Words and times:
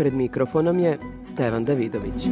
Pred 0.00 0.14
mikrofonom 0.14 0.78
je 0.78 0.98
Stevan 1.22 1.64
Davidović. 1.64 2.28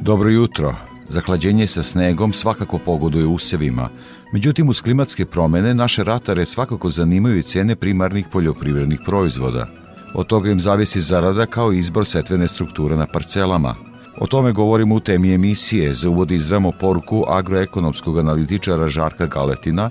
Dobro 0.00 0.30
jutro. 0.30 0.74
Zahlađenje 1.08 1.66
sa 1.66 1.82
snegom 1.82 2.32
svakako 2.32 2.78
pogoduje 2.78 3.26
usevima. 3.26 3.88
Međutim, 4.32 4.68
uz 4.68 4.80
klimatske 4.80 5.24
promene 5.24 5.74
naše 5.74 6.04
ratare 6.04 6.46
svakako 6.46 6.88
zanimaju 6.88 7.38
i 7.38 7.42
cene 7.42 7.76
primarnih 7.76 8.26
poljoprivrednih 8.32 9.00
proizvoda. 9.06 9.66
Od 10.14 10.26
toga 10.26 10.50
im 10.50 10.60
zavisi 10.60 11.00
zarada 11.00 11.46
kao 11.46 11.72
izbor 11.72 12.06
setvene 12.06 12.48
strukture 12.48 12.96
na 12.96 13.06
parcelama. 13.06 13.91
O 14.18 14.26
tome 14.26 14.52
govorimo 14.52 14.94
u 14.94 15.00
temi 15.00 15.34
emisije. 15.34 15.92
Za 15.92 16.10
uvod 16.10 16.30
izdvemo 16.30 16.72
poruku 16.72 17.24
agroekonomskog 17.28 18.18
analitičara 18.18 18.88
Žarka 18.88 19.26
Galetina 19.26 19.90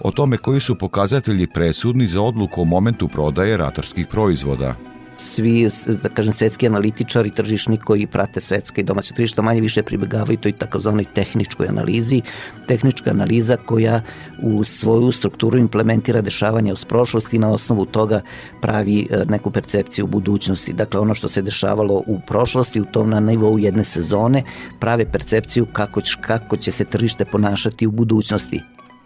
o 0.00 0.10
tome 0.10 0.36
koji 0.36 0.60
su 0.60 0.74
pokazatelji 0.74 1.46
presudni 1.46 2.06
za 2.06 2.22
odluku 2.22 2.62
o 2.62 2.64
momentu 2.64 3.08
prodaje 3.08 3.56
ratarskih 3.56 4.06
proizvoda 4.06 4.74
svi, 5.18 5.68
da 6.02 6.08
kažem, 6.08 6.32
svetski 6.32 6.66
analitičari, 6.66 7.30
tržišni 7.30 7.76
koji 7.76 8.06
prate 8.06 8.40
svetska 8.40 8.80
i 8.80 8.84
domaća 8.84 9.14
tržišta 9.14 9.42
manje 9.42 9.60
više 9.60 9.82
pribegavaju 9.82 10.38
toj 10.38 10.52
takozvanoj 10.52 11.04
tehničkoj 11.14 11.68
analizi. 11.68 12.22
Tehnička 12.66 13.10
analiza 13.10 13.56
koja 13.56 14.02
u 14.42 14.64
svoju 14.64 15.12
strukturu 15.12 15.58
implementira 15.58 16.20
dešavanja 16.20 16.72
uz 16.72 16.84
prošlosti 16.84 17.36
i 17.36 17.38
na 17.38 17.50
osnovu 17.52 17.86
toga 17.86 18.20
pravi 18.60 19.06
e, 19.10 19.24
neku 19.24 19.50
percepciju 19.50 20.06
budućnosti. 20.06 20.72
Dakle, 20.72 21.00
ono 21.00 21.14
što 21.14 21.28
se 21.28 21.42
dešavalo 21.42 22.02
u 22.06 22.20
prošlosti, 22.26 22.80
u 22.80 22.84
tom 22.84 23.10
na 23.10 23.20
nivou 23.20 23.58
jedne 23.58 23.84
sezone, 23.84 24.42
prave 24.80 25.12
percepciju 25.12 25.66
kako, 25.72 26.00
kako 26.20 26.56
će 26.56 26.72
se 26.72 26.84
tržište 26.84 27.24
ponašati 27.24 27.86
u 27.86 27.90
budućnosti. 27.90 28.60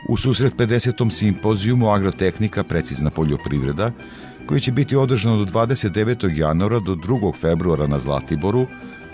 U 0.08 0.16
susret 0.16 0.54
50. 0.54 1.10
simpozijumu 1.10 1.88
Agrotehnika 1.88 2.62
precizna 2.62 3.10
poljoprivreda 3.10 3.90
koji 4.52 4.60
će 4.60 4.72
biti 4.72 4.96
održan 4.96 5.32
od 5.32 5.52
29. 5.52 6.38
januara 6.38 6.80
do 6.80 6.94
2. 6.94 7.34
februara 7.40 7.86
na 7.86 7.98
Zlatiboru, 7.98 8.66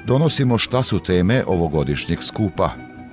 donosimo 0.06 0.58
šta 0.58 0.82
su 0.82 0.98
teme 0.98 1.44
ovogodišnjeg 1.46 2.22
skupa. 2.22 2.70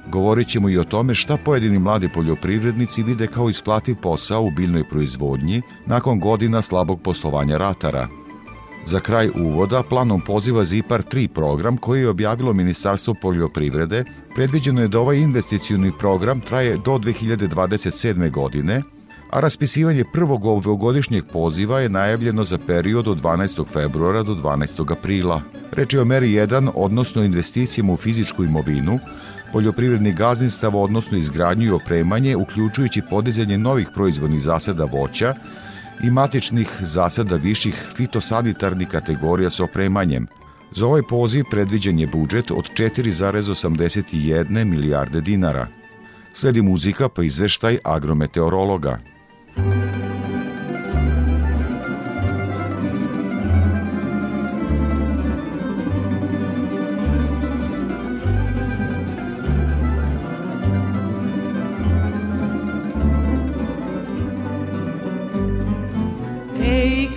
Govorit 0.08 0.48
ćemo 0.48 0.70
i 0.70 0.78
o 0.78 0.84
tome 0.84 1.16
šta 1.16 1.38
pojedini 1.38 1.80
mladi 1.80 2.10
poljoprivrednici 2.10 3.04
vide 3.04 3.28
kao 3.28 3.50
isplativ 3.50 3.96
posao 4.02 4.42
u 4.44 4.52
biljnoj 4.52 4.90
proizvodnji 4.90 5.62
nakon 5.86 6.20
godina 6.20 6.62
slabog 6.62 7.02
poslovanja 7.02 7.58
ratara. 7.58 8.08
Za 8.86 9.00
kraj 9.00 9.30
uvoda 9.36 9.84
planom 9.84 10.22
poziva 10.22 10.66
ZIPAR 10.66 11.04
3 11.04 11.28
program 11.28 11.78
koji 11.78 12.02
je 12.02 12.10
objavilo 12.10 12.54
Ministarstvo 12.54 13.14
poljoprivrede, 13.22 14.04
predviđeno 14.36 14.82
je 14.82 14.88
da 14.88 15.00
ovaj 15.00 15.18
investicioni 15.18 15.92
program 16.00 16.42
traje 16.42 16.78
do 16.78 16.92
2027. 16.92 18.32
godine, 18.32 18.82
a 19.36 19.40
raspisivanje 19.40 20.04
prvog 20.14 20.46
ovogodišnjeg 20.46 21.26
poziva 21.32 21.80
je 21.80 21.90
najavljeno 21.90 22.44
za 22.44 22.58
period 22.58 23.08
od 23.08 23.22
12. 23.22 23.68
februara 23.68 24.24
do 24.24 24.34
12. 24.36 24.92
aprila. 24.92 25.42
Reč 25.72 25.94
je 25.94 26.02
o 26.02 26.06
meri 26.06 26.28
1, 26.28 26.72
odnosno 26.76 27.24
investicijama 27.24 27.94
u 27.94 27.98
fizičku 27.98 28.44
imovinu, 28.44 29.00
poljoprivredni 29.54 30.14
gazdinstav, 30.14 30.78
odnosno 30.78 31.18
izgradnju 31.18 31.68
i 31.68 31.72
opremanje, 31.72 32.36
uključujući 32.36 33.02
podizanje 33.10 33.58
novih 33.58 33.88
proizvodnih 33.94 34.42
zasada 34.42 34.86
voća 34.86 35.36
i 36.04 36.10
matičnih 36.10 36.70
zasada 36.82 37.36
viših 37.36 37.76
fitosanitarnih 37.96 38.88
kategorija 38.88 39.50
sa 39.50 39.64
opremanjem. 39.64 40.28
Za 40.72 40.88
ovaj 40.88 41.02
poziv 41.10 41.44
predviđen 41.52 42.00
je 42.00 42.08
budžet 42.08 42.52
od 42.52 42.70
4,81 42.78 44.66
milijarde 44.66 45.22
dinara. 45.22 45.68
Sledi 46.34 46.62
muzika 46.62 47.10
pa 47.10 47.24
izveštaj 47.24 47.78
agrometeorologa. 47.84 49.15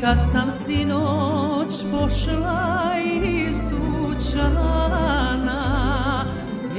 Kad 0.09 0.19
sam 0.32 0.53
sinoć 0.53 1.84
pošla 1.93 2.94
iz 3.25 3.56
dućana 3.71 4.65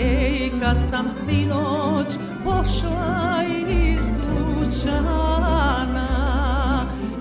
Ej, 0.01 0.51
kad 0.61 0.77
sam 0.89 1.09
sinoć 1.09 2.07
pošla 2.43 3.43
iz 3.69 4.18
dućana. 4.59 6.07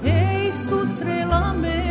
Ej, 0.04 0.52
susrela 0.52 1.52
me 1.52 1.87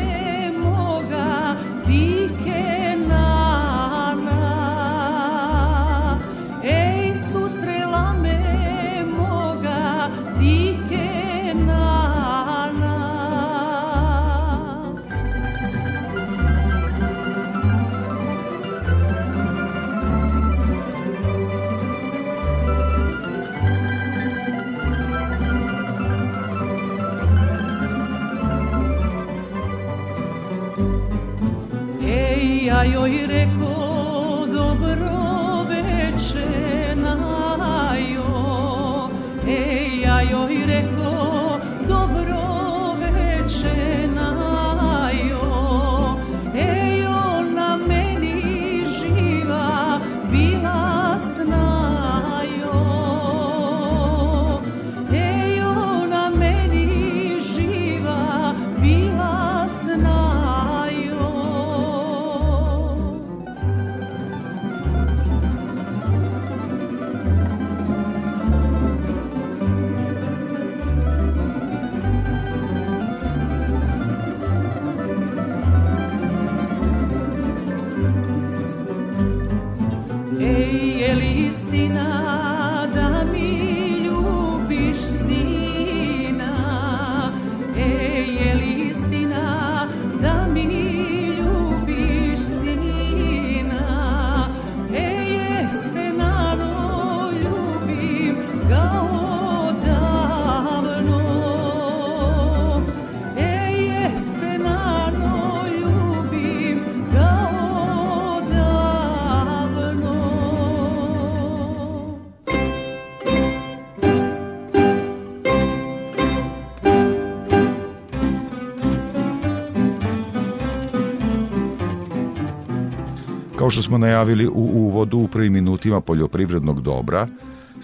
smo 123.88 123.98
najavili 123.98 124.46
u 124.48 124.66
uvodu 124.86 125.18
u 125.18 125.28
prvim 125.34 125.54
minutima 125.54 126.00
poljoprivrednog 126.02 126.82
dobra, 126.82 127.22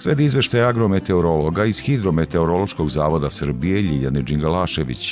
sledi 0.02 0.24
izveštaj 0.26 0.62
agrometeorologa 0.72 1.64
iz 1.66 1.78
Hidrometeorološkog 1.86 2.88
zavoda 2.90 3.30
Srbije 3.30 3.78
Ljiljane 3.88 4.22
Đingalašević. 4.28 5.04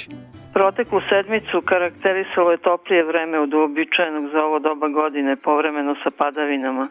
Proteklu 0.54 1.00
sedmicu 1.10 1.58
karakterisalo 1.72 2.52
je 2.52 2.66
toplije 2.70 3.04
vreme 3.04 3.40
od 3.40 3.54
uobičajenog 3.54 4.26
za 4.34 4.40
ovo 4.48 4.60
doba 4.60 4.88
godine, 4.88 5.36
povremeno 5.36 5.96
sa 6.04 6.10
padavinama. 6.22 6.88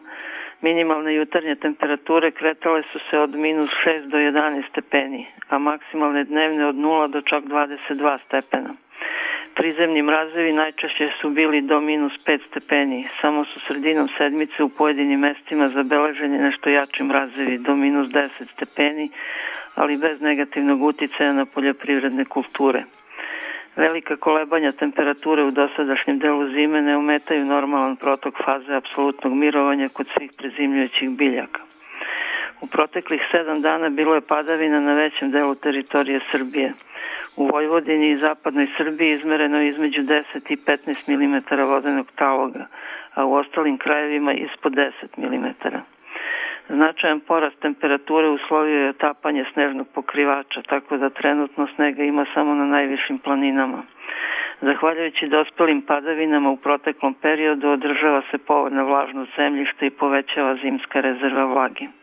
Minimalne 0.61 1.15
jutarnje 1.15 1.55
temperature 1.55 2.31
kretale 2.31 2.81
su 2.91 2.99
se 3.09 3.15
od 3.19 3.35
minus 3.35 3.69
6 3.85 4.09
do 4.11 4.17
11 4.17 4.63
stepeni, 4.71 5.27
a 5.49 5.57
maksimalne 5.57 6.23
dnevne 6.23 6.65
od 6.65 6.75
0 6.75 7.11
do 7.13 7.21
čak 7.21 7.43
22 7.43 8.17
stepena. 8.25 8.71
Prizemni 9.55 10.01
mrazevi 10.01 10.53
najčešće 10.53 11.09
su 11.21 11.29
bili 11.29 11.61
do 11.61 11.81
minus 11.81 12.13
5 12.25 12.39
stepeni, 12.49 13.07
samo 13.21 13.45
su 13.45 13.59
sredinom 13.67 14.07
sedmice 14.17 14.63
u 14.63 14.69
pojedinim 14.69 15.19
mestima 15.19 15.69
zabeleženi 15.69 16.37
nešto 16.37 16.69
jači 16.69 17.03
mrazevi 17.03 17.57
do 17.57 17.75
minus 17.75 18.07
10 18.07 18.29
stepeni, 18.53 19.09
ali 19.75 19.97
bez 19.97 20.21
negativnog 20.21 20.83
uticaja 20.83 21.33
na 21.33 21.45
poljoprivredne 21.45 22.25
kulture. 22.25 22.83
Velika 23.75 24.15
kolebanja 24.15 24.71
temperature 24.71 25.43
u 25.43 25.51
dosadašnjem 25.51 26.19
delu 26.19 26.49
zime 26.49 26.81
ne 26.81 26.97
umetaju 26.97 27.45
normalan 27.45 27.95
protok 27.95 28.35
faze 28.45 28.75
apsolutnog 28.75 29.33
mirovanja 29.33 29.89
kod 29.89 30.07
svih 30.17 30.31
prezimljujućih 30.37 31.09
biljaka. 31.09 31.70
U 32.61 32.67
proteklih 32.67 33.21
sedam 33.31 33.61
dana 33.61 33.89
bilo 33.89 34.15
je 34.15 34.21
padavina 34.21 34.79
na 34.79 34.93
većem 34.93 35.31
delu 35.31 35.55
teritorije 35.55 36.19
Srbije. 36.31 36.73
U 37.35 37.47
Vojvodini 37.47 38.11
i 38.11 38.17
zapadnoj 38.17 38.67
Srbiji 38.77 39.11
izmereno 39.11 39.61
je 39.61 39.69
između 39.69 40.01
10 40.01 40.23
i 40.49 40.55
15 40.55 41.07
mm 41.07 41.61
vodenog 41.63 42.07
taloga, 42.15 42.65
a 43.13 43.25
u 43.25 43.33
ostalim 43.33 43.77
krajevima 43.77 44.33
ispod 44.33 44.73
10 44.73 44.91
mm. 45.17 45.67
Značajan 46.69 47.19
porast 47.19 47.59
temperature 47.59 48.27
uslovio 48.27 48.79
je 48.79 48.89
otapanje 48.89 49.45
snežnog 49.53 49.87
pokrivača, 49.93 50.61
tako 50.61 50.97
da 50.97 51.09
trenutno 51.09 51.67
snega 51.75 52.03
ima 52.03 52.25
samo 52.33 52.55
na 52.55 52.65
najvišim 52.65 53.19
planinama. 53.19 53.83
Zahvaljujući 54.61 55.27
dospelim 55.27 55.81
padavinama 55.81 56.49
u 56.49 56.57
proteklom 56.57 57.13
periodu 57.13 57.69
održava 57.69 58.21
se 58.31 58.37
povoljna 58.37 58.83
vlažnost 58.83 59.31
zemljišta 59.35 59.85
i 59.85 59.89
povećava 59.89 60.55
zimska 60.55 61.01
rezerva 61.01 61.45
vlage. 61.45 62.00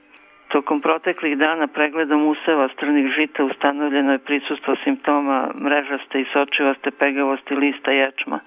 Tokom 0.49 0.81
proteklih 0.81 1.37
dana 1.39 1.67
pregledom 1.67 2.27
useva 2.27 2.69
strnih 2.69 3.13
žita 3.17 3.45
ustanovljeno 3.45 4.13
je 4.13 4.19
prisustvo 4.19 4.77
simptoma 4.85 5.51
mrežaste 5.65 6.21
i 6.21 6.27
sočivaste 6.33 6.91
pegavosti 6.91 7.55
lista 7.55 7.93
ječma, 7.93 8.41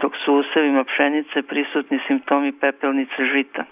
dok 0.00 0.16
su 0.24 0.34
usevima 0.34 0.84
pšenice 0.84 1.42
prisutni 1.42 1.98
simptomi 2.06 2.52
pepelnice 2.52 3.24
žita. 3.32 3.64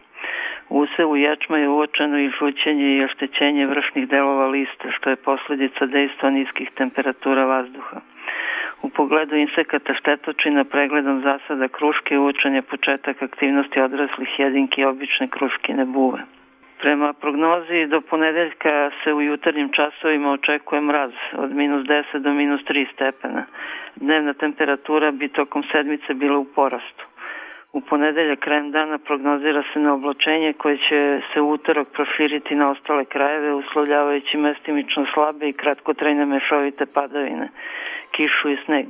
U 0.69 0.78
usevu 0.78 1.17
ječma 1.17 1.58
je 1.58 1.69
uočeno 1.69 2.19
i 2.19 2.31
žućenje 2.38 2.96
i 2.96 3.05
oštećenje 3.05 3.67
vršnih 3.67 4.08
delova 4.08 4.46
lista, 4.46 4.90
što 4.90 5.11
je 5.11 5.17
posledica 5.17 5.87
dejstva 5.87 6.31
niskih 6.31 6.70
temperatura 6.70 7.44
vazduha. 7.44 8.00
U 8.82 8.88
pogledu 8.88 9.37
insekata 9.37 9.94
štetočina 9.94 10.64
pregledom 10.64 11.20
zasada 11.20 11.69
kruške 11.69 12.19
uočen 12.19 12.55
je 12.55 12.62
početak 12.62 13.22
aktivnosti 13.22 13.81
odraslih 13.81 14.38
jedinki 14.38 14.84
obične 14.84 15.29
kruškine 15.29 15.84
buve. 15.84 16.35
Prema 16.81 17.12
prognozi 17.12 17.87
do 17.87 18.00
ponedeljka 18.00 18.90
se 19.05 19.12
u 19.12 19.23
jutarnjim 19.23 19.69
časovima 19.73 20.32
očekuje 20.32 20.81
mraz 20.81 21.12
od 21.32 21.50
minus 21.55 21.87
10 21.87 22.19
do 22.19 22.32
minus 22.32 22.61
3 22.61 22.87
stepena. 22.93 23.44
Dnevna 23.96 24.34
temperatura 24.34 25.11
bi 25.11 25.28
tokom 25.28 25.62
sedmice 25.73 26.14
bila 26.14 26.38
u 26.38 26.44
porastu. 26.44 27.05
U 27.73 27.81
ponedelja 27.81 28.37
krajem 28.37 28.70
dana 28.70 28.99
prognozira 28.99 29.62
se 29.73 29.81
na 29.81 29.94
oblačenje 29.94 30.52
koje 30.52 30.76
će 30.76 31.20
se 31.32 31.40
utorak 31.40 31.88
proširiti 31.93 32.55
na 32.55 32.70
ostale 32.70 33.05
krajeve 33.05 33.55
uslovljavajući 33.55 34.37
mestimično 34.37 35.06
slabe 35.14 35.49
i 35.49 35.52
kratkotrajne 35.52 36.26
mešovite 36.26 36.87
padavine, 36.87 37.49
kišu 38.11 38.50
i 38.50 38.56
sneg. 38.64 38.87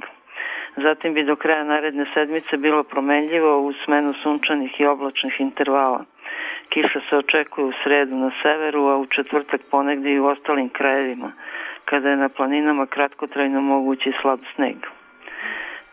Zatim 0.76 1.14
bi 1.14 1.25
do 1.25 1.37
kraja 1.37 1.64
naredne 1.64 2.06
sedmice 2.14 2.56
bilo 2.56 2.82
promenljivo 2.82 3.61
u 3.61 3.73
smenu 3.84 4.14
sunčanih 4.23 4.81
i 4.81 4.87
oblačnih 4.87 5.40
intervala. 5.40 6.05
Kiša 6.69 7.00
se 7.11 7.17
očekuje 7.17 7.64
u 7.67 7.73
sredu 7.84 8.17
na 8.17 8.31
severu, 8.43 8.82
a 8.87 8.96
u 8.96 9.06
četvrtak 9.06 9.61
ponegde 9.70 10.11
i 10.12 10.20
u 10.20 10.26
ostalim 10.26 10.69
krajevima, 10.69 11.32
kada 11.84 12.11
je 12.11 12.17
na 12.17 12.28
planinama 12.28 12.87
kratkotrajno 12.87 13.61
mogući 13.61 14.12
slab 14.23 14.40
sneg. 14.55 14.76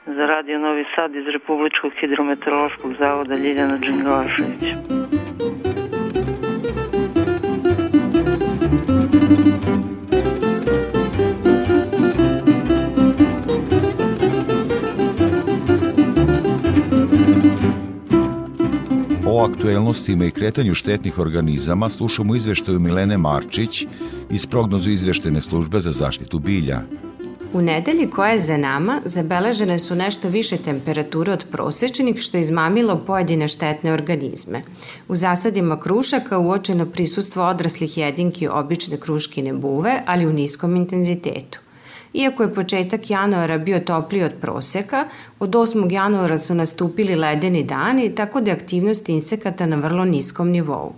Za 0.06 0.26
radio 0.26 0.60
Novi 0.60 0.86
Sad 0.96 1.16
iz 1.16 1.28
Republičkog 1.28 1.92
hidrometeorološkog 2.00 2.94
zavoda 2.94 3.36
Ljiljana 3.36 3.78
Đingalašević. 3.78 5.03
Aktuelnostima 19.44 20.26
i 20.26 20.32
kretanju 20.32 20.74
štetnih 20.74 21.20
organizama 21.20 21.90
slušamo 21.90 22.36
izveštaju 22.36 22.80
Milene 22.80 23.18
Marčić 23.18 23.86
iz 24.32 24.46
prognozu 24.46 24.92
izveštene 24.92 25.42
službe 25.42 25.80
za 25.80 25.92
zaštitu 25.92 26.40
bilja. 26.40 26.82
U 27.54 27.62
nedelji 27.62 28.10
koja 28.10 28.32
je 28.32 28.40
za 28.40 28.58
nama 28.58 29.02
zabeležene 29.06 29.80
su 29.80 29.96
nešto 29.96 30.30
više 30.30 30.58
temperature 30.58 31.32
od 31.32 31.46
prosečnih 31.52 32.20
što 32.20 32.38
je 32.38 32.42
izmamilo 32.42 33.04
pojedine 33.08 33.48
štetne 33.48 33.94
organizme. 33.94 34.62
U 35.08 35.16
zasadima 35.16 35.80
krušaka 35.80 36.40
uočeno 36.40 36.86
prisustvo 36.86 37.48
odraslih 37.48 37.98
jedinki 37.98 38.48
obične 38.48 38.98
kruškine 38.98 39.54
buve, 39.54 40.04
ali 40.06 40.28
u 40.28 40.34
niskom 40.34 40.76
intenzitetu. 40.76 41.63
Iako 42.14 42.44
je 42.44 42.54
početak 42.54 43.10
januara 43.10 43.58
bio 43.58 43.80
topliji 43.80 44.24
od 44.24 44.34
proseka, 44.42 45.06
od 45.40 45.50
8. 45.50 45.92
januara 45.92 46.38
su 46.38 46.56
nastupili 46.56 47.16
ledeni 47.16 47.64
dani, 47.64 48.16
tako 48.16 48.42
da 48.42 48.52
je 48.52 48.58
aktivnost 48.58 49.10
insekata 49.10 49.66
na 49.66 49.76
vrlo 49.76 50.06
niskom 50.06 50.50
nivou. 50.50 50.94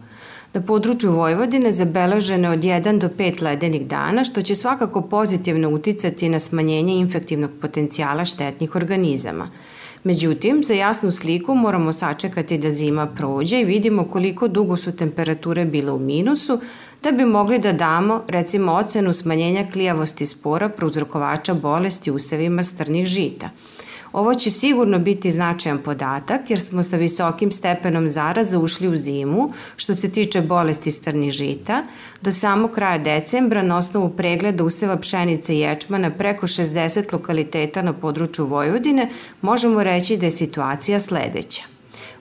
Na 0.53 0.61
području 0.61 1.11
Vojvodine 1.11 1.71
zabeleženo 1.71 2.51
od 2.51 2.59
1 2.59 2.99
do 2.99 3.09
5 3.17 3.41
ledenih 3.41 3.87
dana, 3.87 4.23
što 4.23 4.41
će 4.41 4.55
svakako 4.55 5.01
pozitivno 5.01 5.69
uticati 5.69 6.29
na 6.29 6.39
smanjenje 6.39 6.93
infektivnog 6.93 7.51
potencijala 7.61 8.25
štetnih 8.25 8.75
organizama. 8.75 9.49
Međutim, 10.03 10.63
za 10.63 10.73
jasnu 10.73 11.11
sliku 11.11 11.55
moramo 11.55 11.93
sačekati 11.93 12.57
da 12.57 12.71
zima 12.71 13.07
prođe 13.07 13.61
i 13.61 13.65
vidimo 13.65 14.03
koliko 14.03 14.47
dugo 14.47 14.77
su 14.77 14.91
temperature 14.91 15.65
bile 15.65 15.91
u 15.91 15.99
minusu, 15.99 16.59
da 17.03 17.11
bi 17.11 17.25
mogli 17.25 17.59
da 17.59 17.71
damo, 17.71 18.23
recimo, 18.27 18.73
ocenu 18.73 19.13
smanjenja 19.13 19.65
klijavosti 19.73 20.25
spora 20.25 20.69
prouzrokovača 20.69 21.53
bolesti 21.53 22.11
usevima 22.11 22.63
strnih 22.63 23.05
žita– 23.05 23.49
Ovo 24.15 24.33
će 24.33 24.51
sigurno 24.51 24.99
biti 24.99 25.31
značajan 25.31 25.77
podatak 25.77 26.49
jer 26.49 26.59
smo 26.59 26.83
sa 26.83 26.97
visokim 26.97 27.51
stepenom 27.51 28.09
zaraza 28.09 28.59
ušli 28.59 28.87
u 28.87 28.95
zimu 28.95 29.49
što 29.75 29.95
se 29.95 30.11
tiče 30.11 30.41
bolesti 30.41 30.91
strnih 30.91 31.31
žita. 31.31 31.83
Do 32.21 32.31
samog 32.31 32.71
kraja 32.71 32.97
decembra 32.97 33.63
na 33.63 33.77
osnovu 33.77 34.09
pregleda 34.09 34.63
useva 34.63 34.97
pšenice 34.97 35.55
i 35.55 35.59
ječmana 35.59 36.11
preko 36.11 36.47
60 36.47 37.13
lokaliteta 37.13 37.81
na 37.81 37.93
području 37.93 38.45
Vojvodine 38.45 39.09
možemo 39.41 39.83
reći 39.83 40.17
da 40.17 40.25
je 40.25 40.31
situacija 40.31 40.99
sledeća. 40.99 41.74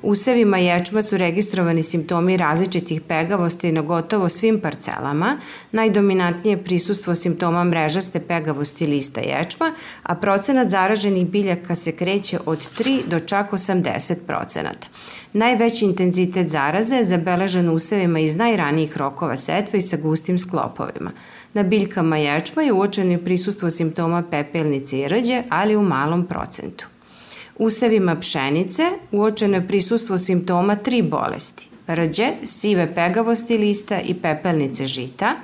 Usevima 0.07 0.59
ječma 0.59 1.03
su 1.03 1.17
registrovani 1.17 1.83
simptomi 1.83 2.37
različitih 2.37 3.01
pegavosti 3.01 3.73
na 3.73 3.83
gotovo 3.83 4.29
svim 4.29 4.61
parcelama. 4.61 5.39
Najdominantnije 5.73 6.65
prisustvo 6.65 7.15
simptoma 7.15 7.65
mrežaste 7.65 8.21
pegavosti 8.21 8.87
lista 8.87 9.21
ječma, 9.21 9.73
a 10.03 10.15
procenat 10.15 10.71
zaraženih 10.71 11.27
biljaka 11.27 11.75
se 11.75 11.93
kreće 11.93 12.39
od 12.47 12.59
3 12.79 13.01
do 13.07 13.21
čak 13.21 13.51
80 13.51 14.15
procenata. 14.27 14.87
Najveći 15.33 15.85
intenzitet 15.85 16.49
zaraze 16.49 16.97
je 16.97 17.05
zabeležen 17.05 17.71
usevima 17.71 18.19
iz 18.19 18.37
najranijih 18.37 18.97
rokova 18.97 19.37
setve 19.37 19.79
i 19.79 19.83
sa 19.83 19.97
gustim 19.97 20.39
sklopovima. 20.39 21.11
Na 21.55 21.63
biljkama 21.63 22.17
ječma 22.17 22.63
je 22.63 22.73
uočeno 22.73 23.19
prisustvo 23.25 23.71
simptoma 23.71 24.23
pepelnice 24.31 24.99
i 24.99 25.09
rđe, 25.09 25.43
ali 25.49 25.77
u 25.77 25.83
malom 25.83 26.27
procentu 26.27 26.94
usevima 27.59 28.21
pšenice 28.21 28.83
uočeno 29.13 29.55
je 29.55 29.69
prisustvo 29.69 30.19
simptoma 30.19 30.77
tri 30.77 31.03
bolesti– 31.03 31.69
rđe, 31.89 32.27
sive 32.45 32.95
pegavosti 32.95 33.59
lista 33.59 34.01
i 34.01 34.15
pepelnice 34.15 34.87
žita. 34.87 35.35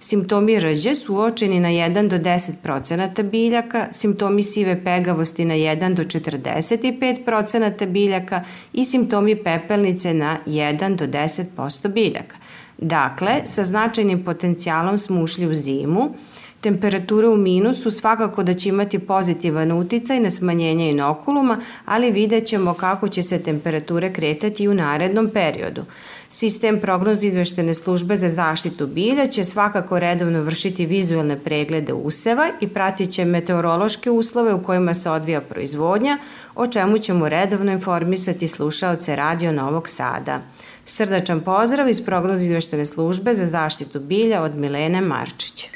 Simptomi 0.00 0.60
rđe 0.60 0.94
su 0.94 1.14
uočeni 1.14 1.60
na 1.60 1.68
1 1.68 2.08
do 2.08 2.18
10 2.18 2.52
procenata 2.62 3.22
biljaka, 3.22 3.86
simptomi 3.92 4.42
sive 4.42 4.84
pegavosti 4.84 5.44
na 5.44 5.54
1 5.54 5.94
do 5.94 6.02
45 6.02 7.24
procenata 7.24 7.86
biljaka 7.86 8.44
i 8.72 8.84
simptomi 8.84 9.36
pepelnice 9.36 10.14
na 10.14 10.38
1 10.46 10.96
do 10.96 11.06
10 11.06 11.44
posto 11.56 11.88
biljaka. 11.88 12.36
Dakle, 12.78 13.46
sa 13.46 13.64
značajnim 13.64 14.24
potencijalom 14.24 14.98
smo 14.98 15.22
ušli 15.22 15.46
u 15.46 15.54
zimu, 15.54 16.14
Temperature 16.60 17.28
u 17.28 17.36
minusu 17.36 17.90
svakako 17.90 18.42
da 18.42 18.54
će 18.54 18.68
imati 18.68 18.98
pozitivan 18.98 19.72
uticaj 19.72 20.20
na 20.20 20.30
smanjenje 20.30 20.90
inokuluma, 20.90 21.60
ali 21.84 22.10
vidjet 22.10 22.46
ćemo 22.46 22.74
kako 22.74 23.08
će 23.08 23.22
se 23.22 23.42
temperature 23.42 24.12
kretati 24.12 24.68
u 24.68 24.74
narednom 24.74 25.30
periodu. 25.30 25.84
Sistem 26.30 26.80
prognoz 26.80 27.24
izveštene 27.24 27.74
službe 27.74 28.16
za 28.16 28.28
zaštitu 28.28 28.86
bilja 28.86 29.26
će 29.26 29.44
svakako 29.44 29.98
redovno 29.98 30.42
vršiti 30.42 30.86
vizualne 30.86 31.38
preglede 31.38 31.92
useva 31.92 32.48
i 32.60 32.68
pratit 32.68 33.10
će 33.10 33.24
meteorološke 33.24 34.10
uslove 34.10 34.54
u 34.54 34.62
kojima 34.62 34.94
se 34.94 35.10
odvija 35.10 35.40
proizvodnja, 35.40 36.18
o 36.54 36.66
čemu 36.66 36.98
ćemo 36.98 37.28
redovno 37.28 37.72
informisati 37.72 38.48
slušaoce 38.48 39.16
Radio 39.16 39.52
Novog 39.52 39.88
Sada. 39.88 40.40
Srdačan 40.84 41.40
pozdrav 41.40 41.88
iz 41.88 42.04
prognoz 42.04 42.42
izveštene 42.42 42.86
službe 42.86 43.34
za 43.34 43.46
zaštitu 43.46 44.00
bilja 44.00 44.42
od 44.42 44.60
Milene 44.60 45.00
Marčić. 45.00 45.68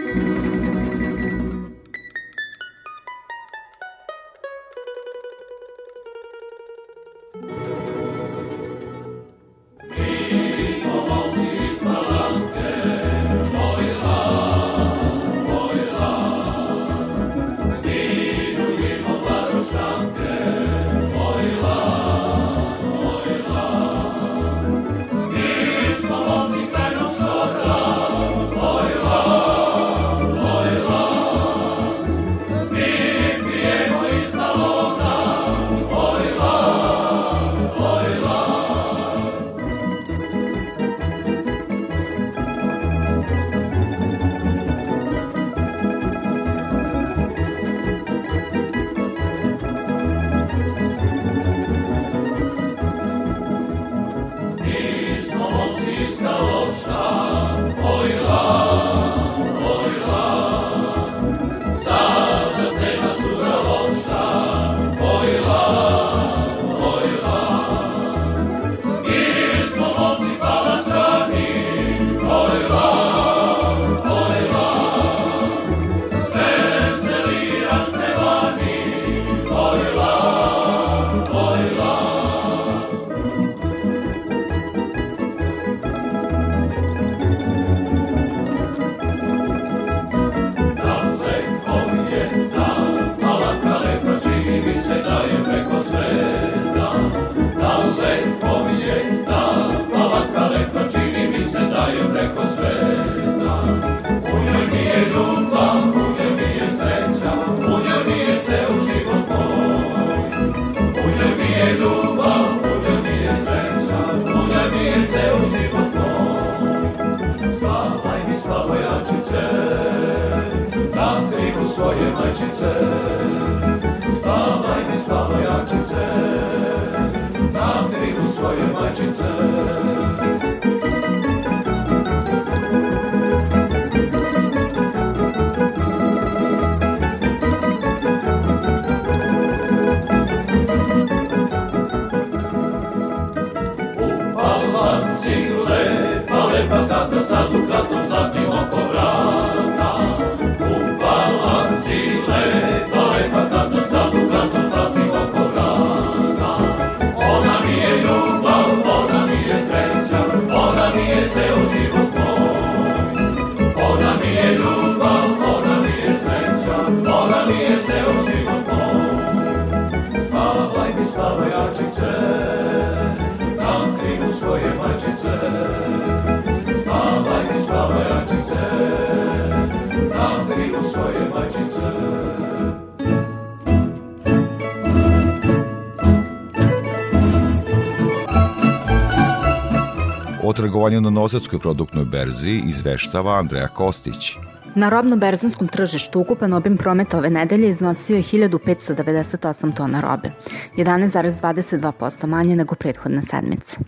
Trgovanju 190.73 191.01
na 191.01 191.11
Nozetskoj 191.11 191.59
produktnoj 191.59 192.05
berzi 192.05 192.63
izveštava 192.67 193.35
Andreja 193.39 193.69
Kostić. 193.69 194.37
Na 194.75 194.89
robno-berzanskom 194.89 195.69
tržištu 195.69 196.21
ukupan 196.21 196.53
obim 196.53 196.77
prometa 196.77 197.19
ove 197.19 197.31
nedelje 197.31 197.69
iznosio 197.69 198.17
je 198.17 198.23
1598 198.23 199.75
tona 199.77 200.01
robe, 200.01 200.31
11,22% 200.77 202.27
manje 202.27 202.57
nego 202.57 202.75
prethodna 202.75 203.23
sedmica. 203.23 203.81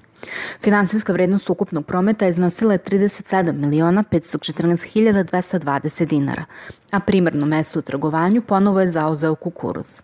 Finansijska 0.60 1.12
vrednost 1.12 1.50
ukupnog 1.50 1.86
prometa 1.86 2.28
iznosila 2.28 2.72
je 2.72 2.78
37 2.78 3.52
miliona 3.52 4.04
514 4.10 5.24
220 5.24 6.04
dinara, 6.04 6.44
a 6.92 7.00
primarno 7.00 7.46
mesto 7.46 7.78
u 7.78 7.82
trgovanju 7.82 8.42
ponovo 8.42 8.80
je 8.80 8.86
zauzeo 8.86 9.34
kukuruz. 9.34 10.02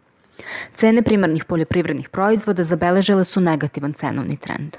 Cene 0.74 1.02
primarnih 1.02 1.44
poljoprivrednih 1.44 2.08
proizvoda 2.08 2.62
zabeležile 2.62 3.24
su 3.24 3.40
negativan 3.40 3.92
cenovni 3.92 4.36
trend. 4.36 4.76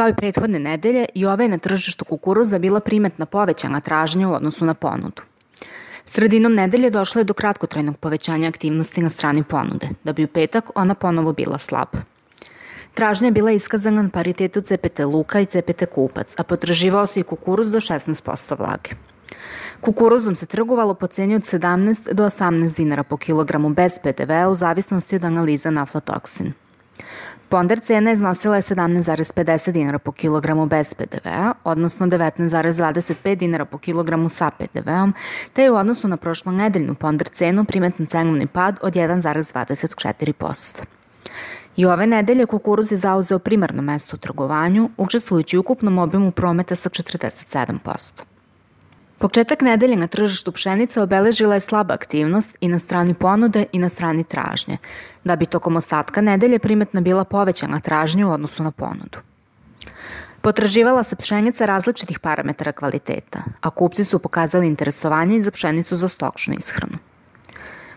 Kao 0.00 0.08
i 0.08 0.14
prethodne 0.14 0.58
nedelje, 0.58 1.06
i 1.14 1.26
ove 1.26 1.44
je 1.44 1.48
na 1.48 1.58
tržištu 1.58 2.04
kukuruza 2.04 2.58
bila 2.58 2.80
primetna 2.80 3.26
povećana 3.26 3.80
tražnja 3.80 4.28
u 4.28 4.32
odnosu 4.32 4.64
na 4.64 4.74
ponudu. 4.74 5.22
Sredinom 6.06 6.54
nedelje 6.54 6.90
došlo 6.90 7.20
je 7.20 7.24
do 7.24 7.34
kratkotrajnog 7.34 7.96
povećanja 7.96 8.48
aktivnosti 8.48 9.02
na 9.02 9.10
strani 9.10 9.42
ponude, 9.42 9.88
da 10.04 10.12
bi 10.12 10.24
u 10.24 10.28
petak 10.28 10.70
ona 10.74 10.94
ponovo 10.94 11.32
bila 11.32 11.58
slaba. 11.58 11.98
Tražnja 12.94 13.26
je 13.26 13.32
bila 13.32 13.50
iskazana 13.50 14.02
na 14.02 14.08
paritetu 14.08 14.60
CPT 14.60 14.98
Luka 14.98 15.40
i 15.40 15.46
CPT 15.46 15.84
Kupac, 15.94 16.34
a 16.38 16.42
potraživao 16.42 17.06
se 17.06 17.20
i 17.20 17.22
kukuruz 17.22 17.70
do 17.70 17.80
16% 17.80 18.58
vlage. 18.58 18.90
Kukuruzom 19.80 20.34
se 20.34 20.46
trgovalo 20.46 20.94
po 20.94 21.06
ceni 21.06 21.34
od 21.34 21.42
17 21.42 22.12
do 22.12 22.24
18 22.24 22.76
dinara 22.76 23.02
po 23.02 23.16
kilogramu 23.16 23.68
bez 23.68 23.98
PDV-a 24.02 24.48
u 24.48 24.54
zavisnosti 24.54 25.16
od 25.16 25.24
analiza 25.24 25.70
na 25.70 25.82
aflatoksin. 25.82 26.52
Ponder 27.50 27.80
cena 27.80 28.12
iznosila 28.12 28.56
je 28.56 28.62
17,50 28.62 29.70
dinara 29.70 29.98
po 29.98 30.12
kilogramu 30.12 30.66
bez 30.66 30.94
PDV-a, 30.94 31.52
odnosno 31.64 32.06
19,25 32.06 33.34
dinara 33.34 33.64
po 33.64 33.78
kilogramu 33.78 34.28
sa 34.28 34.50
PDV-om, 34.50 35.14
te 35.52 35.62
je 35.62 35.70
u 35.70 35.74
odnosu 35.74 36.08
na 36.08 36.16
prošlo 36.16 36.52
nedeljnu 36.52 36.94
ponder 36.94 37.28
cenu 37.28 37.64
primetan 37.64 38.06
cenovni 38.06 38.46
pad 38.46 38.78
od 38.82 38.94
1,24%. 38.94 40.82
I 41.76 41.86
ove 41.86 42.06
nedelje 42.06 42.46
kukuruz 42.46 42.92
je 42.92 42.98
zauzeo 42.98 43.38
primarno 43.38 43.82
mesto 43.82 44.16
u 44.16 44.18
trgovanju, 44.18 44.90
učestvujući 44.96 45.56
u 45.56 45.60
ukupnom 45.60 45.98
obimu 45.98 46.30
prometa 46.30 46.74
sa 46.74 46.88
47%. 46.88 48.29
Početak 49.20 49.60
nedelje 49.60 49.96
na 49.96 50.06
tržištu 50.08 50.52
pšenice 50.52 51.02
obeležila 51.02 51.54
je 51.54 51.60
slaba 51.60 51.94
aktivnost 51.94 52.56
i 52.60 52.68
na 52.68 52.78
strani 52.78 53.14
ponude 53.14 53.66
i 53.72 53.78
na 53.78 53.88
strani 53.88 54.24
tražnje, 54.24 54.78
da 55.24 55.36
bi 55.36 55.46
tokom 55.46 55.76
ostatka 55.76 56.20
nedelje 56.20 56.58
primetna 56.58 57.00
bila 57.00 57.24
povećana 57.24 57.80
tražnja 57.80 58.28
u 58.28 58.30
odnosu 58.30 58.62
na 58.62 58.70
ponudu. 58.70 59.18
Potraživala 60.40 61.02
se 61.02 61.16
pšenica 61.16 61.66
različitih 61.66 62.18
parametara 62.18 62.72
kvaliteta, 62.72 63.42
a 63.60 63.70
kupci 63.70 64.04
su 64.04 64.18
pokazali 64.18 64.66
interesovanje 64.66 65.42
za 65.42 65.50
pšenicu 65.50 65.96
za 65.96 66.08
stočnu 66.08 66.54
ishranu. 66.58 66.98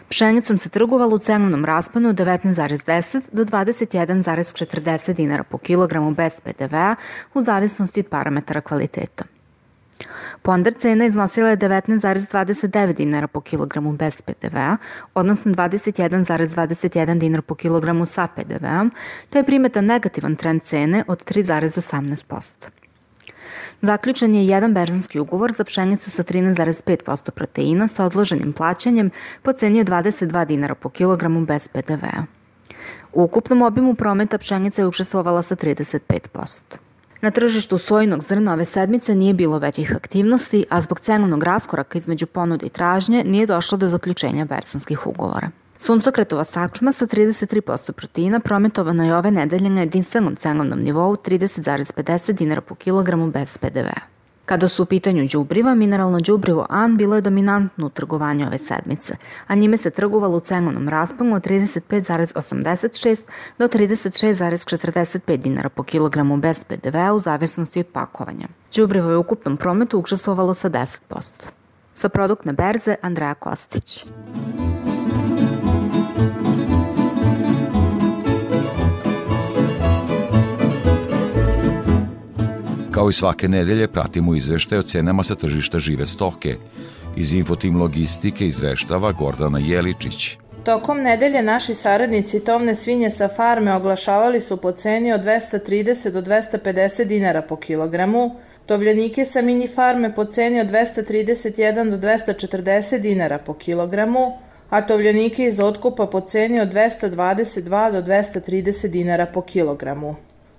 Pšenicom 0.09 0.57
se 0.57 0.69
trgovalo 0.69 1.15
u 1.15 1.19
cenovnom 1.19 1.65
rasponu 1.65 2.09
od 2.09 2.15
19,10 2.15 3.21
do 3.31 3.45
21,40 3.45 5.13
dinara 5.13 5.43
po 5.43 5.57
kilogramu 5.57 6.11
bez 6.11 6.41
PDV-a 6.41 6.95
u 7.33 7.41
zavisnosti 7.41 7.99
od 7.99 8.07
parametara 8.07 8.61
kvaliteta. 8.61 9.23
Ponder 10.41 10.73
cena 10.73 11.05
iznosila 11.05 11.49
je 11.49 11.57
19,29 11.57 12.93
dinara 12.93 13.27
po 13.27 13.41
kilogramu 13.41 13.93
bez 13.93 14.21
PDV-a, 14.21 14.77
odnosno 15.13 15.51
21,21 15.51 17.19
dinar 17.19 17.41
po 17.41 17.55
kilogramu 17.55 18.05
sa 18.05 18.27
PDV-om, 18.27 18.91
to 19.29 19.37
je 19.37 19.43
primetan 19.43 19.85
negativan 19.85 20.35
trend 20.35 20.63
cene 20.63 21.03
od 21.07 21.25
3,18%. 21.25 22.51
Zaključen 23.81 24.35
je 24.35 24.47
jedan 24.47 24.73
berzanski 24.73 25.19
ugovor 25.19 25.51
za 25.51 25.63
pšenicu 25.63 26.11
sa 26.11 26.23
13,5% 26.23 27.31
proteina 27.31 27.87
sa 27.87 28.05
odloženim 28.05 28.53
plaćanjem 28.53 29.09
po 29.41 29.53
ceni 29.53 29.81
od 29.81 29.87
22 29.87 30.45
dinara 30.45 30.75
po 30.75 30.89
kilogramu 30.89 31.45
bez 31.45 31.67
PDV-a. 31.67 32.23
U 33.13 33.23
ukupnom 33.23 33.61
obimu 33.61 33.95
prometa 33.95 34.37
pšenica 34.37 34.81
je 34.81 34.87
učestvovala 34.87 35.43
sa 35.43 35.55
35%. 35.55 36.82
Na 37.23 37.31
tržištu 37.31 37.77
sojnog 37.77 38.23
zrna 38.23 38.53
ove 38.53 38.65
sedmice 38.65 39.15
nije 39.15 39.33
bilo 39.33 39.57
većih 39.57 39.95
aktivnosti, 39.95 40.65
a 40.69 40.81
zbog 40.81 40.99
cenovnog 40.99 41.43
raskoraka 41.43 41.97
između 41.97 42.25
ponude 42.25 42.65
i 42.65 42.69
tražnje 42.69 43.23
nije 43.25 43.45
došlo 43.45 43.77
do 43.77 43.89
zaključenja 43.89 44.45
bersanskih 44.45 45.07
ugovora. 45.07 45.49
Suncokretova 45.77 46.43
sačma 46.43 46.91
sa 46.91 47.07
33% 47.07 47.91
proteina 47.91 48.39
prometovana 48.39 49.05
je 49.05 49.15
ove 49.15 49.31
nedelje 49.31 49.69
na 49.69 49.81
jedinstvenom 49.81 50.35
cenovnom 50.35 50.79
nivou 50.79 51.15
30,50 51.15 52.31
dinara 52.31 52.61
po 52.61 52.75
kilogramu 52.75 53.31
bez 53.31 53.57
PDV-a. 53.57 54.12
Kada 54.45 54.67
su 54.67 54.83
u 54.83 54.85
pitanju 54.85 55.27
đubriva, 55.27 55.75
mineralno 55.75 56.19
đubrivo 56.19 56.65
AN 56.69 56.97
bilo 56.97 57.15
je 57.15 57.21
dominantno 57.21 57.85
u 57.85 57.89
trgovanju 57.89 58.47
ove 58.47 58.57
sedmice, 58.57 59.13
a 59.47 59.55
njime 59.55 59.77
se 59.77 59.89
trgovalo 59.89 60.37
u 60.37 60.39
cenovnom 60.39 60.89
rasponu 60.89 61.35
od 61.35 61.47
35,86 61.47 63.21
do 63.59 63.67
36,45 63.67 65.37
dinara 65.37 65.69
po 65.69 65.83
kilogramu 65.83 66.37
bez 66.37 66.63
PDV-a 66.63 67.13
u 67.13 67.19
zavisnosti 67.19 67.79
od 67.79 67.87
pakovanja. 67.93 68.47
Đubrivo 68.75 69.11
je 69.11 69.17
u 69.17 69.19
ukupnom 69.19 69.57
prometu 69.57 69.99
učestvovalo 69.99 70.53
sa 70.53 70.69
10%. 70.69 70.97
Sa 71.93 72.09
produktne 72.09 72.53
berze 72.53 72.95
Andreja 73.01 73.33
Kostić. 73.33 74.05
Kao 82.93 83.09
i 83.09 83.13
svake 83.13 83.47
nedelje 83.47 83.87
pratimo 83.87 84.35
izveštaj 84.35 84.77
o 84.77 84.83
cenama 84.83 85.23
sa 85.23 85.35
tržišta 85.35 85.79
žive 85.79 86.05
stoke. 86.07 86.55
Iz 87.17 87.33
Infotim 87.33 87.81
Logistike 87.81 88.47
izveštava 88.47 89.11
Gordana 89.11 89.59
Jeličić. 89.59 90.37
Tokom 90.63 91.01
nedelje 91.01 91.41
naši 91.41 91.73
saradnici 91.75 92.39
tovne 92.39 92.75
svinje 92.75 93.09
sa 93.09 93.27
farme 93.27 93.73
oglašavali 93.73 94.41
su 94.41 94.57
po 94.57 94.71
ceni 94.71 95.13
od 95.13 95.21
230 95.21 96.11
do 96.11 96.21
250 96.21 97.03
dinara 97.03 97.41
po 97.41 97.55
kilogramu, 97.55 98.35
tovljenike 98.65 99.25
sa 99.25 99.41
mini 99.41 99.67
farme 99.67 100.15
po 100.15 100.25
ceni 100.25 100.59
od 100.59 100.67
231 100.67 101.89
do 101.89 101.97
240 101.97 102.99
dinara 102.99 103.37
po 103.37 103.53
kilogramu, 103.53 104.37
a 104.69 104.81
tovljenike 104.81 105.47
iz 105.47 105.59
otkupa 105.59 106.07
po 106.07 106.21
ceni 106.21 106.59
od 106.59 106.73
222 106.73 107.91
do 107.91 108.01
230 108.01 108.87
dinara 108.87 109.25
po 109.25 109.41
kilogramu. 109.41 110.15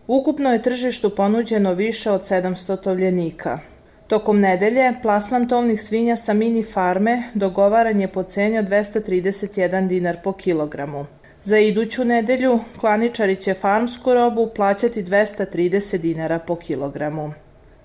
Ukupno 0.06 0.52
je 0.52 0.62
tržištu 0.62 1.10
ponuđeno 1.10 1.72
više 1.72 2.10
od 2.10 2.22
700 2.22 2.80
tovljenika. 2.80 3.58
Tokom 4.06 4.40
nedelje, 4.40 4.94
plasman 5.02 5.48
tovnih 5.48 5.82
svinja 5.82 6.16
sa 6.16 6.34
mini 6.34 6.62
farme 6.62 7.22
dogovaran 7.34 8.00
je 8.00 8.08
po 8.08 8.22
ceni 8.22 8.58
od 8.58 8.68
231 8.68 9.88
dinar 9.88 10.16
po 10.22 10.32
kilogramu. 10.32 11.06
Za 11.42 11.58
iduću 11.58 12.04
nedelju 12.04 12.60
klaničari 12.80 13.36
će 13.36 13.54
farmsku 13.54 14.14
robu 14.14 14.50
plaćati 14.56 15.04
230 15.04 15.96
dinara 15.96 16.38
po 16.38 16.56
kilogramu. 16.56 17.32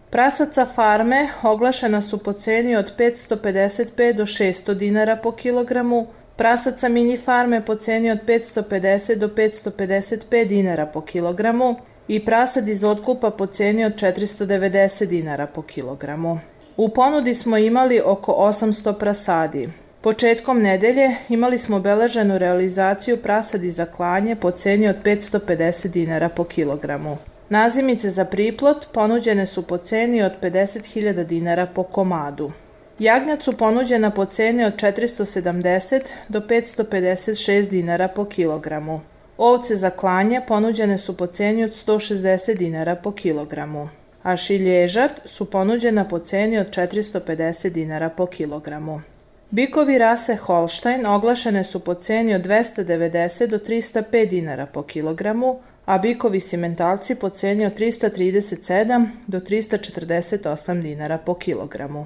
Prasaca 0.10 0.66
farme 0.66 1.30
oglašena 1.44 2.02
su 2.02 2.18
po 2.18 2.34
ceni 2.34 2.76
od 2.76 2.94
555 2.98 4.14
do 4.14 4.26
600 4.26 4.74
dinara 4.74 5.16
po 5.16 5.32
kilogramu, 5.32 6.08
prasaca 6.36 6.90
mini 6.90 7.18
farme 7.18 7.66
po 7.66 7.76
ceni 7.76 8.12
od 8.12 8.20
550 8.28 9.16
do 9.16 9.28
555 9.28 10.48
dinara 10.48 10.86
po 10.86 11.02
kilogramu, 11.02 11.76
i 12.10 12.26
prasad 12.26 12.68
iz 12.68 12.84
otkupa 12.84 13.32
po 13.32 13.46
ceni 13.46 13.86
od 13.86 13.94
490 13.94 15.06
dinara 15.06 15.48
po 15.48 15.62
kilogramu. 15.62 16.40
U 16.78 16.90
ponudi 16.90 17.36
smo 17.36 17.58
imali 17.58 18.02
oko 18.06 18.32
800 18.32 18.94
prasadi. 18.94 19.70
Početkom 20.02 20.62
nedelje 20.62 21.16
imali 21.30 21.58
smo 21.58 21.80
beleženu 21.80 22.38
realizaciju 22.38 23.18
prasadi 23.18 23.72
za 23.72 23.86
klanje 23.86 24.36
po 24.36 24.52
ceni 24.52 24.88
od 24.88 24.96
550 25.04 25.88
dinara 25.88 26.30
po 26.30 26.44
kilogramu. 26.44 27.18
Nazimice 27.50 28.10
za 28.10 28.26
priplot 28.26 28.88
ponuđene 28.94 29.46
su 29.46 29.68
po 29.68 29.78
ceni 29.78 30.24
od 30.24 30.32
50.000 30.42 31.24
dinara 31.24 31.66
po 31.66 31.84
komadu. 31.84 32.52
Jagnjac 33.00 33.44
su 33.44 33.58
ponuđena 33.58 34.12
po 34.12 34.26
ceni 34.26 34.64
od 34.64 34.76
470 34.76 36.02
do 36.30 36.40
556 36.40 37.70
dinara 37.70 38.08
po 38.08 38.26
kilogramu. 38.26 39.02
Ovce 39.42 39.76
za 39.76 39.90
klanje 39.90 40.42
ponuđene 40.48 40.98
su 40.98 41.18
po 41.18 41.28
ceni 41.28 41.64
od 41.64 41.72
160 41.72 42.58
dinara 42.58 42.96
po 42.96 43.12
kilogramu, 43.12 43.90
a 44.24 44.38
šilježat 44.38 45.12
su 45.26 45.46
ponuđena 45.46 46.08
po 46.08 46.20
ceni 46.20 46.58
od 46.58 46.70
450 46.70 47.70
dinara 47.70 48.10
po 48.10 48.26
kilogramu. 48.26 49.02
Bikovi 49.50 49.98
rase 49.98 50.36
Holstein 50.36 51.06
oglašene 51.06 51.64
su 51.64 51.80
po 51.80 51.94
ceni 51.94 52.36
od 52.36 52.42
290 52.42 53.48
do 53.48 53.58
305 53.58 54.30
dinara 54.30 54.66
po 54.66 54.84
kilogramu, 54.84 55.60
a 55.86 55.98
bikovi 55.98 56.40
simentalci 56.40 57.16
po 57.16 57.30
ceni 57.30 57.66
od 57.66 57.80
337 57.80 59.08
do 59.28 59.40
348 59.40 60.82
dinara 60.82 61.18
po 61.18 61.34
kilogramu. 61.34 62.06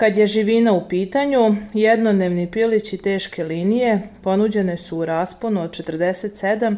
Kad 0.00 0.18
je 0.18 0.26
živina 0.26 0.72
u 0.72 0.88
pitanju, 0.88 1.56
jednodnevni 1.74 2.50
pilići 2.50 2.96
teške 2.96 3.44
linije 3.44 4.02
ponuđene 4.22 4.76
su 4.76 4.98
u 4.98 5.04
rasponu 5.04 5.62
od 5.62 5.70
47 5.70 6.76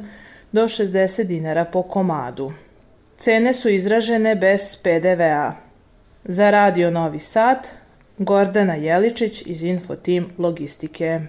do 0.53 0.63
60 0.63 1.25
dinara 1.25 1.65
po 1.65 1.83
komadu. 1.83 2.53
Cene 3.19 3.53
su 3.53 3.69
izražene 3.69 4.35
bez 4.35 4.77
PDV-a. 4.77 5.53
Za 6.25 6.51
Radio 6.51 6.91
Novi 6.91 7.19
Sad, 7.19 7.69
Gordana 8.19 8.75
Jeličić 8.75 9.43
iz 9.47 9.63
Infotim 9.63 10.29
Logistike. 10.39 11.21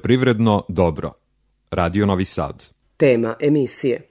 Poljoprivredno 0.00 0.64
dobro. 0.68 1.12
Radio 1.70 2.06
Novi 2.06 2.24
Sad. 2.24 2.64
Tema 2.96 3.36
emisije. 3.40 4.09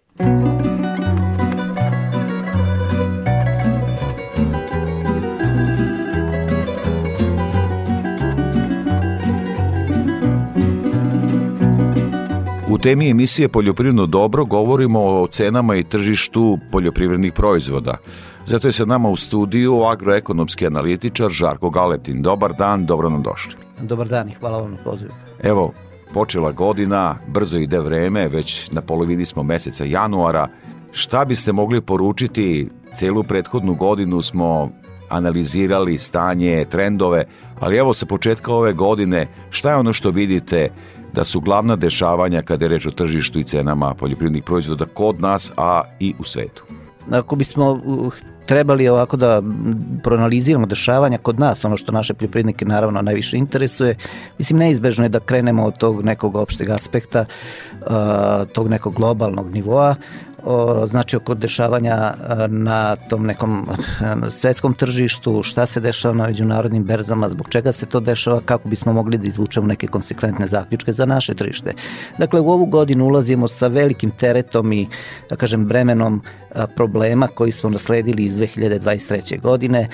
Temi 12.81 13.09
emisije 13.09 13.49
Poljoprivredno 13.49 14.05
dobro 14.05 14.45
govorimo 14.45 14.99
o 14.99 15.27
cenama 15.27 15.75
i 15.75 15.83
tržištu 15.83 16.59
poljoprivrednih 16.71 17.33
proizvoda. 17.33 17.95
Zato 18.45 18.67
je 18.67 18.71
sa 18.71 18.85
nama 18.85 19.09
u 19.09 19.15
studiju 19.15 19.83
agroekonomski 19.83 20.67
analitičar 20.67 21.29
Žarko 21.29 21.69
Galetin. 21.69 22.21
Dobar 22.21 22.53
dan, 22.57 22.85
dobro 22.85 23.09
nam 23.09 23.21
došli. 23.21 23.53
Dobar 23.81 24.07
dan 24.07 24.29
i 24.29 24.33
hvala 24.33 24.57
vam 24.57 24.71
na 24.71 24.77
pozivu. 24.83 25.11
Evo, 25.43 25.73
počela 26.13 26.51
godina, 26.51 27.15
brzo 27.27 27.57
ide 27.57 27.79
vreme, 27.79 28.27
već 28.27 28.71
na 28.71 28.81
polovini 28.81 29.25
smo 29.25 29.43
meseca 29.43 29.85
januara. 29.85 30.47
Šta 30.91 31.25
biste 31.25 31.51
mogli 31.51 31.81
poručiti? 31.81 32.69
Celu 32.95 33.23
prethodnu 33.23 33.75
godinu 33.75 34.21
smo 34.21 34.71
analizirali 35.09 35.97
stanje, 35.97 36.65
trendove, 36.69 37.25
ali 37.59 37.77
evo 37.77 37.93
sa 37.93 38.05
početka 38.05 38.53
ove 38.53 38.73
godine, 38.73 39.27
šta 39.49 39.69
je 39.69 39.75
ono 39.75 39.93
što 39.93 40.09
vidite 40.09 40.69
da 41.13 41.23
su 41.23 41.39
glavna 41.39 41.75
dešavanja 41.75 42.41
kada 42.41 42.65
je 42.65 42.69
reč 42.69 42.85
o 42.85 42.91
tržištu 42.91 43.39
i 43.39 43.43
cenama 43.43 43.93
poljoprivrednih 43.93 44.43
proizvoda 44.43 44.85
kod 44.85 45.21
nas, 45.21 45.51
a 45.57 45.81
i 45.99 46.13
u 46.19 46.23
svetu? 46.23 46.63
Ako 47.11 47.35
bismo 47.35 47.81
trebali 48.45 48.87
ovako 48.87 49.17
da 49.17 49.41
proanaliziramo 50.03 50.65
dešavanja 50.65 51.17
kod 51.17 51.39
nas, 51.39 51.65
ono 51.65 51.77
što 51.77 51.91
naše 51.91 52.13
poljoprivrednike 52.13 52.65
naravno 52.65 53.01
najviše 53.01 53.37
interesuje, 53.37 53.95
mislim 54.37 54.59
neizbežno 54.59 55.05
je 55.05 55.09
da 55.09 55.19
krenemo 55.19 55.65
od 55.65 55.77
tog 55.77 56.03
nekog 56.05 56.35
opšteg 56.35 56.69
aspekta, 56.69 57.25
tog 58.53 58.69
nekog 58.69 58.95
globalnog 58.95 59.53
nivoa, 59.53 59.95
o, 60.49 60.88
znači 60.88 61.17
oko 61.17 61.33
dešavanja 61.33 62.13
na 62.47 62.95
tom 62.95 63.25
nekom 63.25 63.67
svetskom 64.29 64.73
tržištu, 64.73 65.43
šta 65.43 65.65
se 65.65 65.79
dešava 65.79 66.15
na 66.15 66.27
međunarodnim 66.27 66.83
berzama, 66.83 67.29
zbog 67.29 67.49
čega 67.49 67.71
se 67.71 67.85
to 67.85 67.99
dešava, 67.99 68.41
kako 68.45 68.69
bismo 68.69 68.93
mogli 68.93 69.17
da 69.17 69.27
izvučemo 69.27 69.67
neke 69.67 69.88
konsekventne 69.88 70.47
zaključke 70.47 70.93
za 70.93 71.05
naše 71.05 71.33
tržište. 71.33 71.73
Dakle, 72.17 72.39
u 72.39 72.51
ovu 72.51 72.65
godinu 72.65 73.05
ulazimo 73.05 73.47
sa 73.47 73.67
velikim 73.67 74.12
teretom 74.12 74.73
i, 74.73 74.88
da 75.29 75.35
kažem, 75.35 75.65
bremenom 75.65 76.21
problema 76.75 77.27
koji 77.27 77.51
smo 77.51 77.69
nasledili 77.69 78.25
iz 78.25 78.38
2023. 78.38 79.41
godine. 79.41 79.88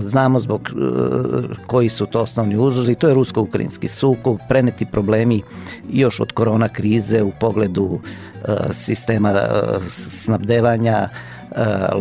Znamo 0.00 0.40
zbog 0.40 0.70
koji 1.66 1.88
su 1.88 2.06
to 2.06 2.20
osnovni 2.20 2.56
uzrozi, 2.56 2.94
to 2.94 3.08
je 3.08 3.14
rusko-ukrajinski 3.14 3.88
sukob, 3.88 4.38
preneti 4.48 4.86
problemi 4.86 5.42
još 5.90 6.20
od 6.20 6.32
korona 6.32 6.68
krize 6.68 7.22
u 7.22 7.32
pogledu 7.40 8.00
sistema 8.72 9.32
snabdevanja 9.88 11.08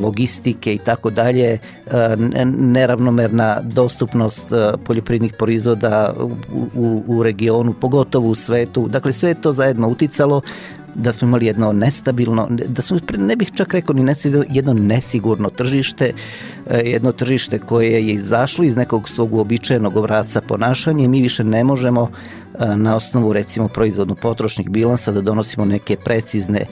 logistike 0.02 0.74
i 0.74 0.78
tako 0.78 1.10
dalje, 1.10 1.58
neravnomerna 2.58 3.60
dostupnost 3.64 4.46
poljoprivrednih 4.86 5.34
proizvoda 5.38 6.14
u, 6.20 6.32
u, 6.76 7.04
u 7.08 7.24
regionu, 7.24 7.74
pogotovo 7.74 8.28
u 8.28 8.36
svetu. 8.36 8.88
Dakle, 8.88 9.12
sve 9.12 9.34
to 9.34 9.54
zajedno 9.54 9.88
uticalo 9.88 10.42
da 10.96 11.14
smo 11.14 11.28
imali 11.28 11.46
jedno 11.46 11.72
nestabilno, 11.72 12.48
da 12.50 12.82
smo, 12.82 13.00
ne 13.18 13.36
bih 13.36 13.52
čak 13.56 13.74
rekao 13.74 13.96
ni 13.96 14.04
nesigurno, 14.04 14.46
jedno 14.50 14.74
nesigurno 14.74 15.50
tržište, 15.50 16.14
jedno 16.86 17.12
tržište 17.12 17.60
koje 17.60 17.92
je 17.92 18.14
izašlo 18.14 18.64
iz 18.64 18.76
nekog 18.76 19.10
svog 19.10 19.34
uobičajenog 19.34 19.98
obrasca 19.98 20.42
ponašanja 20.42 21.06
i 21.06 21.08
mi 21.08 21.22
više 21.22 21.44
ne 21.44 21.64
možemo 21.64 22.12
na 22.76 22.96
osnovu 22.96 23.34
recimo 23.34 23.68
proizvodno 23.68 24.16
potrošnih 24.16 24.70
bilansa 24.70 25.12
da 25.12 25.22
donosimo 25.22 25.66
neke 25.66 25.96
precizne 25.96 26.66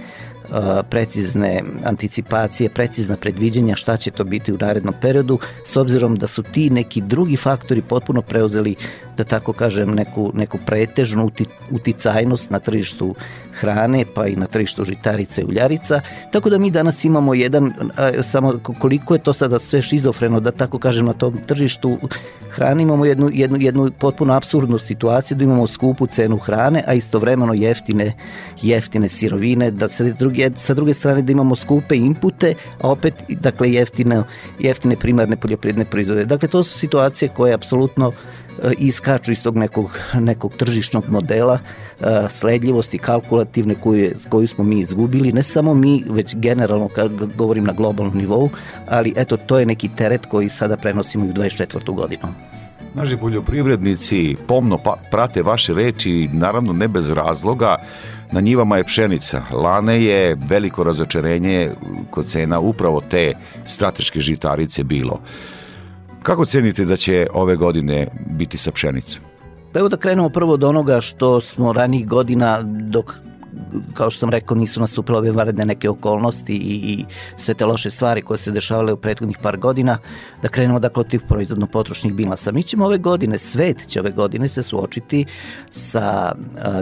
precizne 0.90 1.62
anticipacije, 1.86 2.70
precizna 2.70 3.18
predviđanja 3.18 3.76
šta 3.76 3.98
će 3.98 4.12
to 4.12 4.24
biti 4.24 4.54
u 4.54 4.58
narednom 4.58 4.94
periodu, 5.02 5.40
s 5.66 5.78
obzirom 5.78 6.16
da 6.16 6.28
su 6.28 6.44
ti 6.44 6.70
neki 6.70 7.02
drugi 7.02 7.36
faktori 7.36 7.82
potpuno 7.82 8.22
preuzeli 8.22 8.76
da 9.22 9.24
tako 9.24 9.54
kažem, 9.54 9.94
neku, 9.94 10.32
neku 10.34 10.58
pretežnu 10.66 11.30
uticajnost 11.72 12.50
na 12.50 12.60
tržištu 12.60 13.16
hrane, 13.60 14.06
pa 14.16 14.28
i 14.28 14.36
na 14.36 14.48
tržištu 14.48 14.86
žitarice 14.86 15.42
i 15.42 15.46
uljarica, 15.46 16.02
tako 16.32 16.50
da 16.50 16.58
mi 16.58 16.72
danas 16.72 17.06
imamo 17.06 17.34
jedan, 17.34 17.74
samo 18.22 18.54
koliko 18.80 19.14
je 19.14 19.24
to 19.24 19.34
sada 19.34 19.60
sve 19.60 19.82
šizofreno, 19.82 20.40
da 20.40 20.52
tako 20.52 20.80
kažem, 20.80 21.06
na 21.06 21.14
tom 21.14 21.38
tržištu 21.46 21.98
hrane 22.50 22.84
imamo 22.84 23.06
jednu, 23.06 23.30
jednu, 23.34 23.58
jednu 23.62 23.92
potpuno 24.00 24.34
absurdnu 24.34 24.80
situaciju 24.80 25.38
da 25.38 25.44
imamo 25.44 25.68
skupu 25.68 26.08
cenu 26.08 26.38
hrane, 26.38 26.84
a 26.88 26.94
istovremeno 26.94 27.54
jeftine, 27.54 28.14
jeftine 28.62 29.10
sirovine, 29.10 29.72
da 29.72 29.90
sa 29.90 30.04
druge, 30.04 30.50
sa 30.58 30.74
druge 30.74 30.94
strane 30.94 31.22
da 31.22 31.32
imamo 31.32 31.56
skupe 31.56 31.96
inpute, 31.96 32.54
a 32.82 32.90
opet 32.92 33.14
dakle 33.30 33.74
jeftine, 33.74 34.24
jeftine 34.60 34.96
primarne 34.96 35.38
poljoprivredne 35.38 35.86
proizvode. 35.86 36.26
Dakle, 36.26 36.50
to 36.50 36.64
su 36.64 36.80
situacije 36.80 37.30
koje 37.30 37.54
apsolutno 37.54 38.12
iskaču 38.78 39.32
iz 39.32 39.44
tog 39.44 39.58
nekog, 39.58 40.00
nekog 40.14 40.54
tržišnog 40.56 41.10
modela 41.10 41.60
sledljivosti 42.30 42.98
kalkulativne 42.98 43.76
koju, 43.76 44.12
koju 44.30 44.48
smo 44.48 44.64
mi 44.64 44.80
izgubili, 44.80 45.32
ne 45.32 45.44
samo 45.44 45.74
mi, 45.74 46.04
već 46.10 46.36
generalno 46.36 46.88
kad 46.88 47.12
govorim 47.36 47.64
na 47.64 47.74
globalnom 47.74 48.18
nivou, 48.18 48.50
ali 48.88 49.14
eto 49.16 49.38
to 49.38 49.60
je 49.60 49.66
neki 49.66 49.90
teret 49.98 50.26
koji 50.26 50.50
sada 50.50 50.78
prenosimo 50.78 51.26
u 51.26 51.34
24. 51.34 51.96
godinu. 51.96 52.28
Naši 52.94 53.18
poljoprivrednici 53.18 54.36
pomno 54.48 54.78
pa, 54.78 54.96
prate 55.12 55.42
vaše 55.42 55.74
reči, 55.74 56.30
naravno 56.34 56.74
ne 56.74 56.88
bez 56.88 57.12
razloga, 57.12 57.76
na 58.32 58.42
njivama 58.42 58.78
je 58.78 58.84
pšenica. 58.84 59.44
Lane 59.52 60.04
je 60.04 60.38
veliko 60.50 60.84
razočarenje 60.84 61.72
kod 62.10 62.28
cena 62.28 62.60
upravo 62.60 63.02
te 63.10 63.34
strateške 63.66 64.20
žitarice 64.20 64.84
bilo. 64.84 65.20
Kako 66.24 66.46
cenite 66.46 66.86
da 66.86 66.96
će 66.96 67.28
ove 67.34 67.56
godine 67.56 68.08
biti 68.38 68.58
sa 68.58 68.72
pšenicom? 68.72 69.24
Evo 69.74 69.90
da 69.90 69.98
krenemo 69.98 70.30
prvo 70.30 70.54
od 70.54 70.64
onoga 70.64 71.02
što 71.02 71.42
smo 71.42 71.74
ranih 71.74 72.08
godina 72.08 72.62
dok 72.64 73.14
kao 73.94 74.10
što 74.10 74.20
sam 74.20 74.30
rekao, 74.30 74.58
nisu 74.58 74.80
nastupile 74.80 75.18
ove 75.18 75.32
varedne 75.32 75.66
neke 75.66 75.90
okolnosti 75.90 76.54
i, 76.54 76.94
i 76.94 77.06
sve 77.38 77.54
te 77.54 77.66
loše 77.66 77.92
stvari 77.92 78.22
koje 78.22 78.38
se 78.38 78.52
dešavale 78.52 78.94
u 78.94 78.98
prethodnih 78.98 79.38
par 79.42 79.58
godina, 79.58 79.98
da 80.42 80.50
krenemo 80.50 80.80
dakle 80.80 81.02
od 81.02 81.08
tih 81.08 81.22
proizvodno-potrošnih 81.22 82.14
bilansa. 82.14 82.52
Mi 82.52 82.64
ćemo 82.64 82.86
ove 82.86 82.98
godine, 82.98 83.38
svet 83.38 83.88
će 83.88 84.00
ove 84.00 84.12
godine 84.12 84.48
se 84.48 84.64
suočiti 84.64 85.26
sa 85.70 86.32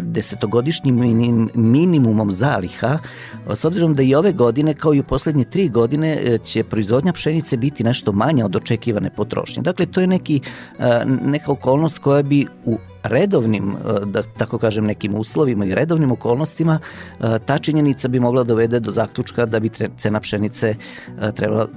desetogodišnjim 0.02 1.00
minim, 1.00 1.50
minimumom 1.54 2.32
zaliha, 2.32 2.98
s 3.56 3.66
obzirom 3.66 3.96
da 3.96 4.04
i 4.04 4.16
ove 4.16 4.32
godine, 4.32 4.74
kao 4.74 4.94
i 4.94 5.00
u 5.00 5.04
poslednje 5.04 5.44
tri 5.44 5.70
godine, 5.70 6.18
e, 6.24 6.38
će 6.38 6.64
proizvodnja 6.64 7.14
pšenice 7.14 7.58
biti 7.58 7.84
nešto 7.84 8.12
manja 8.12 8.46
od 8.46 8.56
očekivane 8.56 9.10
potrošnje. 9.10 9.64
Dakle, 9.64 9.86
to 9.86 10.02
je 10.02 10.08
neki, 10.08 10.42
neka 11.22 11.52
okolnost 11.52 12.00
koja 12.00 12.24
bi 12.24 12.48
u 12.66 12.78
redovnim, 13.04 13.72
e, 13.72 14.06
da 14.06 14.24
tako 14.24 14.58
kažem, 14.58 14.86
nekim 14.86 15.16
uslovima 15.16 15.66
i 15.66 15.76
redovnim 15.76 16.12
okolnostima, 16.12 16.80
e, 16.80 17.40
ta 17.46 17.58
činjenica 17.58 18.08
bi 18.08 18.20
mogla 18.20 18.44
dovede 18.44 18.80
do 18.80 18.92
zaključka 18.92 19.46
da 19.46 19.60
bi 19.60 19.70
cena 19.98 20.20
pšenice 20.20 20.76
e, 21.22 21.32
trebala 21.32 21.68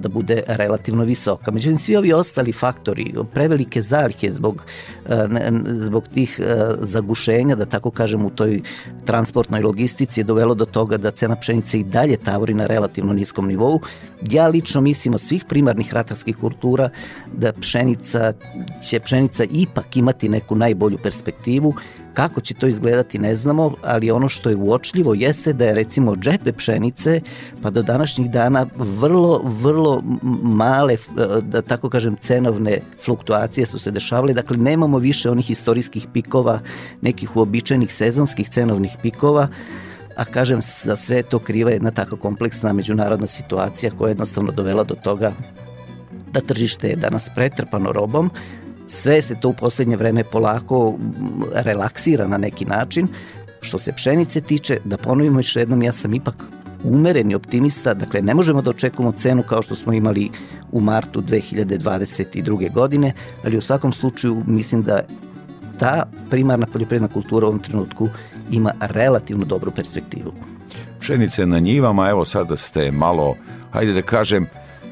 da 0.00 0.08
bude 0.08 0.42
relativno 0.46 1.04
visoka. 1.04 1.50
Međutim, 1.50 1.78
svi 1.78 1.96
ovi 1.96 2.12
ostali 2.12 2.52
faktori, 2.52 3.14
prevelike 3.32 3.82
zalihe 3.82 4.30
zbog, 4.30 4.62
zbog 5.66 6.04
tih 6.14 6.40
zagušenja, 6.80 7.54
da 7.54 7.66
tako 7.66 7.90
kažem, 7.90 8.24
u 8.24 8.30
toj 8.30 8.62
transportnoj 9.04 9.60
logistici 9.60 10.20
je 10.20 10.24
dovelo 10.24 10.54
do 10.54 10.64
toga 10.64 10.96
da 10.96 11.10
cena 11.10 11.36
pšenice 11.36 11.80
i 11.80 11.84
dalje 11.84 12.16
tavori 12.16 12.54
na 12.54 12.66
relativno 12.66 13.12
niskom 13.12 13.48
nivou. 13.48 13.80
Ja 14.30 14.46
lično 14.46 14.80
mislim 14.80 15.14
od 15.14 15.20
svih 15.20 15.44
primarnih 15.44 15.94
ratarskih 15.94 16.36
kultura 16.36 16.90
da 17.32 17.52
pšenica 17.52 18.32
će 18.88 19.00
pšenica 19.00 19.44
ipak 19.50 19.96
imati 19.96 20.28
neku 20.28 20.54
naj 20.54 20.70
najbolju 20.70 20.98
perspektivu. 21.02 21.74
Kako 22.14 22.40
će 22.40 22.54
to 22.54 22.66
izgledati 22.66 23.18
ne 23.18 23.34
znamo, 23.34 23.72
ali 23.82 24.10
ono 24.10 24.28
što 24.28 24.50
je 24.50 24.56
uočljivo 24.56 25.14
jeste 25.14 25.52
da 25.52 25.64
je 25.64 25.74
recimo 25.74 26.16
džepe 26.16 26.52
pšenice 26.52 27.20
pa 27.62 27.70
do 27.70 27.82
današnjih 27.82 28.30
dana 28.30 28.66
vrlo, 28.76 29.40
vrlo 29.44 30.02
male, 30.42 30.96
da 31.42 31.62
tako 31.62 31.90
kažem, 31.90 32.16
cenovne 32.20 32.80
fluktuacije 33.04 33.66
su 33.66 33.78
se 33.78 33.90
dešavale. 33.90 34.32
Dakle, 34.32 34.56
nemamo 34.56 34.98
više 34.98 35.30
onih 35.30 35.50
istorijskih 35.50 36.06
pikova, 36.12 36.60
nekih 37.00 37.36
uobičajenih 37.36 37.94
sezonskih 37.94 38.48
cenovnih 38.48 38.96
pikova, 39.02 39.48
a 40.20 40.24
kažem, 40.24 40.60
za 40.84 40.96
sve 40.96 41.22
to 41.22 41.38
kriva 41.38 41.70
jedna 41.70 41.90
tako 41.90 42.16
kompleksna 42.16 42.72
međunarodna 42.72 43.26
situacija 43.26 43.92
koja 43.98 44.08
je 44.08 44.10
jednostavno 44.10 44.52
dovela 44.52 44.84
do 44.84 44.94
toga 44.94 45.32
da 46.32 46.40
tržište 46.40 46.88
je 46.88 46.96
danas 46.96 47.30
pretrpano 47.34 47.92
robom, 47.92 48.30
sve 48.86 49.22
se 49.22 49.40
to 49.40 49.48
u 49.48 49.52
poslednje 49.52 49.96
vreme 49.96 50.24
polako 50.24 50.98
relaksira 51.54 52.26
na 52.26 52.38
neki 52.38 52.64
način. 52.64 53.08
Što 53.60 53.78
se 53.78 53.92
pšenice 53.92 54.40
tiče, 54.40 54.78
da 54.84 54.96
ponovimo 54.96 55.38
još 55.38 55.56
jednom, 55.56 55.82
ja 55.82 55.92
sam 55.92 56.14
ipak 56.14 56.44
umereni 56.84 57.34
optimista, 57.34 57.94
dakle 57.94 58.22
ne 58.22 58.34
možemo 58.34 58.62
da 58.62 58.70
očekujemo 58.70 59.12
cenu 59.12 59.42
kao 59.42 59.62
što 59.62 59.74
smo 59.74 59.92
imali 59.92 60.30
u 60.72 60.80
martu 60.80 61.22
2022. 61.22 62.72
godine, 62.72 63.12
ali 63.44 63.56
u 63.56 63.60
svakom 63.60 63.92
slučaju 63.92 64.42
mislim 64.46 64.82
da 64.82 65.00
ta 65.80 66.04
primarna 66.30 66.66
poljoprivredna 66.66 67.08
kultura 67.08 67.46
u 67.46 67.48
ovom 67.48 67.62
trenutku 67.62 68.08
ima 68.50 68.72
relativno 68.80 69.44
dobru 69.44 69.70
perspektivu. 69.70 70.32
Pšenice 71.00 71.46
na 71.46 71.58
njivama, 71.58 72.08
evo 72.08 72.24
sada 72.24 72.56
ste 72.56 72.90
malo, 72.90 73.34
hajde 73.72 73.92
da 73.92 74.02
kažem, 74.02 74.46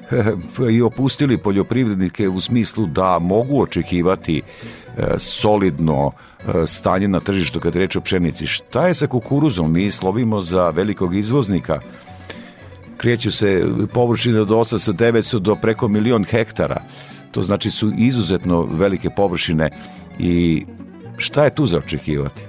i 0.77 0.83
opustili 0.83 1.38
poljoprivrednike 1.38 2.29
u 2.29 2.40
smislu 2.40 2.87
da 2.87 3.18
mogu 3.18 3.62
očekivati 3.62 4.42
e, 4.42 5.03
solidno 5.18 6.11
e, 6.12 6.66
stanje 6.66 7.09
na 7.09 7.20
tržištu 7.20 7.61
kad 7.61 7.77
reče 7.77 7.98
o 7.98 8.03
pšenici. 8.03 8.46
Šta 8.46 8.87
je 8.87 8.94
sa 8.94 9.07
kukuruzom? 9.07 9.72
Mi 9.72 9.90
slovimo 9.90 10.42
za 10.42 10.70
velikog 10.70 11.16
izvoznika. 11.16 11.81
Kreću 12.96 13.33
se 13.33 13.64
površine 13.94 14.40
od 14.40 14.48
800, 14.48 14.92
900 14.92 15.38
do 15.38 15.55
preko 15.55 15.88
milion 15.88 16.24
hektara. 16.24 16.81
To 17.31 17.42
znači 17.42 17.70
su 17.70 17.92
izuzetno 17.96 18.62
velike 18.62 19.11
površine 19.11 19.70
i 20.18 20.64
šta 21.18 21.44
je 21.44 21.54
tu 21.54 21.66
za 21.66 21.78
očekivati? 21.78 22.40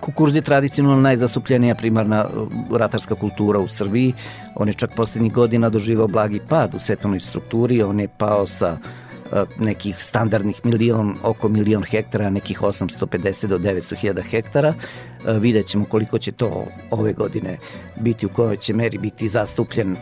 Kukuruz 0.00 0.36
je 0.36 0.42
tradicionalno 0.42 1.00
najzastupljenija 1.00 1.74
primarna 1.74 2.26
uh, 2.26 2.76
ratarska 2.76 3.14
kultura 3.14 3.58
u 3.58 3.68
Srbiji. 3.68 4.12
On 4.54 4.68
je 4.68 4.74
čak 4.74 4.90
poslednjih 4.96 5.32
godina 5.32 5.70
doživao 5.70 6.06
blagi 6.06 6.40
pad 6.48 6.74
u 6.74 6.78
setvenoj 6.80 7.20
strukturi, 7.20 7.82
on 7.82 8.00
je 8.00 8.08
pao 8.18 8.46
sa 8.46 8.76
uh, 8.76 9.38
nekih 9.58 9.96
standardnih 10.04 10.60
milion, 10.64 11.16
oko 11.22 11.48
milion 11.48 11.82
hektara, 11.82 12.30
nekih 12.30 12.60
850 12.60 13.46
do 13.46 13.58
900 13.58 13.96
hiljada 13.96 14.22
hektara. 14.22 14.74
Uh, 14.74 15.36
vidjet 15.36 15.66
ćemo 15.66 15.84
koliko 15.84 16.18
će 16.18 16.32
to 16.32 16.66
ove 16.90 17.12
godine 17.12 17.56
biti, 17.96 18.26
u 18.26 18.28
kojoj 18.28 18.56
će 18.56 18.74
meri 18.74 18.98
biti 18.98 19.28
zastupljen, 19.28 19.96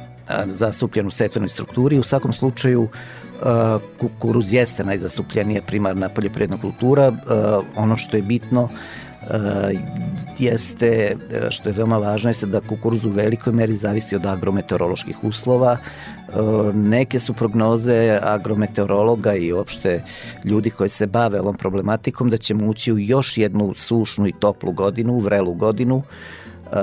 zastupljen 0.47 1.07
u 1.07 1.11
setvenoj 1.11 1.49
strukturi. 1.49 1.99
U 1.99 2.03
svakom 2.03 2.33
slučaju 2.33 2.89
kukuruz 4.01 4.53
jeste 4.53 4.85
najzastupljenija 4.85 5.63
primarna 5.67 6.09
poljoprivredna 6.09 6.61
kultura. 6.61 7.13
Ono 7.77 7.97
što 7.97 8.17
je 8.17 8.23
bitno 8.23 8.69
Uh, 9.23 9.79
jeste, 10.39 11.17
što 11.51 11.69
je 11.69 11.73
veoma 11.73 11.99
važno, 11.99 12.31
je 12.31 12.47
da 12.47 12.61
kukuruz 12.61 13.05
u 13.05 13.11
velikoj 13.11 13.53
meri 13.53 13.77
zavisi 13.77 14.17
od 14.17 14.27
agrometeoroloških 14.27 15.25
uslova. 15.25 15.77
Neke 16.75 17.21
su 17.21 17.35
prognoze 17.35 18.19
agrometeorologa 18.23 19.35
i 19.35 19.53
opšte 19.53 20.03
ljudi 20.45 20.71
koji 20.71 20.91
se 20.91 21.07
bave 21.07 21.41
ovom 21.41 21.55
problematikom 21.57 22.31
da 22.31 22.37
ćemo 22.37 22.67
ući 22.67 22.93
u 22.93 22.99
još 22.99 23.39
jednu 23.39 23.75
sušnu 23.75 24.27
i 24.27 24.33
toplu 24.33 24.73
godinu, 24.73 25.19
vrelu 25.19 25.55
godinu, 25.55 26.03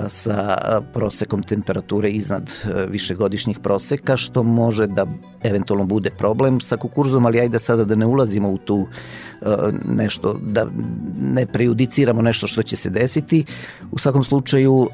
sa 0.07 0.57
prosekom 0.93 1.43
temperature 1.43 2.09
iznad 2.09 2.51
višegodišnjih 2.89 3.59
proseka, 3.59 4.17
što 4.17 4.43
može 4.43 4.87
da 4.87 5.05
eventualno 5.43 5.85
bude 5.85 6.09
problem 6.09 6.61
sa 6.61 6.77
kukuruzom, 6.77 7.25
ali 7.25 7.39
ajde 7.39 7.59
sada 7.59 7.83
da 7.85 7.95
ne 7.95 8.05
ulazimo 8.05 8.49
u 8.49 8.57
tu 8.57 8.87
nešto, 9.85 10.39
da 10.43 10.67
ne 11.21 11.45
prejudiciramo 11.45 12.21
nešto 12.21 12.47
što 12.47 12.63
će 12.63 12.75
se 12.75 12.89
desiti. 12.89 13.45
U 13.91 13.99
svakom 13.99 14.23
slučaju, 14.23 14.87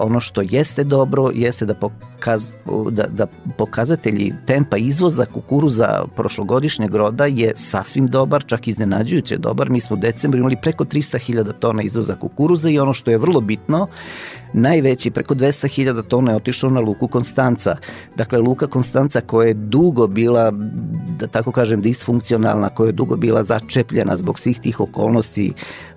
ono 0.00 0.20
što 0.20 0.42
jeste 0.42 0.84
dobro, 0.84 1.30
jeste 1.34 1.66
da, 1.66 1.74
pokaz, 1.74 2.52
da, 2.90 3.06
da 3.06 3.26
pokazatelji 3.56 4.32
tempa 4.46 4.76
izvoza 4.76 5.26
kukuruza 5.26 6.04
prošlogodišnjeg 6.16 6.94
roda 6.94 7.26
je 7.26 7.52
sasvim 7.56 8.06
dobar, 8.06 8.44
čak 8.44 8.68
iznenađujuće 8.68 9.36
dobar. 9.36 9.70
Mi 9.70 9.80
smo 9.80 9.96
u 9.96 9.98
decembru 9.98 10.38
imali 10.38 10.56
preko 10.62 10.84
300.000 10.84 11.52
tona 11.58 11.82
izvoza 11.82 12.14
kukuruza 12.14 12.70
i 12.70 12.78
ono 12.78 12.92
što 12.92 13.10
je 13.10 13.18
vrlo 13.18 13.40
bitno, 13.40 13.86
najveći, 14.52 15.10
preko 15.10 15.34
200.000 15.34 16.02
tona 16.02 16.30
je 16.32 16.36
otišao 16.36 16.70
na 16.70 16.80
Luku 16.80 17.08
Konstanca. 17.08 17.76
Dakle, 18.16 18.38
Luka 18.38 18.66
Konstanca 18.66 19.20
koja 19.20 19.48
je 19.48 19.54
dugo 19.54 20.06
bila, 20.06 20.52
da 21.18 21.26
tako 21.26 21.52
kažem, 21.52 21.80
disfunkcionalna, 21.80 22.68
koja 22.68 22.86
je 22.86 22.92
dugo 22.92 23.16
bila 23.16 23.44
začepljena 23.44 24.16
zbog 24.16 24.38
svih 24.38 24.60
tih 24.60 24.80
okolnosti 24.80 25.52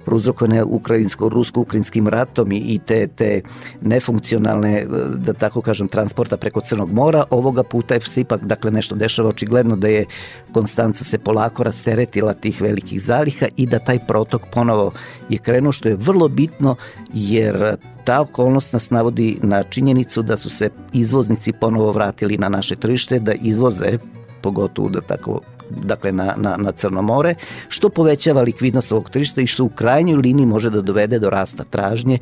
prouzrokovane 0.06 0.64
ukrajinsko-rusko-ukrajinskim 0.64 2.08
ratom 2.08 2.52
i, 2.52 2.80
te, 2.86 3.08
te 3.08 3.42
nefunkcionalne, 3.82 4.86
da 5.18 5.34
tako 5.34 5.62
kažem, 5.62 5.88
transporta 5.88 6.38
preko 6.38 6.62
Crnog 6.62 6.92
mora, 6.92 7.24
ovoga 7.30 7.64
puta 7.64 7.94
je 7.94 8.02
ipak 8.18 8.46
dakle, 8.46 8.72
nešto 8.72 8.96
dešava 8.96 9.30
očigledno 9.30 9.76
da 9.76 9.88
je 9.88 10.06
Konstanca 10.52 11.04
se 11.04 11.18
polako 11.18 11.64
rasteretila 11.64 12.34
tih 12.34 12.62
velikih 12.62 13.02
zaliha 13.02 13.48
i 13.58 13.66
da 13.66 13.80
taj 13.80 14.00
protok 14.08 14.42
ponovo 14.54 14.92
je 15.30 15.38
krenuo, 15.38 15.72
što 15.72 15.90
je 15.90 15.96
vrlo 15.96 16.28
bitno 16.28 16.76
jer 17.14 17.78
ta 18.04 18.22
okolnost 18.22 18.74
nas 18.74 18.90
navodi 18.90 19.40
na 19.42 19.64
činjenicu 19.64 20.22
da 20.22 20.38
su 20.38 20.50
se 20.50 20.70
izvoznici 20.94 21.54
ponovo 21.54 21.92
vratili 21.92 22.38
na 22.38 22.50
naše 22.50 22.76
tržište, 22.76 23.20
da 23.20 23.34
izvoze 23.34 23.98
pogotovo 24.42 24.90
da 24.90 25.02
tako 25.02 25.40
dakle 25.70 26.12
na, 26.12 26.34
na, 26.38 26.58
na 26.58 26.72
Crno 26.72 27.02
more, 27.02 27.36
što 27.68 27.90
povećava 27.90 28.42
likvidnost 28.42 28.92
ovog 28.92 29.10
tržišta 29.10 29.42
i 29.42 29.48
što 29.48 29.64
u 29.64 29.70
krajnjoj 29.70 30.18
liniji 30.18 30.46
može 30.46 30.70
da 30.70 30.82
dovede 30.82 31.20
do 31.20 31.30
rasta 31.30 31.64
tražnje 31.64 32.18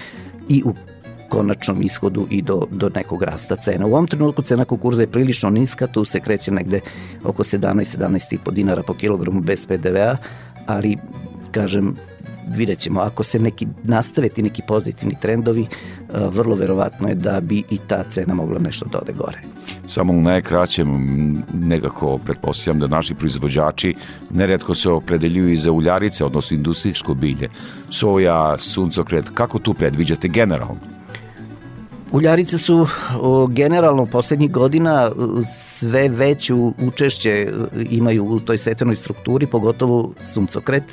i 0.50 0.64
u 0.66 0.74
konačnom 1.30 1.82
ishodu 1.82 2.28
i 2.30 2.42
do, 2.42 2.68
do 2.72 2.90
nekog 2.90 3.24
rasta 3.24 3.56
cena. 3.56 3.86
U 3.86 3.90
ovom 3.90 4.08
trenutku 4.08 4.42
cena 4.42 4.66
kukuruza 4.66 5.02
je 5.02 5.12
prilično 5.12 5.50
niska, 5.50 5.88
tu 5.88 6.06
se 6.06 6.20
kreće 6.20 6.52
negde 6.52 6.80
oko 7.24 7.44
17-17,5 7.44 8.52
dinara 8.52 8.84
po 8.84 8.94
kilogramu 8.94 9.42
bez 9.42 9.66
PDV-a, 9.66 10.18
ali 10.66 10.98
kažem, 11.52 11.96
vidjet 12.56 12.80
ćemo, 12.80 13.00
ako 13.00 13.24
se 13.24 13.40
neki 13.40 13.68
nastave 13.84 14.30
ti 14.30 14.44
neki 14.44 14.62
pozitivni 14.68 15.16
trendovi, 15.22 15.68
vrlo 16.14 16.56
verovatno 16.56 17.08
je 17.08 17.16
da 17.16 17.40
bi 17.42 17.64
i 17.70 17.78
ta 17.88 18.04
cena 18.10 18.34
mogla 18.34 18.60
nešto 18.60 18.86
da 18.86 19.00
ode 19.00 19.14
gore. 19.14 19.42
Samo 19.88 20.14
u 20.14 20.22
najkraćem 20.22 20.90
nekako 21.54 22.18
pretpostavljam 22.18 22.80
da 22.80 22.88
naši 22.88 23.16
proizvođači 23.16 23.96
neretko 24.30 24.76
se 24.76 24.90
opredeljuju 24.90 25.54
i 25.54 25.58
za 25.58 25.72
uljarice, 25.72 26.26
odnosno 26.26 26.58
industrijsko 26.58 27.14
bilje, 27.14 27.50
soja, 27.90 28.58
suncokret, 28.58 29.26
kako 29.34 29.60
tu 29.60 29.74
predviđate 29.74 30.28
generalno? 30.28 31.00
Uljarice 32.12 32.58
su 32.58 32.88
o, 33.20 33.48
generalno 33.48 34.06
poslednjih 34.06 34.52
godina 34.52 35.12
sve 35.52 36.10
veću 36.10 36.74
učešće 36.82 37.52
imaju 37.90 38.26
u 38.26 38.40
toj 38.40 38.58
setvenoj 38.58 38.96
strukturi, 38.96 39.48
pogotovo 39.48 40.14
suncokret. 40.24 40.84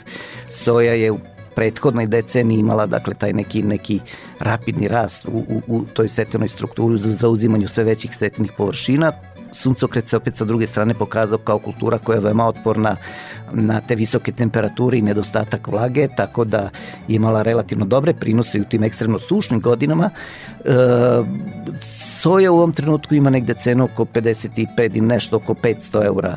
Soja 0.51 0.93
je 0.93 1.13
prethodnoj 1.57 2.07
deceniji 2.07 2.59
imala 2.59 2.87
dakle 2.87 3.15
taj 3.15 3.33
neki 3.33 3.63
neki 3.63 4.01
rapidni 4.41 4.89
rast 4.89 5.25
u, 5.29 5.39
u, 5.49 5.63
u 5.67 5.85
toj 5.85 6.09
setvenoj 6.09 6.49
strukturi 6.49 6.99
za 6.99 7.13
zauzimanju 7.13 7.69
sve 7.69 7.85
većih 7.85 8.17
setvenih 8.17 8.53
površina. 8.57 9.13
Suncokret 9.53 10.09
se 10.09 10.17
opet 10.17 10.37
sa 10.37 10.45
druge 10.45 10.67
strane 10.67 10.95
pokazao 10.95 11.39
kao 11.39 11.59
kultura 11.59 11.99
koja 11.99 12.17
je 12.17 12.21
veoma 12.21 12.47
otporna 12.47 12.97
na 13.53 13.81
te 13.81 13.95
visoke 13.95 14.33
temperature 14.33 14.99
i 14.99 15.03
nedostatak 15.03 15.69
vlage, 15.69 16.09
tako 16.17 16.45
da 16.45 16.69
je 17.09 17.17
imala 17.17 17.43
relativno 17.43 17.85
dobre 17.85 18.15
prinose 18.15 18.61
u 18.61 18.65
tim 18.65 18.85
ekstremno 18.85 19.19
sušnim 19.19 19.61
godinama. 19.61 20.11
E, 20.65 20.71
soja 22.21 22.53
u 22.53 22.57
ovom 22.57 22.73
trenutku 22.73 23.15
ima 23.15 23.31
negde 23.31 23.55
cenu 23.55 23.85
oko 23.85 24.05
55 24.05 24.97
i 24.97 25.01
nešto 25.01 25.37
oko 25.37 25.55
500 25.55 26.05
eura 26.05 26.37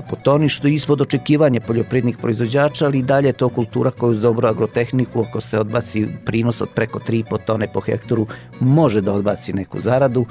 po 0.00 0.16
što 0.48 0.68
je 0.68 0.74
ispod 0.74 1.00
očekivanja 1.00 1.60
poljoprivrednih 1.60 2.16
proizvođača, 2.16 2.86
ali 2.86 2.98
i 2.98 3.02
dalje 3.02 3.28
je 3.28 3.32
to 3.32 3.48
kultura 3.48 3.90
koja 3.90 4.10
uz 4.10 4.20
dobru 4.20 4.48
agrotehniku, 4.48 5.20
ako 5.20 5.40
se 5.40 5.58
odbaci 5.58 6.06
prinos 6.24 6.60
od 6.60 6.68
preko 6.74 6.98
3,5 6.98 7.38
tone 7.46 7.68
po 7.72 7.80
hektaru, 7.80 8.26
može 8.60 9.00
da 9.00 9.12
odbaci 9.12 9.52
neku 9.52 9.80
zaradu. 9.80 10.26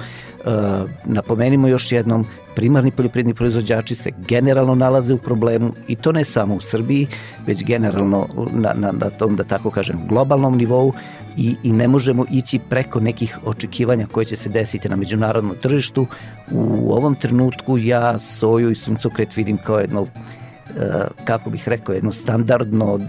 Napomenimo 1.04 1.68
još 1.68 1.92
jednom, 1.92 2.26
primarni 2.54 2.90
poljoprivredni 2.90 3.34
proizvođači 3.34 3.94
se 3.94 4.10
generalno 4.28 4.74
nalaze 4.74 5.14
u 5.14 5.18
problemu 5.18 5.72
i 5.88 5.96
to 5.96 6.12
ne 6.12 6.24
samo 6.24 6.54
u 6.54 6.60
Srbiji, 6.60 7.06
već 7.46 7.64
generalno 7.64 8.28
na, 8.52 8.72
na, 8.74 8.92
na 8.92 9.10
tom, 9.10 9.36
da 9.36 9.44
tako 9.44 9.70
kažem, 9.70 10.06
globalnom 10.08 10.56
nivou 10.56 10.92
i, 11.36 11.56
i 11.62 11.72
ne 11.72 11.88
možemo 11.88 12.24
ići 12.30 12.58
preko 12.58 13.00
nekih 13.00 13.38
očekivanja 13.44 14.06
koje 14.12 14.24
će 14.24 14.36
se 14.36 14.48
desiti 14.48 14.88
na 14.88 14.96
međunarodnom 14.96 15.56
tržištu. 15.62 16.06
U 16.50 16.92
ovom 16.92 17.14
trenutku 17.14 17.78
ja 17.78 18.18
soju 18.18 18.70
i 18.70 18.74
suncokret 18.74 19.36
vidim 19.36 19.56
kao 19.56 19.78
jedno 19.78 20.06
e, 20.06 21.06
kako 21.24 21.50
bih 21.50 21.68
rekao, 21.68 21.94
jedno 21.94 22.12
standardno, 22.12 23.00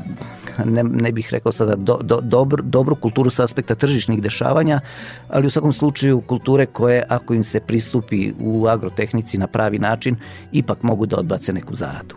ne, 0.65 0.83
ne 0.83 1.11
bih 1.11 1.29
rekao 1.31 1.51
sada 1.51 1.75
do, 1.75 1.97
do, 2.01 2.21
dobro, 2.21 2.63
dobru 2.63 2.95
kulturu 2.95 3.29
sa 3.29 3.43
aspekta 3.43 3.75
tržišnih 3.75 4.21
dešavanja, 4.21 4.81
ali 5.29 5.47
u 5.47 5.49
svakom 5.49 5.73
slučaju 5.73 6.21
kulture 6.21 6.65
koje 6.65 7.03
ako 7.09 7.33
im 7.33 7.43
se 7.43 7.59
pristupi 7.59 8.33
u 8.39 8.67
agrotehnici 8.67 9.37
na 9.37 9.47
pravi 9.47 9.79
način, 9.79 10.15
ipak 10.51 10.83
mogu 10.83 11.05
da 11.05 11.17
odbace 11.17 11.53
neku 11.53 11.75
zaradu. 11.75 12.15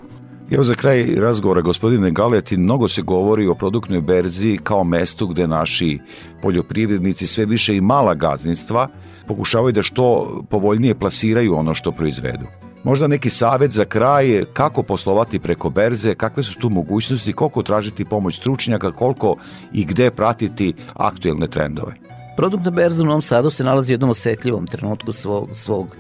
Evo 0.51 0.63
za 0.63 0.75
kraj 0.75 1.15
razgovora, 1.17 1.61
gospodine 1.61 2.11
Galeti, 2.11 2.57
mnogo 2.57 2.89
se 2.89 3.03
govori 3.03 3.47
o 3.47 3.55
produktnoj 3.55 4.01
berzi 4.01 4.59
kao 4.63 4.85
mestu 4.85 5.27
gde 5.27 5.47
naši 5.47 5.99
poljoprivrednici 6.43 7.27
sve 7.27 7.45
više 7.45 7.77
i 7.77 7.81
mala 7.81 8.15
gazdinstva 8.15 8.89
pokušavaju 9.29 9.73
da 9.73 9.83
što 9.83 10.43
povoljnije 10.51 10.95
plasiraju 10.95 11.55
ono 11.55 11.75
što 11.75 11.93
proizvedu. 11.93 12.47
Možda 12.85 13.07
neki 13.07 13.31
savet 13.31 13.71
za 13.71 13.85
kraj, 13.85 14.45
kako 14.53 14.83
poslovati 14.83 15.39
preko 15.39 15.71
berze, 15.71 16.15
kakve 16.15 16.43
su 16.43 16.55
tu 16.55 16.71
mogućnosti, 16.71 17.33
koliko 17.33 17.63
tražiti 17.63 18.05
pomoć 18.05 18.37
stručnjaka, 18.37 18.93
koliko 18.93 19.37
i 19.73 19.85
gde 19.85 20.11
pratiti 20.11 20.75
aktuelne 20.95 21.47
trendove. 21.47 21.95
Produktna 22.37 22.71
berza 22.71 23.03
u 23.03 23.07
Novom 23.07 23.23
Sadu 23.23 23.51
se 23.51 23.65
nalazi 23.65 23.93
u 23.93 23.95
jednom 23.95 24.11
osetljivom 24.11 24.67
trenutku 24.67 25.13
svog, 25.13 25.49
svog 25.55 25.97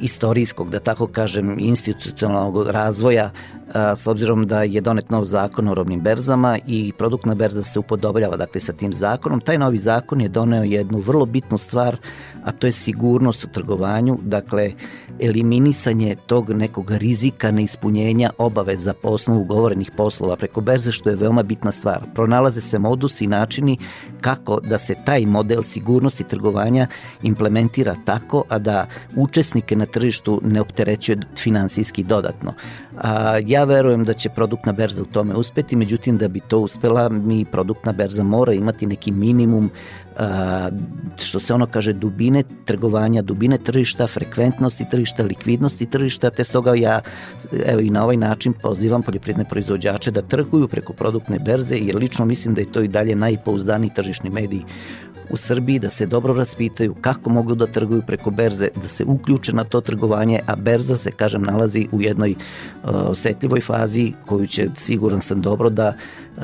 istorijskog, 0.00 0.70
da 0.70 0.78
tako 0.78 1.06
kažem, 1.06 1.56
institucionalnog 1.58 2.68
razvoja 2.68 3.30
s 3.96 4.06
obzirom 4.06 4.46
da 4.46 4.62
je 4.62 4.80
donet 4.80 5.10
nov 5.10 5.24
zakon 5.24 5.68
o 5.68 5.74
robnim 5.74 6.00
berzama 6.00 6.58
i 6.66 6.92
produktna 6.98 7.34
berza 7.34 7.62
se 7.62 7.78
upodobljava 7.78 8.36
dakle 8.36 8.60
sa 8.60 8.72
tim 8.72 8.92
zakonom. 8.92 9.40
Taj 9.40 9.58
novi 9.58 9.78
zakon 9.78 10.20
je 10.20 10.28
doneo 10.28 10.62
jednu 10.62 10.98
vrlo 10.98 11.26
bitnu 11.26 11.58
stvar, 11.58 11.96
a 12.44 12.52
to 12.52 12.66
je 12.66 12.72
sigurnost 12.72 13.44
u 13.44 13.48
trgovanju, 13.48 14.18
dakle 14.22 14.72
eliminisanje 15.20 16.16
tog 16.26 16.50
nekog 16.50 16.90
rizika 16.90 17.50
neispunjenja 17.50 18.30
obaveza 18.38 18.94
po 19.02 19.08
osnovu 19.08 19.40
ugovorenih 19.40 19.90
poslova 19.96 20.36
preko 20.36 20.60
berze, 20.60 20.92
što 20.92 21.10
je 21.10 21.16
veoma 21.16 21.42
bitna 21.42 21.72
stvar. 21.72 22.00
Pronalaze 22.14 22.60
se 22.60 22.78
modusi 22.78 23.24
i 23.24 23.28
načini 23.28 23.78
kako 24.20 24.60
da 24.60 24.78
se 24.78 24.94
taj 25.04 25.26
model 25.26 25.62
sigurnosti 25.62 26.24
trgovanja 26.24 26.86
implementira 27.22 27.96
tako, 28.04 28.44
a 28.48 28.58
da 28.58 28.86
učesnike 29.16 29.76
na 29.76 29.86
tržištu 29.86 30.40
ne 30.44 30.60
opterećuje 30.60 31.18
finansijski 31.36 32.02
dodatno. 32.02 32.54
A, 32.96 33.38
ja 33.46 33.64
verujem 33.64 34.04
da 34.04 34.14
će 34.14 34.28
produktna 34.28 34.72
berza 34.72 35.02
u 35.02 35.06
tome 35.06 35.34
uspeti, 35.34 35.76
međutim 35.76 36.18
da 36.18 36.28
bi 36.28 36.40
to 36.40 36.58
uspela, 36.58 37.08
mi 37.08 37.44
produktna 37.44 37.92
berza 37.92 38.22
mora 38.22 38.52
imati 38.52 38.86
neki 38.86 39.12
minimum 39.12 39.70
a, 40.18 40.68
što 41.16 41.40
se 41.40 41.54
ono 41.54 41.66
kaže 41.66 41.92
dubine 41.92 42.42
trgovanja, 42.64 43.22
dubine 43.22 43.58
tržišta, 43.58 44.06
frekventnosti 44.06 44.86
tržišta, 44.90 45.22
likvidnosti 45.22 45.86
tržišta, 45.86 46.30
te 46.30 46.44
stoga 46.44 46.74
ja 46.74 47.00
evo 47.66 47.80
i 47.80 47.90
na 47.90 48.04
ovaj 48.04 48.16
način 48.16 48.52
pozivam 48.52 49.02
poljoprivredne 49.02 49.44
proizvođače 49.44 50.10
da 50.10 50.22
trguju 50.22 50.68
preko 50.68 50.92
produktne 50.92 51.38
berze, 51.38 51.76
jer 51.76 51.96
lično 51.96 52.26
mislim 52.26 52.54
da 52.54 52.60
je 52.60 52.72
to 52.72 52.82
i 52.82 52.88
dalje 52.88 53.16
najpouzdaniji 53.16 53.90
tržišni 53.94 54.30
medij 54.30 54.62
u 55.30 55.36
Srbiji 55.36 55.78
da 55.78 55.90
se 55.90 56.06
dobro 56.06 56.34
raspitaju 56.34 56.94
kako 57.00 57.30
mogu 57.30 57.54
da 57.54 57.66
trguju 57.66 58.02
preko 58.06 58.30
berze, 58.30 58.68
da 58.82 58.88
se 58.88 59.04
uključe 59.04 59.52
na 59.52 59.64
to 59.64 59.80
trgovanje, 59.80 60.40
a 60.46 60.56
berza 60.56 60.96
se, 60.96 61.10
kažem, 61.10 61.42
nalazi 61.42 61.86
u 61.92 62.02
jednoj 62.02 62.30
uh, 62.30 62.90
osetljivoj 62.92 63.60
fazi 63.60 64.12
koju 64.26 64.46
će, 64.46 64.68
siguran 64.76 65.20
sam, 65.20 65.40
dobro 65.40 65.70
da 65.70 65.94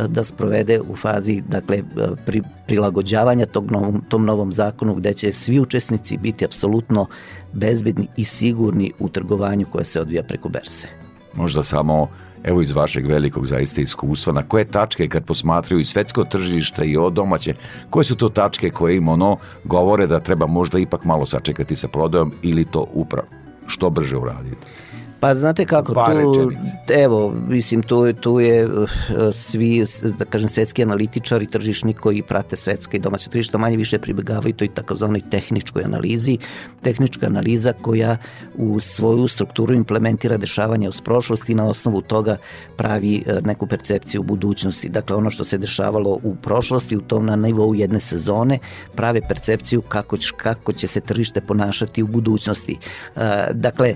da 0.08 0.24
sprovede 0.24 0.80
u 0.80 0.96
fazi 0.96 1.42
dakle 1.48 1.82
pri, 2.26 2.42
prilagođavanja 2.66 3.46
tog 3.46 3.70
novom, 3.70 4.02
tom 4.08 4.24
novom 4.24 4.52
zakonu 4.52 4.94
gde 4.94 5.14
će 5.14 5.32
svi 5.32 5.60
učesnici 5.60 6.16
biti 6.16 6.44
apsolutno 6.44 7.06
bezbedni 7.52 8.08
i 8.16 8.24
sigurni 8.24 8.92
u 8.98 9.08
trgovanju 9.08 9.66
koje 9.72 9.84
se 9.84 10.00
odvija 10.00 10.22
preko 10.22 10.48
berze. 10.48 10.86
Možda 11.34 11.62
samo 11.62 12.08
evo 12.46 12.62
iz 12.62 12.70
vašeg 12.70 13.06
velikog 13.06 13.46
zaista 13.46 13.80
iskustva, 13.80 14.32
na 14.32 14.42
koje 14.42 14.64
tačke 14.64 15.08
kad 15.08 15.24
posmatraju 15.24 15.80
i 15.80 15.84
svetsko 15.84 16.24
tržište 16.24 16.86
i 16.86 16.96
o 16.96 17.10
domaće, 17.10 17.54
koje 17.90 18.04
su 18.04 18.16
to 18.16 18.28
tačke 18.28 18.70
koje 18.70 18.96
im 18.96 19.08
ono 19.08 19.36
govore 19.64 20.06
da 20.06 20.20
treba 20.20 20.46
možda 20.46 20.78
ipak 20.78 21.04
malo 21.04 21.26
sačekati 21.26 21.76
sa 21.76 21.88
prodajom 21.88 22.32
ili 22.42 22.64
to 22.64 22.86
upravo 22.92 23.28
što 23.66 23.90
brže 23.90 24.16
uraditi? 24.16 24.66
Pa 25.20 25.34
znate 25.34 25.64
kako, 25.64 25.92
tu, 26.34 26.50
evo, 26.94 27.34
mislim, 27.48 27.82
tu, 27.82 28.12
tu 28.12 28.40
je 28.40 28.66
uh, 28.66 28.90
svi, 29.34 29.84
da 30.18 30.24
kažem, 30.24 30.48
svetski 30.48 30.82
analitičari, 30.82 31.46
tržišni 31.46 31.94
koji 31.94 32.22
prate 32.22 32.56
svetske 32.56 32.96
i 32.96 33.00
domaće 33.00 33.30
tržišta, 33.30 33.58
manje 33.58 33.76
više 33.76 33.98
pribegavaju 33.98 34.54
toj 34.54 34.68
takozvanoj 34.74 35.22
tehničkoj 35.30 35.82
analizi. 35.84 36.38
Tehnička 36.82 37.26
analiza 37.26 37.72
koja 37.82 38.16
u 38.54 38.80
svoju 38.80 39.28
strukturu 39.28 39.74
implementira 39.74 40.36
dešavanja 40.36 40.88
uz 40.88 41.00
prošlost 41.00 41.48
i 41.48 41.54
na 41.54 41.68
osnovu 41.68 42.00
toga 42.00 42.36
pravi 42.76 43.24
uh, 43.26 43.46
neku 43.46 43.66
percepciju 43.66 44.22
budućnosti. 44.22 44.88
Dakle, 44.88 45.16
ono 45.16 45.30
što 45.30 45.44
se 45.44 45.58
dešavalo 45.58 46.18
u 46.22 46.34
prošlosti, 46.42 46.96
u 46.96 47.00
tom 47.00 47.26
na 47.26 47.36
nivou 47.36 47.74
jedne 47.74 48.00
sezone, 48.00 48.58
prave 48.94 49.20
percepciju 49.28 49.82
kako, 49.82 50.16
kako 50.36 50.72
će 50.72 50.88
se 50.88 51.00
tržište 51.00 51.40
ponašati 51.40 52.02
u 52.02 52.06
budućnosti. 52.06 52.76
Uh, 53.16 53.22
dakle, 53.52 53.94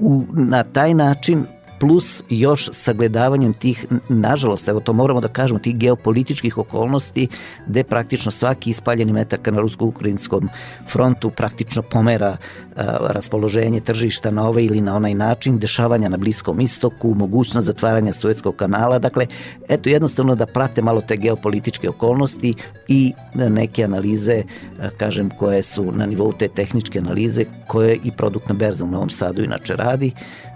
u, 0.00 0.24
na 0.32 0.62
taj 0.62 0.94
način 0.94 1.44
plus 1.80 2.22
još 2.30 2.68
sagledavanjem 2.72 3.52
tih, 3.52 3.86
nažalost, 4.08 4.68
evo 4.68 4.80
to 4.80 4.92
moramo 4.92 5.20
da 5.20 5.28
kažemo, 5.28 5.58
tih 5.58 5.76
geopolitičkih 5.76 6.58
okolnosti 6.58 7.28
gde 7.66 7.84
praktično 7.84 8.30
svaki 8.32 8.70
ispaljeni 8.70 9.12
metak 9.12 9.46
na 9.46 9.60
rusko-ukrajinskom 9.60 10.48
frontu 10.88 11.30
praktično 11.30 11.82
pomera 11.82 12.36
a, 12.76 12.96
raspoloženje 13.00 13.80
tržišta 13.80 14.30
na 14.30 14.48
ovaj 14.48 14.64
ili 14.64 14.80
na 14.80 14.96
onaj 14.96 15.14
način, 15.14 15.58
dešavanja 15.58 16.08
na 16.08 16.16
Bliskom 16.16 16.60
istoku, 16.60 17.14
mogućnost 17.14 17.66
zatvaranja 17.66 18.12
Suetskog 18.12 18.56
kanala, 18.56 18.98
dakle, 18.98 19.26
eto 19.68 19.88
jednostavno 19.88 20.34
da 20.34 20.46
prate 20.46 20.82
malo 20.82 21.00
te 21.00 21.16
geopolitičke 21.16 21.88
okolnosti 21.88 22.54
i 22.88 23.12
neke 23.34 23.84
analize, 23.84 24.42
a, 24.80 24.90
kažem, 24.96 25.30
koje 25.30 25.62
su 25.62 25.92
na 25.92 26.06
nivou 26.06 26.32
te 26.32 26.48
tehničke 26.48 26.98
analize, 26.98 27.44
koje 27.66 27.98
i 28.04 28.10
produktna 28.10 28.54
berza 28.54 28.84
u 28.84 28.88
Novom 28.88 29.10
Sadu 29.10 29.44
inače 29.44 29.76
radi, 29.76 30.12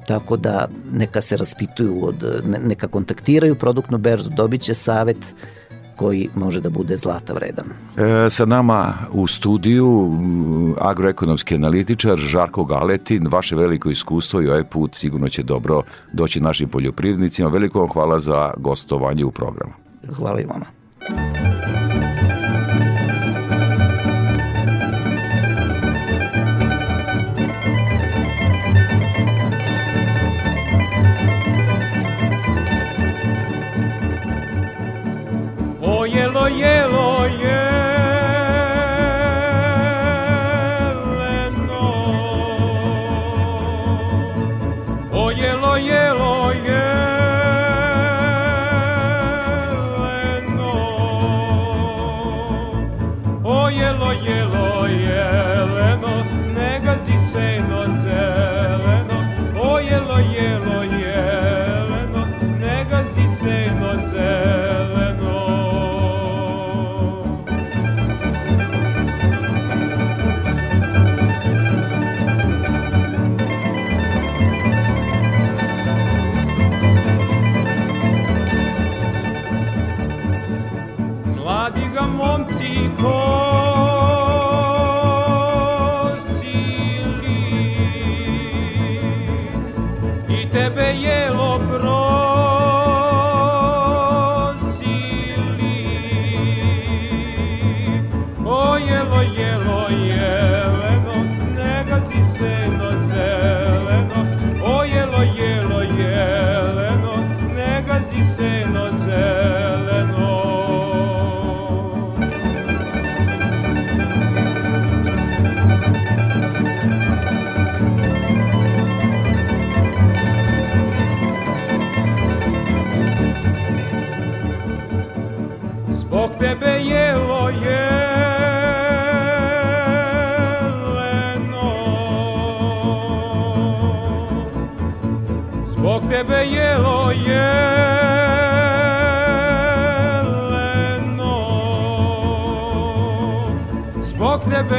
tako 0.07 0.37
da 0.37 0.69
neka 0.93 1.21
se 1.21 1.37
raspituju, 1.37 2.05
od, 2.05 2.43
neka 2.65 2.89
kontaktiraju 2.89 3.55
produktnu 3.55 3.99
berzu, 3.99 4.31
dobit 4.31 4.61
će 4.63 4.75
savet 4.75 5.35
koji 6.01 6.29
može 6.35 6.61
da 6.61 6.71
bude 6.71 6.97
zlata 6.97 7.33
vredan. 7.33 7.65
E, 7.67 8.31
sa 8.31 8.47
nama 8.47 8.95
u 9.13 9.27
studiju 9.27 10.17
agroekonomski 10.81 11.55
analitičar 11.55 12.17
Žarko 12.17 12.65
Galetin, 12.65 13.29
vaše 13.29 13.57
veliko 13.57 13.91
iskustvo 13.91 14.43
i 14.43 14.49
ovaj 14.49 14.65
put 14.65 14.95
sigurno 14.95 15.29
će 15.29 15.43
dobro 15.43 15.83
doći 16.13 16.41
našim 16.41 16.69
poljoprivrednicima. 16.69 17.49
Veliko 17.49 17.81
vam 17.81 17.89
hvala 17.89 18.21
za 18.21 18.51
gostovanje 18.57 19.25
u 19.25 19.31
programu. 19.31 19.73
Hvala 20.17 20.41
i 20.41 20.45
vama. 20.45 20.67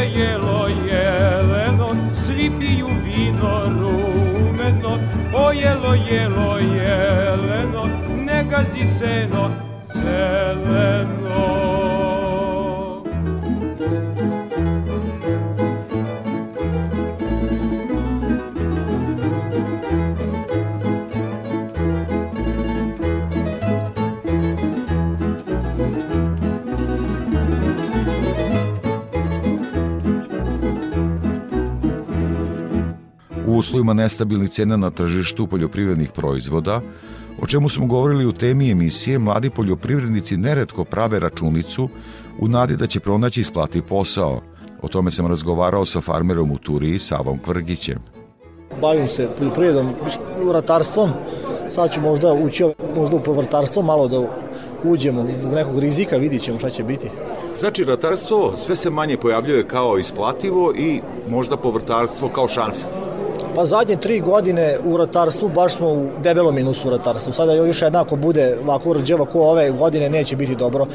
Jelo 0.02 0.68
jeleno 0.68 1.96
vino 3.06 3.70
rumeno, 3.70 4.98
o 5.34 5.54
jelo, 5.54 5.94
jelo, 5.96 6.60
jeleno, 6.60 7.88
ne 8.26 8.44
gazi 8.50 8.86
seno 8.86 9.61
uslovima 33.72 33.94
nestabilnih 33.94 34.50
cena 34.50 34.78
na 34.78 34.90
tržištu 34.90 35.48
poljoprivrednih 35.48 36.12
proizvoda, 36.12 36.82
o 37.42 37.48
čemu 37.48 37.70
smo 37.70 37.86
govorili 37.86 38.26
u 38.26 38.32
temi 38.32 38.72
emisije, 38.72 39.20
mladi 39.20 39.50
poljoprivrednici 39.50 40.38
neretko 40.38 40.84
prave 40.84 41.20
računicu 41.20 41.90
u 42.40 42.48
nadi 42.48 42.76
da 42.76 42.88
će 42.88 43.00
pronaći 43.00 43.42
isplati 43.42 43.82
posao. 43.82 44.42
O 44.82 44.88
tome 44.88 45.12
sam 45.12 45.28
razgovarao 45.28 45.86
sa 45.86 46.02
farmerom 46.02 46.52
u 46.52 46.58
Turiji, 46.58 47.00
Savom 47.00 47.40
Kvrgićem. 47.40 48.00
Bavim 48.82 49.08
se 49.08 49.30
poljoprivredom, 49.38 49.88
ratarstvom, 50.54 51.10
sad 51.70 51.94
ću 51.94 52.02
možda 52.02 52.34
ući 52.34 52.66
možda 52.98 53.16
u 53.16 53.24
povrtarstvo, 53.24 53.84
malo 53.84 54.08
da 54.08 54.28
uđemo 54.84 55.22
u 55.22 55.56
nekog 55.56 55.80
rizika, 55.80 56.18
vidit 56.18 56.42
ćemo 56.42 56.60
šta 56.60 56.70
će 56.70 56.84
biti. 56.84 57.08
Znači, 57.56 57.84
ratarstvo 57.84 58.54
sve 58.58 58.76
se 58.76 58.90
manje 58.90 59.18
pojavljuje 59.18 59.68
kao 59.68 59.98
isplativo 59.98 60.74
i 60.76 61.02
možda 61.30 61.58
povrtarstvo 61.58 62.30
kao 62.30 62.48
šansa. 62.48 63.11
Pa 63.56 63.66
zadnje 63.66 63.96
tri 63.96 64.20
godine 64.20 64.78
u 64.86 64.98
ratarstvu 64.98 65.50
baš 65.50 65.74
smo 65.74 65.88
u 65.88 66.08
debelom 66.24 66.56
minusu 66.56 66.88
u 66.88 66.92
ratarstvu. 66.92 67.34
Sada 67.34 67.54
još 67.54 67.82
jednako 67.82 68.16
bude 68.16 68.58
ovako 68.64 68.94
rđeva 68.94 69.26
ko 69.26 69.40
ove 69.40 69.72
godine 69.72 70.10
neće 70.10 70.36
biti 70.36 70.56
dobro. 70.56 70.86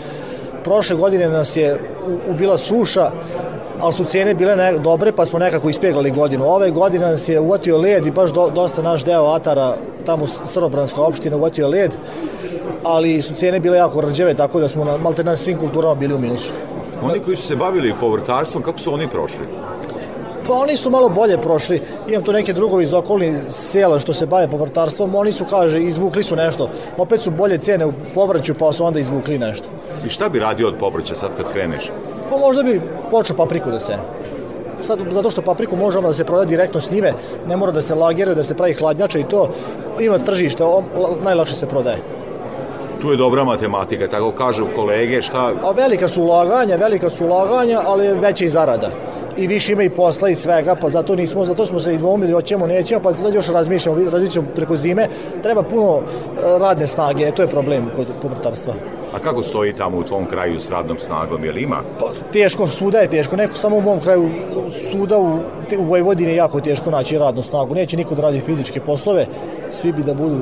Prošle 0.64 0.96
godine 0.96 1.28
nas 1.28 1.57
je 1.57 1.80
ubila 2.30 2.59
suša, 2.59 3.11
ali 3.80 3.92
su 3.92 4.04
cijene 4.04 4.34
bile 4.34 4.57
ne, 4.57 4.78
dobre, 4.78 5.12
pa 5.12 5.26
smo 5.26 5.38
nekako 5.38 5.68
ispeglali 5.68 6.11
godinu. 6.11 6.44
Ove 6.44 6.70
godine 6.70 7.07
nas 7.07 7.28
je 7.28 7.40
uvatio 7.40 7.78
led 7.78 8.07
i 8.07 8.11
baš 8.11 8.30
do, 8.30 8.50
dosta 8.50 8.82
naš 8.82 9.04
deo 9.04 9.24
Atara, 9.24 9.76
tamo 10.07 10.26
Srbobranska 10.26 11.02
opština, 11.02 11.36
uvatio 11.36 11.68
led, 11.68 11.96
ali 12.84 13.22
su 13.22 13.34
cijene 13.34 13.61
bile 13.61 13.78
jako 13.78 14.00
rđeve, 14.00 14.34
tako 14.34 14.61
da 14.61 14.68
smo 14.68 14.84
na, 14.84 14.96
malte 14.96 15.24
na 15.24 15.36
svim 15.36 15.59
kulturama 15.59 15.94
bili 15.94 16.14
u 16.14 16.18
minusu. 16.18 16.50
Oni 17.02 17.20
koji 17.20 17.36
su 17.36 17.42
se 17.42 17.57
bavili 17.57 17.94
povrtarstvom, 18.00 18.62
kako 18.62 18.78
su 18.78 18.94
oni 18.94 19.09
prošli? 19.09 19.46
Pa 20.47 20.53
oni 20.53 20.76
su 20.76 20.90
malo 20.90 21.09
bolje 21.09 21.38
prošli. 21.38 21.80
Imam 22.09 22.22
tu 22.22 22.32
neke 22.32 22.53
drugovi 22.53 22.84
iz 22.84 22.92
okolnih 22.92 23.36
sela 23.51 23.99
što 23.99 24.12
se 24.12 24.26
bave 24.26 24.49
povrtarstvom. 24.49 25.14
Oni 25.14 25.32
su, 25.32 25.44
kaže, 25.44 25.82
izvukli 25.82 26.22
su 26.22 26.36
nešto. 26.36 26.70
Opet 26.97 27.20
su 27.20 27.30
bolje 27.30 27.59
cene 27.59 27.86
u 27.86 27.92
povrću, 28.14 28.55
pa 28.55 28.72
su 28.72 28.84
onda 28.84 29.01
izvukli 29.01 29.38
nešto. 29.38 29.68
I 30.07 30.09
šta 30.09 30.28
bi 30.28 30.38
radio 30.38 30.68
od 30.68 30.74
povrća 30.80 31.14
sad 31.14 31.36
kad 31.36 31.53
kreneš? 31.53 31.90
Pa 32.30 32.36
možda 32.36 32.62
bi 32.62 32.80
počeo 33.11 33.36
papriku 33.36 33.70
da 33.70 33.80
se 33.80 33.97
sad 34.86 35.01
zato 35.11 35.30
što 35.30 35.42
papriku 35.42 35.76
može 35.76 36.01
da 36.01 36.12
se 36.14 36.24
proda 36.24 36.44
direktno 36.44 36.80
s 36.80 36.90
njive, 36.90 37.12
ne 37.49 37.57
mora 37.57 37.72
da 37.72 37.82
se 37.82 37.94
lageruje, 37.94 38.34
da 38.34 38.42
se 38.42 38.55
pravi 38.55 38.74
hladnjača 38.74 39.18
i 39.18 39.24
to 39.24 39.49
ima 40.01 40.18
tržište, 40.18 40.64
najlakše 41.24 41.55
se 41.55 41.66
prodaje. 41.66 41.99
Tu 43.07 43.12
je 43.12 43.16
dobra 43.16 43.44
matematika, 43.44 44.09
tako 44.09 44.32
kažu 44.32 44.66
kolege, 44.74 45.22
šta... 45.22 45.52
A 45.62 45.70
velika 45.70 46.09
su 46.09 46.22
ulaganja, 46.22 46.76
velika 46.76 47.11
su 47.11 47.26
ulaganja, 47.26 47.80
ali 47.86 48.18
veća 48.18 48.44
i 48.44 48.48
zarada. 48.48 48.90
I 49.36 49.46
više 49.46 49.72
ima 49.72 49.82
i 49.82 49.90
posla 49.90 50.28
i 50.28 50.34
svega, 50.34 50.74
pa 50.74 50.90
zato 50.90 51.14
nismo, 51.14 51.44
zato 51.44 51.66
smo 51.66 51.80
se 51.80 51.94
i 51.94 51.98
dvomili, 51.98 52.32
hoćemo, 52.32 52.66
nećemo, 52.66 53.00
pa 53.02 53.12
sad 53.12 53.34
još 53.34 53.48
razmišljamo, 53.48 54.11
razmišljamo 54.11 54.48
preko 54.54 54.76
zime, 54.76 55.09
treba 55.42 55.62
puno 55.62 55.98
e, 55.98 56.59
radne 56.59 56.86
snage, 56.86 57.30
to 57.30 57.42
je 57.42 57.48
problem 57.48 57.90
kod 57.96 58.07
povrtarstva. 58.22 58.74
A 59.17 59.19
kako 59.19 59.43
stoji 59.43 59.73
tamo 59.73 59.99
u 59.99 60.03
tvom 60.03 60.27
kraju 60.27 60.61
s 60.61 60.71
radnom 60.71 60.99
snagom, 60.99 61.45
je 61.45 61.53
li 61.53 61.62
ima? 61.62 61.77
Pa, 62.01 62.07
teško, 62.33 62.67
svuda 62.67 62.99
je 62.99 63.09
teško, 63.09 63.37
neko 63.37 63.55
samo 63.55 63.77
u 63.77 63.81
mom 63.81 64.01
kraju 64.01 64.29
suda 64.91 65.19
u, 65.19 65.39
u 65.79 65.85
Vojvodini 65.85 66.31
je 66.31 66.37
jako 66.37 66.61
teško 66.61 66.91
naći 66.91 67.19
radnu 67.19 67.43
snagu, 67.43 67.75
neće 67.75 67.97
niko 67.97 68.14
da 68.14 68.23
radi 68.23 68.41
fizičke 68.41 68.81
poslove, 68.81 69.27
svi 69.71 69.93
bi 69.93 70.03
da 70.03 70.14
budu 70.14 70.37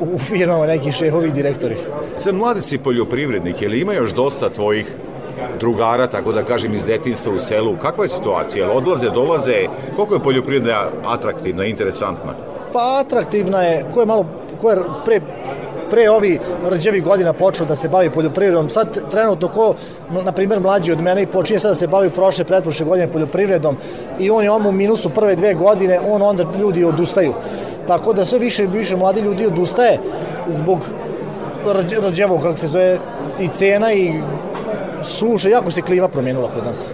u 0.00 0.18
firmama 0.18 0.66
neki 0.66 0.92
šefovi 0.92 1.28
i 1.28 1.32
direktori. 1.32 1.76
Sad 2.18 2.34
mlade 2.34 2.62
si 2.62 2.78
poljoprivrednik, 2.78 3.62
je 3.62 3.68
li 3.68 3.80
ima 3.80 3.92
još 3.92 4.12
dosta 4.12 4.50
tvojih 4.50 4.96
drugara, 5.60 6.06
tako 6.06 6.32
da 6.32 6.42
kažem, 6.42 6.74
iz 6.74 6.86
detinstva 6.86 7.32
u 7.32 7.38
selu. 7.38 7.76
Kakva 7.82 8.04
je 8.04 8.08
situacija? 8.08 8.72
Odlaze, 8.72 9.10
dolaze? 9.10 9.66
Koliko 9.96 10.14
je 10.14 10.20
poljoprivreda 10.20 10.90
atraktivna, 11.06 11.64
interesantna? 11.64 12.34
Pa 12.72 13.00
atraktivna 13.00 13.62
je, 13.62 13.84
ko 13.94 14.00
je 14.00 14.06
malo, 14.06 14.26
ko 14.60 14.70
je 14.70 14.76
pre 15.04 15.20
pre 15.90 16.10
ovi 16.10 16.38
rđevi 16.70 17.00
godina 17.00 17.32
počeo 17.32 17.66
da 17.66 17.76
se 17.76 17.88
bavi 17.88 18.10
poljoprivredom. 18.10 18.68
Sad 18.68 19.10
trenutno 19.10 19.48
ko, 19.48 19.74
na 20.24 20.32
primjer, 20.32 20.60
mlađi 20.60 20.92
od 20.92 21.00
mene 21.00 21.22
i 21.22 21.26
počinje 21.26 21.58
sad 21.58 21.70
da 21.70 21.74
se 21.74 21.86
bavi 21.86 22.10
prošle, 22.10 22.44
pretprošle 22.44 22.86
godine 22.86 23.12
poljoprivredom 23.12 23.76
i 24.18 24.30
on 24.30 24.44
je 24.44 24.50
on 24.50 24.66
u 24.66 24.72
minusu 24.72 25.10
prve 25.10 25.36
dve 25.36 25.54
godine, 25.54 26.00
on 26.00 26.22
onda 26.22 26.44
ljudi 26.60 26.84
odustaju. 26.84 27.34
Tako 27.86 28.12
da 28.12 28.24
sve 28.24 28.38
više 28.38 28.64
i 28.64 28.66
više 28.66 28.96
mladi 28.96 29.20
ljudi 29.20 29.46
odustaje 29.46 29.98
zbog 30.48 30.78
rđevog, 32.08 32.42
kako 32.42 32.58
se 32.58 32.68
zove, 32.68 32.98
i 33.40 33.48
cena 33.48 33.92
i 33.92 34.12
suše, 35.02 35.50
jako 35.50 35.70
se 35.70 35.82
klima 35.82 36.08
promenila 36.08 36.50
kod 36.54 36.64
nas. 36.64 36.84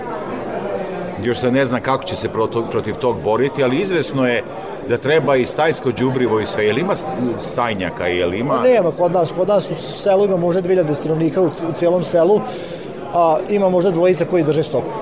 Još 1.23 1.39
se 1.39 1.51
ne 1.51 1.65
zna 1.65 1.81
kako 1.81 2.05
će 2.05 2.17
se 2.17 2.29
protiv 2.71 2.95
tog 2.95 3.23
boriti, 3.23 3.65
ali 3.65 3.77
izvesno 3.77 4.29
je 4.29 4.43
da 4.89 4.97
treba 4.97 5.37
i 5.37 5.47
stajsko 5.47 5.91
đubrivo 5.93 6.41
i 6.41 6.47
sve. 6.47 6.67
Je 6.67 6.73
li 6.73 6.81
ima 6.81 6.95
stajnjaka? 7.39 8.07
Je 8.07 8.27
li 8.27 8.39
ima... 8.39 8.55
Pa 8.55 8.63
nema 8.63 8.93
kod 8.99 9.13
nas. 9.13 9.33
Kod 9.33 9.49
nas 9.49 9.71
u 9.71 9.75
selu 9.75 10.25
ima 10.25 10.37
možda 10.37 10.63
2000 10.63 10.95
stanovnika 10.95 11.41
u, 11.41 11.47
u 11.47 11.73
cijelom 11.75 12.05
selu, 12.05 12.41
a 13.15 13.37
ima 13.49 13.69
možda 13.69 13.91
dvojica 13.91 14.25
koji 14.25 14.43
drže 14.43 14.63
stoku. 14.63 14.93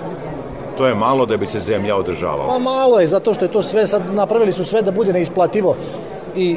To 0.77 0.87
je 0.87 0.95
malo 0.95 1.27
da 1.27 1.37
bi 1.37 1.47
se 1.47 1.59
zemlja 1.59 1.97
održavala. 1.97 2.49
Pa 2.49 2.59
malo 2.59 3.01
je, 3.01 3.07
zato 3.07 3.35
što 3.35 3.45
je 3.45 3.53
to 3.53 3.63
sve, 3.63 3.87
sad 3.87 4.03
napravili 4.15 4.53
su 4.53 4.65
sve 4.65 4.83
da 4.83 4.91
bude 4.91 5.13
neisplativo 5.13 5.77
i 6.37 6.57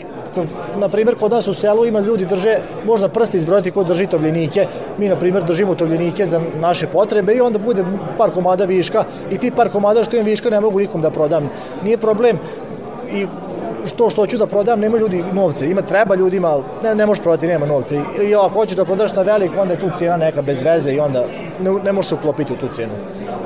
na 0.76 0.90
primjer, 0.90 1.16
kod 1.16 1.32
nas 1.32 1.48
u 1.48 1.54
selu 1.54 1.86
ima 1.86 2.00
ljudi 2.00 2.26
drže, 2.26 2.58
možda 2.86 3.10
prste 3.10 3.38
izbrojati 3.38 3.72
ko 3.72 3.84
drži 3.84 4.08
tovljenike, 4.08 4.66
mi 4.98 5.10
na 5.10 5.16
primjer 5.16 5.44
držimo 5.44 5.76
tovljenike 5.76 6.26
za 6.26 6.42
naše 6.60 6.88
potrebe 6.88 7.34
i 7.34 7.42
onda 7.42 7.60
bude 7.60 7.84
par 8.18 8.32
komada 8.32 8.66
viška 8.66 9.04
i 9.32 9.38
ti 9.38 9.52
par 9.52 9.70
komada 9.70 10.04
što 10.04 10.16
imam 10.16 10.26
viška 10.26 10.50
ne 10.50 10.62
mogu 10.62 10.80
nikom 10.80 11.02
da 11.02 11.12
prodam. 11.12 11.50
Nije 11.84 11.98
problem 11.98 12.40
i 13.14 13.28
što 13.88 14.10
što 14.10 14.22
hoću 14.22 14.38
da 14.38 14.46
prodam, 14.46 14.80
nema 14.80 14.98
ljudi 14.98 15.24
novce. 15.34 15.70
Ima 15.70 15.82
treba 15.82 16.16
ljudima, 16.16 16.58
ne, 16.84 16.96
ne 16.96 17.06
možeš 17.06 17.24
prodati, 17.24 17.48
nema 17.48 17.66
novca. 17.66 17.96
I, 17.96 18.30
I 18.30 18.36
ako 18.36 18.50
hoćeš 18.50 18.78
da 18.78 18.86
prodaš 18.86 19.14
na 19.16 19.22
velik, 19.22 19.52
onda 19.60 19.74
je 19.74 19.80
tu 19.80 19.90
cijena 19.98 20.18
neka 20.18 20.42
bez 20.42 20.62
veze 20.62 20.94
i 20.94 21.00
onda 21.00 21.26
ne, 21.60 21.72
ne 21.84 21.92
možeš 21.92 22.10
se 22.10 22.16
uklopiti 22.16 22.54
u 22.54 22.56
tu 22.56 22.68
cijenu. 22.74 22.94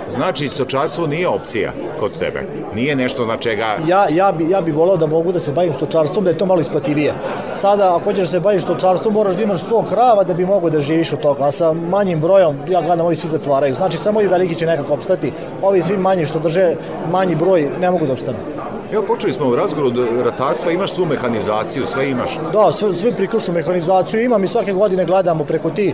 Znači, 0.08 0.48
stočarstvo 0.48 1.08
nije 1.08 1.28
opcija 1.28 1.74
kod 2.00 2.20
tebe? 2.20 2.44
Nije 2.76 2.96
nešto 2.96 3.26
na 3.26 3.38
čega... 3.38 3.76
Ja, 3.88 4.08
ja, 4.10 4.32
bi, 4.32 4.50
ja 4.50 4.62
bi 4.62 4.72
volao 4.72 4.98
da 4.98 5.08
mogu 5.08 5.32
da 5.32 5.40
se 5.40 5.52
bavim 5.52 5.74
stočarstvom, 5.74 6.24
da 6.24 6.30
je 6.30 6.38
to 6.38 6.46
malo 6.46 6.62
isplativije. 6.62 7.14
Sada, 7.54 7.96
ako 7.96 8.04
hoćeš 8.04 8.20
da 8.20 8.32
se 8.32 8.40
baviš 8.40 8.64
stočarstvom, 8.64 9.14
moraš 9.14 9.36
da 9.36 9.44
imaš 9.44 9.64
100 9.64 9.90
krava 9.90 10.24
da 10.24 10.34
bi 10.34 10.46
mogo 10.46 10.70
da 10.70 10.82
živiš 10.82 11.14
od 11.14 11.20
toga. 11.20 11.46
A 11.46 11.52
sa 11.52 11.74
manjim 11.74 12.20
brojom, 12.20 12.58
ja 12.70 12.82
gledam, 12.82 13.06
ovi 13.06 13.16
svi 13.16 13.28
zatvaraju. 13.28 13.74
Znači, 13.74 13.98
samo 13.98 14.22
i 14.22 14.28
veliki 14.28 14.56
će 14.56 14.66
nekako 14.66 14.94
opstati. 14.94 15.32
Ovi 15.62 15.82
svi 15.82 15.98
manji 15.98 16.26
što 16.26 16.40
drže 16.40 16.76
manji 17.12 17.36
broj 17.36 17.70
ne 17.82 17.92
mogu 17.92 18.06
da 18.06 18.14
opstanu. 18.14 18.38
Evo, 18.94 19.04
počeli 19.08 19.34
smo 19.34 19.48
u 19.48 19.56
razgovoru 19.56 19.88
od 19.88 20.26
ratarstva, 20.26 20.72
imaš 20.72 20.94
svu 20.94 21.06
mehanizaciju, 21.06 21.86
sve 21.86 22.10
imaš? 22.10 22.40
Da, 22.54 22.72
sve, 22.72 22.94
sve 22.94 23.12
prikrušu 23.12 23.52
mehanizaciju 23.52 24.24
imam 24.24 24.44
i 24.44 24.48
svake 24.48 24.74
godine 24.74 25.06
gledamo 25.06 25.44
preko 25.44 25.70
ti 25.70 25.94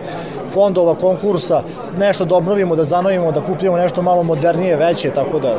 fondova, 0.52 0.94
konkursa, 0.94 1.62
nešto 1.98 2.24
da 2.24 2.34
obnovimo, 2.34 2.76
da 2.76 2.84
zanovimo, 2.84 3.32
da 3.32 3.40
kupimo 3.40 3.76
nešto 3.76 4.02
malo 4.02 4.22
modernije, 4.22 4.76
veće, 4.76 5.10
tako 5.10 5.38
da 5.38 5.58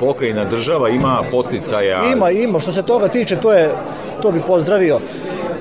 pokrajina 0.00 0.44
država 0.44 0.88
ima 0.88 1.22
posticaja? 1.30 2.02
Ima, 2.12 2.30
ima. 2.30 2.60
Što 2.60 2.72
se 2.72 2.82
toga 2.82 3.08
tiče, 3.08 3.36
to 3.36 3.52
je 3.52 3.70
to 4.22 4.32
bi 4.32 4.40
pozdravio. 4.46 5.00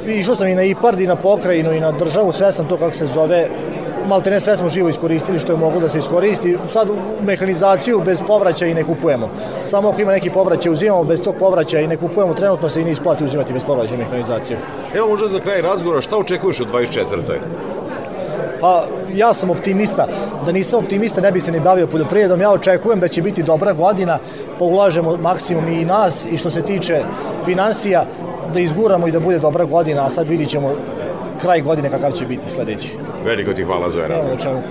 Išao 0.08 0.36
sam 0.36 0.48
i 0.48 0.56
na 0.56 0.64
IPARD 0.64 1.00
i 1.00 1.08
na 1.08 1.16
pokrajinu 1.16 1.74
i 1.74 1.80
na 1.80 1.92
državu, 1.92 2.32
sve 2.32 2.52
sam 2.52 2.68
to 2.68 2.78
kako 2.78 2.94
se 2.94 3.08
zove, 3.08 3.48
malte 4.08 4.32
ne 4.32 4.40
sve 4.40 4.58
smo 4.58 4.70
živo 4.70 4.90
iskoristili 4.90 5.40
što 5.40 5.52
je 5.52 5.58
moglo 5.58 5.80
da 5.80 5.90
se 5.90 6.00
iskoristi. 6.00 6.58
Sad 6.68 6.88
mehanizaciju 7.22 8.02
bez 8.06 8.22
povraćaja 8.28 8.72
i 8.72 8.74
ne 8.74 8.84
kupujemo. 8.84 9.30
Samo 9.64 9.90
ako 9.90 10.02
ima 10.02 10.12
neki 10.12 10.30
povraćaj 10.30 10.72
uzimamo, 10.72 11.04
bez 11.04 11.24
tog 11.24 11.36
povraćaja 11.40 11.84
i 11.84 11.88
ne 11.88 11.98
kupujemo, 11.98 12.34
trenutno 12.34 12.70
se 12.70 12.82
i 12.82 12.86
ne 12.86 12.92
isplati 12.92 13.24
uzimati 13.24 13.54
bez 13.54 13.64
povraćaja 13.64 13.98
mehanizaciju. 13.98 14.58
Evo 14.96 15.08
možda 15.08 15.28
za 15.28 15.40
kraj 15.40 15.62
razgovora, 15.62 16.02
šta 16.02 16.18
očekuješ 16.18 16.60
od 16.60 16.72
24. 16.72 17.38
Pa 18.62 18.86
ja 19.14 19.34
sam 19.34 19.50
optimista. 19.50 20.08
Da 20.46 20.52
nisam 20.52 20.80
optimista 20.80 21.22
ne 21.22 21.32
bi 21.32 21.42
se 21.42 21.52
ni 21.52 21.60
bavio 21.60 21.88
poljoprivredom. 21.88 22.42
Ja 22.42 22.52
očekujem 22.52 23.00
da 23.00 23.08
će 23.08 23.22
biti 23.22 23.44
dobra 23.44 23.74
godina, 23.74 24.20
pa 24.60 24.66
ulažemo 24.66 25.18
maksimum 25.18 25.68
i 25.68 25.86
nas 25.86 26.26
i 26.32 26.38
što 26.38 26.50
se 26.50 26.62
tiče 26.62 27.04
financija, 27.46 28.06
da 28.54 28.60
izguramo 28.60 29.08
i 29.08 29.12
da 29.12 29.20
bude 29.20 29.40
dobra 29.40 29.66
godina, 29.66 30.06
a 30.06 30.10
sad 30.10 30.28
vidit 30.28 30.50
ćemo 30.50 30.72
kraj 31.42 31.62
godine 31.62 31.90
kakav 31.90 32.12
će 32.12 32.26
biti 32.26 32.50
sledeći. 32.50 32.98
Veliko 33.26 33.54
ti 33.54 33.64
hvala 33.64 33.90
za 33.90 34.08
razgovor. 34.08 34.28
Evo, 34.28 34.38
čemu 34.44 34.62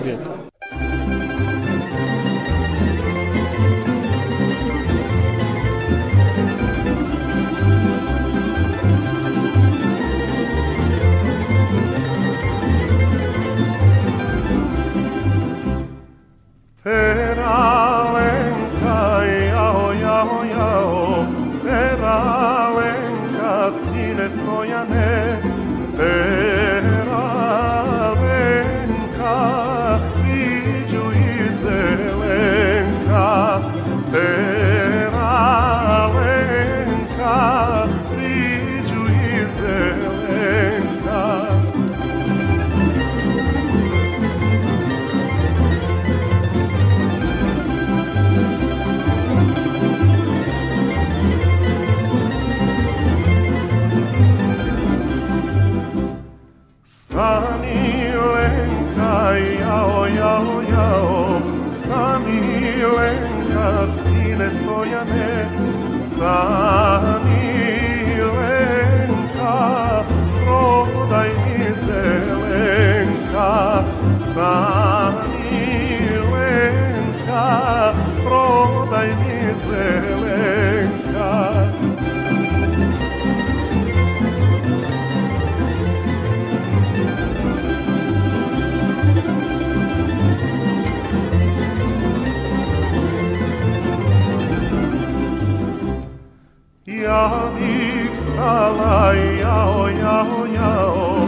Ja 97.15 97.31
bih 97.55 98.11
stala, 98.13 99.13
jao, 99.39 99.87
jao, 99.87 100.45
jao, 100.55 101.27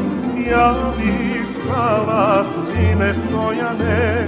ja 0.51 0.75
bih 0.97 1.47
stala, 1.47 2.43
sine 2.43 3.13
stojane, 3.13 4.27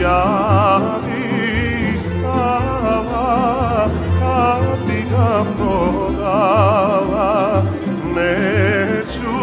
ja 0.00 0.80
bih 1.04 2.02
stala, 2.02 3.88
kad 4.20 4.86
bi 4.86 5.00
ga 5.10 5.44
prodala, 5.56 7.32
neću 8.14 9.36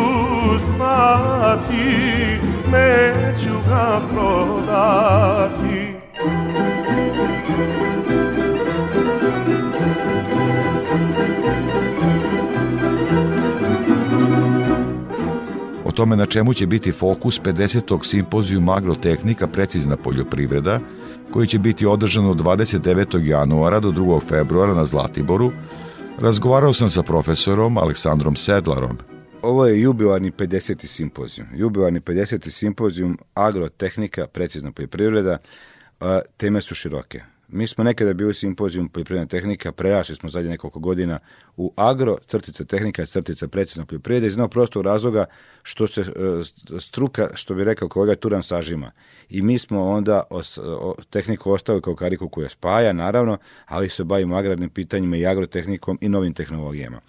stati, 0.59 1.87
neću 2.71 3.55
ga 3.69 4.01
prodati. 4.13 5.95
O 15.89 15.91
tome 15.91 16.15
na 16.15 16.25
čemu 16.25 16.53
će 16.53 16.67
biti 16.67 16.91
fokus 16.91 17.41
50. 17.41 18.05
simpozijuma 18.05 18.75
agrotehnika 18.75 19.47
Precizna 19.47 19.97
poljoprivreda, 19.97 20.79
koji 21.31 21.47
će 21.47 21.59
biti 21.59 21.85
održan 21.85 22.25
od 22.25 22.37
29. 22.37 23.25
januara 23.25 23.79
do 23.79 23.91
2. 23.91 24.21
februara 24.27 24.73
na 24.73 24.85
Zlatiboru, 24.85 25.51
razgovarao 26.19 26.73
sam 26.73 26.89
sa 26.89 27.03
profesorom 27.03 27.77
Aleksandrom 27.77 28.35
Sedlarom. 28.35 28.97
Ovo 29.41 29.65
je 29.65 29.81
jubilarni 29.81 30.31
50. 30.31 30.87
simpozijum. 30.87 31.47
Jubilarni 31.55 31.99
50. 31.99 32.49
simpozijum 32.49 33.17
agrotehnika, 33.33 34.27
precizna 34.27 34.71
poljoprivreda, 34.71 35.37
teme 36.37 36.61
su 36.61 36.75
široke. 36.75 37.21
Mi 37.51 37.67
smo 37.67 37.83
nekada 37.83 38.13
bili 38.13 38.33
simpozijum 38.33 38.89
poljoprivredna 38.89 39.27
tehnika, 39.27 39.71
prerasli 39.71 40.15
smo 40.15 40.29
zadnje 40.29 40.49
nekoliko 40.49 40.79
godina 40.79 41.19
u 41.57 41.73
agro, 41.75 42.17
crtica 42.27 42.65
tehnika, 42.65 43.05
crtica 43.05 43.47
precizna 43.47 43.85
poljoprivreda 43.85 44.27
iz 44.27 44.33
jednog 44.33 44.51
prostog 44.51 44.85
razloga 44.85 45.25
što 45.63 45.87
se 45.87 46.01
e, 46.01 46.05
struka, 46.79 47.29
što 47.33 47.53
bi 47.53 47.63
rekao 47.63 47.89
kolega 47.89 48.15
Turan, 48.15 48.43
sažima. 48.43 48.91
I 49.29 49.41
mi 49.41 49.59
smo 49.59 49.83
onda 49.83 50.23
os, 50.29 50.57
o, 50.57 50.95
tehniku 51.09 51.51
ostavili 51.51 51.81
kao 51.81 51.95
kariku 51.95 52.29
koja 52.29 52.49
spaja, 52.49 52.93
naravno, 52.93 53.37
ali 53.65 53.89
se 53.89 54.03
bavimo 54.03 54.35
agrarnim 54.35 54.69
pitanjima 54.69 55.17
i 55.17 55.25
agrotehnikom 55.25 55.97
i 56.01 56.09
novim 56.09 56.33
tehnologijama. 56.33 57.01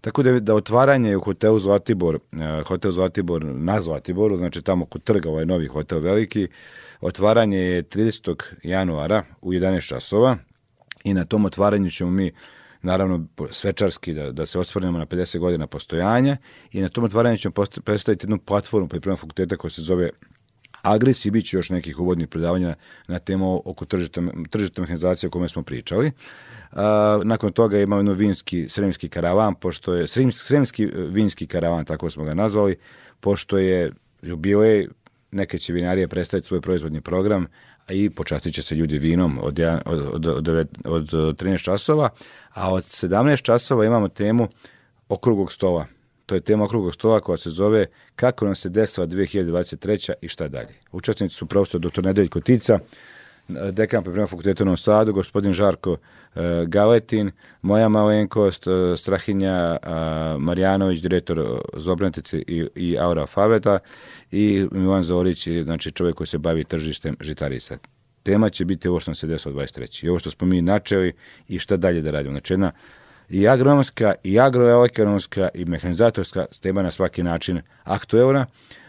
Tako 0.00 0.22
da, 0.22 0.40
da 0.40 0.54
otvaranje 0.54 1.16
u 1.16 1.20
hotelu 1.20 1.58
Zlatibor, 1.58 2.14
e, 2.14 2.62
hotel 2.66 2.90
Zlatibor 2.90 3.44
na 3.44 3.82
Zlatiboru, 3.82 4.36
znači 4.36 4.62
tamo 4.62 4.86
kod 4.86 5.02
trga 5.02 5.28
ovaj 5.28 5.46
novi 5.46 5.66
hotel 5.66 6.00
veliki, 6.00 6.48
otvaranje 7.00 7.58
je 7.58 7.82
30. 7.82 8.42
januara 8.62 9.24
u 9.40 9.52
11 9.52 9.88
časova 9.88 10.36
i 11.04 11.14
na 11.14 11.24
tom 11.24 11.44
otvaranju 11.44 11.90
ćemo 11.90 12.10
mi 12.10 12.32
naravno 12.82 13.26
svečarski 13.50 14.14
da, 14.14 14.32
da 14.32 14.46
se 14.46 14.58
osvrnemo 14.58 14.98
na 14.98 15.06
50 15.06 15.38
godina 15.38 15.66
postojanja 15.66 16.36
i 16.72 16.80
na 16.80 16.88
tom 16.88 17.04
otvaranju 17.04 17.36
ćemo 17.36 17.52
predstaviti 17.84 18.24
jednu 18.24 18.38
platformu 18.38 18.88
pripremnog 18.88 19.18
fakulteta 19.18 19.56
koja 19.56 19.70
se 19.70 19.82
zove 19.82 20.10
Agris 20.82 21.24
i 21.24 21.30
bit 21.30 21.46
će 21.46 21.56
još 21.56 21.70
nekih 21.70 22.00
uvodnih 22.00 22.28
predavanja 22.28 22.74
na 23.08 23.18
temu 23.18 23.62
oko 23.64 23.84
tržišta, 23.84 24.22
tržišta 24.50 24.80
mehanizacije 24.82 25.28
o 25.28 25.30
kome 25.30 25.48
smo 25.48 25.62
pričali. 25.62 26.12
A, 26.72 27.20
nakon 27.24 27.52
toga 27.52 27.78
imamo 27.78 27.98
jedno 27.98 28.12
vinski, 28.12 28.68
sremski 28.68 29.08
karavan, 29.08 29.54
pošto 29.54 29.94
je, 29.94 30.08
sremski, 30.08 30.44
sremski 30.44 30.86
vinski 30.86 31.46
karavan, 31.46 31.84
tako 31.84 32.10
smo 32.10 32.24
ga 32.24 32.34
nazvali, 32.34 32.76
pošto 33.20 33.58
je 33.58 33.92
jubilej, 34.22 34.88
neke 35.30 35.58
će 35.58 35.72
vinarije 35.72 36.08
predstaviti 36.08 36.46
svoj 36.46 36.60
proizvodni 36.60 37.00
program, 37.00 37.46
a 37.86 37.92
i 37.92 38.10
počastit 38.10 38.54
će 38.54 38.62
se 38.62 38.74
ljudi 38.74 38.98
vinom 38.98 39.38
od, 39.42 39.60
od, 39.84 40.26
od, 40.26 40.26
od, 40.26 40.48
od, 40.48 41.14
od 41.14 41.40
13 41.40 41.62
časova, 41.62 42.08
a 42.54 42.72
od 42.72 42.82
17 42.82 43.42
časova 43.42 43.84
imamo 43.84 44.08
temu 44.08 44.48
okrugog 45.08 45.52
stola. 45.52 45.86
To 46.26 46.34
je 46.34 46.40
tema 46.40 46.64
okrugog 46.64 46.94
stola 46.94 47.20
koja 47.20 47.38
se 47.38 47.50
zove 47.50 47.86
Kako 48.16 48.44
nam 48.44 48.54
se 48.54 48.68
desila 48.68 49.06
2023. 49.06 50.12
i 50.20 50.28
šta 50.28 50.48
dalje. 50.48 50.74
Učesnici 50.92 51.34
su 51.34 51.46
profesor 51.46 51.80
dr. 51.80 52.04
Nedeljko 52.04 52.40
Tica, 52.40 52.78
dekan 53.48 54.04
priprema 54.04 54.26
fakulteta 54.26 54.62
u 54.62 54.66
Novom 54.66 54.76
Sadu, 54.76 55.12
gospodin 55.12 55.52
Žarko 55.52 55.92
uh, 55.92 55.98
Galetin, 56.66 57.30
moja 57.62 57.88
malenkost, 57.88 58.66
uh, 58.66 58.98
Strahinja 58.98 59.76
uh, 59.82 59.88
Marjanović, 60.42 61.00
direktor 61.00 61.60
Zobrantice 61.74 62.38
i, 62.38 62.66
i 62.74 62.98
Aura 62.98 63.26
Faveta 63.26 63.78
i 64.32 64.66
Milan 64.72 65.02
Zorić, 65.02 65.48
znači 65.62 65.92
čovjek 65.92 66.16
koji 66.16 66.26
se 66.26 66.38
bavi 66.38 66.64
tržištem 66.64 67.16
žitarica. 67.20 67.78
Tema 68.22 68.50
će 68.50 68.64
biti 68.64 68.88
ovo 68.88 69.00
što 69.00 69.10
nam 69.10 69.14
se 69.14 69.26
desilo 69.26 69.54
23. 69.54 70.04
I 70.04 70.08
ovo 70.08 70.18
što 70.18 70.30
smo 70.30 70.46
mi 70.46 70.62
načeli 70.62 71.12
i 71.48 71.58
šta 71.58 71.76
dalje 71.76 72.02
da 72.02 72.10
radimo. 72.10 72.32
Znači 72.32 72.52
jedna 72.52 72.72
i 73.28 73.48
agronomska, 73.48 74.14
i 74.24 74.40
agroekonomska, 74.40 75.48
i 75.54 75.64
mehanizatorska 75.64 76.46
tema 76.60 76.82
na 76.82 76.90
svaki 76.90 77.22
način 77.22 77.60
aktuelna. 77.84 78.46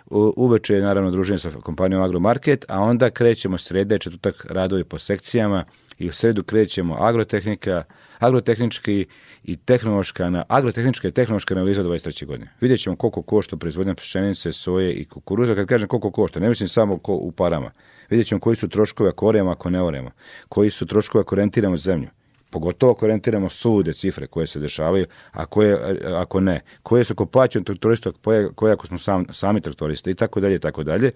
Uveče 0.10 0.74
je 0.74 0.82
naravno 0.82 1.12
druženje 1.12 1.40
sa 1.40 1.52
kompanijom 1.52 2.04
Agromarket, 2.04 2.66
a 2.68 2.82
onda 2.82 3.10
krećemo 3.10 3.58
srede, 3.58 4.00
četvrtak 4.00 4.46
radovi 4.50 4.84
po 4.84 5.00
sekcijama 5.00 5.64
i 5.98 6.10
u 6.10 6.12
sredu 6.12 6.44
krećemo 6.44 6.96
agrotehnika, 7.00 7.84
agrotehnički 8.20 9.06
i 9.44 9.56
tehnološka, 9.56 10.30
na, 10.30 10.44
agrotehnička 10.48 11.08
i 11.08 11.12
tehnološka 11.12 11.54
analiza 11.54 11.84
23. 11.84 12.26
godine. 12.26 12.52
Vidjet 12.62 12.80
ćemo 12.80 12.96
koliko 12.96 13.22
košta 13.22 13.58
proizvodnja 13.58 13.96
pšenice, 13.96 14.54
soje 14.54 14.94
i 14.94 15.06
kukuruza. 15.06 15.56
Kad 15.56 15.68
kažem 15.68 15.88
koliko 15.88 16.12
košta, 16.12 16.40
ne 16.40 16.50
mislim 16.50 16.70
samo 16.70 16.98
ko 16.98 17.14
u 17.14 17.32
parama. 17.32 17.72
Vidjet 18.10 18.28
ćemo 18.28 18.42
koji 18.42 18.56
su 18.56 18.68
troškovi 18.68 19.10
ako 19.10 19.28
oremo, 19.28 19.52
ako 19.52 19.70
ne 19.70 19.82
oremo. 19.82 20.12
Koji 20.50 20.70
su 20.70 20.86
troškovi 20.86 21.22
ako 21.22 21.36
rentiramo 21.36 21.78
zemlju 21.78 22.10
pogotovo 22.50 22.92
ako 22.92 23.06
orientiramo 23.06 23.50
sude 23.50 23.94
cifre 23.94 24.28
koje 24.28 24.48
se 24.48 24.60
dešavaju, 24.60 25.06
a 25.32 25.46
koje, 25.46 25.78
ako 26.16 26.40
ne, 26.40 26.62
koje 26.84 27.04
su 27.04 27.14
ako 27.14 27.26
plaćaju 27.26 27.64
traktorista, 27.64 28.12
koje, 28.12 28.50
koje 28.56 28.74
ako 28.74 28.88
smo 28.88 28.98
sam, 28.98 29.26
sami 29.34 29.62
traktoristi 29.62 30.12
i 30.12 30.16
tako 30.16 30.40
dalje 30.40 30.56
i 30.56 30.60
tako 30.60 30.84
dalje. 30.84 31.12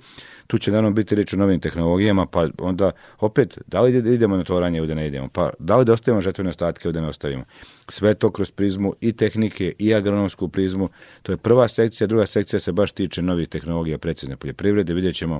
Tu 0.47 0.57
će 0.57 0.71
naravno 0.71 0.91
biti 0.91 1.15
reč 1.15 1.33
o 1.33 1.37
novim 1.37 1.59
tehnologijama, 1.59 2.25
pa 2.25 2.47
onda 2.57 2.91
opet, 3.19 3.57
da 3.67 3.81
li 3.81 4.13
idemo 4.13 4.37
na 4.37 4.43
to 4.43 4.59
ranje 4.59 4.77
ili 4.77 4.87
da 4.87 4.95
ne 4.95 5.07
idemo, 5.07 5.29
pa 5.33 5.49
da 5.59 5.77
li 5.77 5.85
da 5.85 5.93
ostavimo 5.93 6.21
žetvene 6.21 6.49
ostatke 6.49 6.87
ili 6.87 6.93
da 6.93 7.01
ne 7.01 7.07
ostavimo. 7.07 7.43
Sve 7.89 8.13
to 8.13 8.31
kroz 8.31 8.51
prizmu 8.51 8.93
i 9.01 9.11
tehnike 9.11 9.73
i 9.79 9.93
agronomsku 9.93 10.47
prizmu, 10.47 10.89
to 11.21 11.31
je 11.31 11.37
prva 11.37 11.67
sekcija, 11.67 12.07
druga 12.07 12.25
sekcija 12.25 12.59
se 12.59 12.71
baš 12.71 12.91
tiče 12.91 13.21
novih 13.21 13.47
tehnologija 13.49 13.97
precizne 13.97 14.37
poljoprivrede, 14.37 14.93
vidjet 14.93 15.15
ćemo 15.15 15.39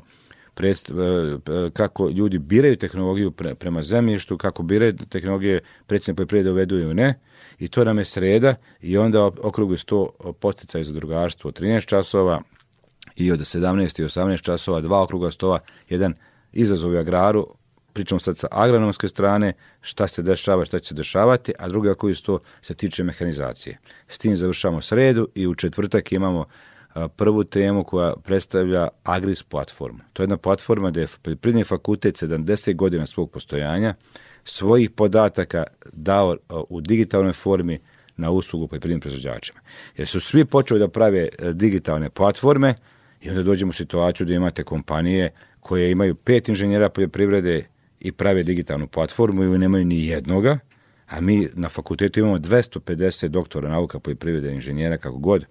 predst, 0.53 0.89
e, 0.89 0.93
e, 0.93 1.69
kako 1.73 2.09
ljudi 2.09 2.37
biraju 2.37 2.75
tehnologiju 2.75 3.31
pre, 3.31 3.55
prema 3.55 3.83
zemljištu, 3.83 4.37
kako 4.37 4.63
biraju 4.63 4.97
tehnologije 5.09 5.61
predsjedne 5.87 6.15
poljoprivrede 6.15 6.51
uvedu 6.51 6.79
ili 6.79 6.93
ne. 6.93 7.19
I 7.59 7.67
to 7.67 7.83
nam 7.83 7.97
je 7.97 8.05
sreda 8.05 8.55
i 8.81 8.97
onda 8.97 9.25
okrugli 9.25 9.77
sto 9.77 10.09
posticaj 10.39 10.83
za 10.83 10.93
drugarstvo 10.93 11.47
od 11.47 11.59
13 11.59 11.85
časova 11.85 12.41
i 13.15 13.31
od 13.31 13.39
17 13.39 14.01
i 14.01 14.05
18 14.05 14.41
časova 14.41 14.81
dva 14.81 15.01
okruga 15.01 15.31
stova, 15.31 15.59
jedan 15.89 16.13
izazov 16.53 16.91
u 16.91 16.97
agraru, 16.97 17.47
pričamo 17.93 18.19
sad 18.19 18.37
sa 18.37 18.47
agronomske 18.51 19.07
strane, 19.07 19.53
šta 19.81 20.07
se 20.07 20.21
dešava, 20.21 20.65
šta 20.65 20.79
će 20.79 20.87
se 20.87 20.95
dešavati, 20.95 21.53
a 21.59 21.67
drugi 21.67 21.89
okrugli 21.89 22.15
sto 22.15 22.39
se 22.61 22.73
tiče 22.73 23.03
mehanizacije. 23.03 23.77
S 24.07 24.17
tim 24.17 24.35
završamo 24.35 24.81
sredu 24.81 25.27
i 25.35 25.47
u 25.47 25.55
četvrtak 25.55 26.11
imamo 26.11 26.45
prvu 27.15 27.43
temu 27.43 27.83
koja 27.83 28.13
predstavlja 28.23 28.87
Agris 29.03 29.43
platformu. 29.43 29.99
To 30.13 30.21
je 30.21 30.23
jedna 30.23 30.37
platforma 30.37 30.89
gde 30.89 31.01
je 31.01 31.07
poljoprivredni 31.21 31.63
fakultet 31.63 32.15
70 32.23 32.75
godina 32.75 33.05
svog 33.05 33.31
postojanja 33.31 33.93
svojih 34.43 34.89
podataka 34.89 35.63
dao 35.93 36.37
u 36.69 36.81
digitalnoj 36.81 37.33
formi 37.33 37.79
na 38.17 38.31
uslugu 38.31 38.67
poljoprivrednim 38.67 39.01
proizvođačima. 39.01 39.59
Jer 39.97 40.07
su 40.07 40.19
svi 40.19 40.45
počeli 40.45 40.79
da 40.79 40.87
prave 40.87 41.19
e, 41.19 41.53
digitalne 41.53 42.09
platforme 42.09 42.73
i 43.21 43.29
onda 43.29 43.43
dođemo 43.43 43.69
u 43.69 43.73
situaciju 43.73 44.25
da 44.25 44.33
imate 44.33 44.63
kompanije 44.63 45.29
koje 45.59 45.91
imaju 45.91 46.15
pet 46.15 46.49
inženjera 46.49 46.89
poljoprivrede 46.89 47.65
i 47.99 48.11
prave 48.11 48.43
digitalnu 48.43 48.87
platformu 48.87 49.43
ili 49.43 49.57
nemaju 49.57 49.85
ni 49.85 50.07
jednoga, 50.07 50.59
a 51.07 51.21
mi 51.21 51.47
na 51.53 51.69
fakultetu 51.69 52.19
imamo 52.19 52.37
250 52.37 53.27
doktora 53.27 53.69
nauka 53.69 53.99
poljoprivrede 53.99 54.53
inženjera 54.53 54.97
kako 54.97 55.17
god, 55.17 55.45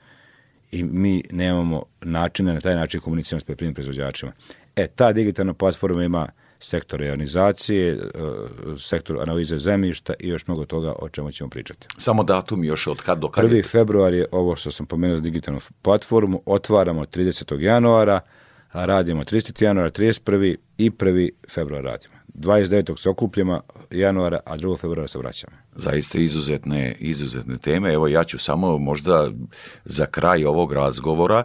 i 0.72 0.84
mi 0.84 1.22
nemamo 1.30 1.82
načina 2.00 2.52
na 2.52 2.60
taj 2.60 2.74
način 2.74 3.00
komuniciramo 3.00 3.40
s 3.40 3.44
poljoprivrednim 3.44 3.74
proizvođačima. 3.74 4.32
E, 4.76 4.86
ta 4.86 5.12
digitalna 5.12 5.54
platforma 5.54 6.04
ima 6.04 6.28
sektor 6.60 7.02
ionizacije, 7.02 7.92
e, 7.92 7.98
sektor 8.78 9.22
analize 9.22 9.58
zemljišta 9.58 10.14
i 10.18 10.28
još 10.28 10.46
mnogo 10.46 10.64
toga 10.64 10.92
o 10.98 11.08
čemu 11.08 11.32
ćemo 11.32 11.50
pričati. 11.50 11.86
Samo 11.98 12.24
datum 12.24 12.64
još 12.64 12.86
od 12.86 13.02
kad 13.02 13.18
do 13.18 13.28
kad? 13.28 13.50
1. 13.50 13.70
februar 13.70 14.14
je 14.14 14.26
ovo 14.32 14.56
što 14.56 14.70
sam 14.70 14.86
pomenuo 14.86 15.16
za 15.16 15.22
digitalnu 15.22 15.60
platformu, 15.82 16.42
otvaramo 16.46 17.04
30. 17.04 17.60
januara, 17.60 18.20
radimo 18.72 19.24
30. 19.24 19.62
januara, 19.62 19.90
31. 19.90 20.56
i 20.78 20.90
1. 20.90 21.30
februar 21.48 21.84
radimo. 21.84 22.14
29. 22.34 22.96
se 22.98 23.08
okupljamo 23.08 23.60
januara, 23.90 24.40
a 24.44 24.56
2. 24.56 24.78
februara 24.78 25.08
se 25.08 25.18
vraćamo. 25.18 25.56
Zaista 25.76 26.18
izuzetne, 26.18 26.96
izuzetne 26.98 27.56
teme. 27.56 27.92
Evo 27.92 28.08
ja 28.08 28.24
ću 28.24 28.38
samo 28.38 28.78
možda 28.78 29.30
za 29.84 30.06
kraj 30.06 30.44
ovog 30.44 30.72
razgovora 30.72 31.42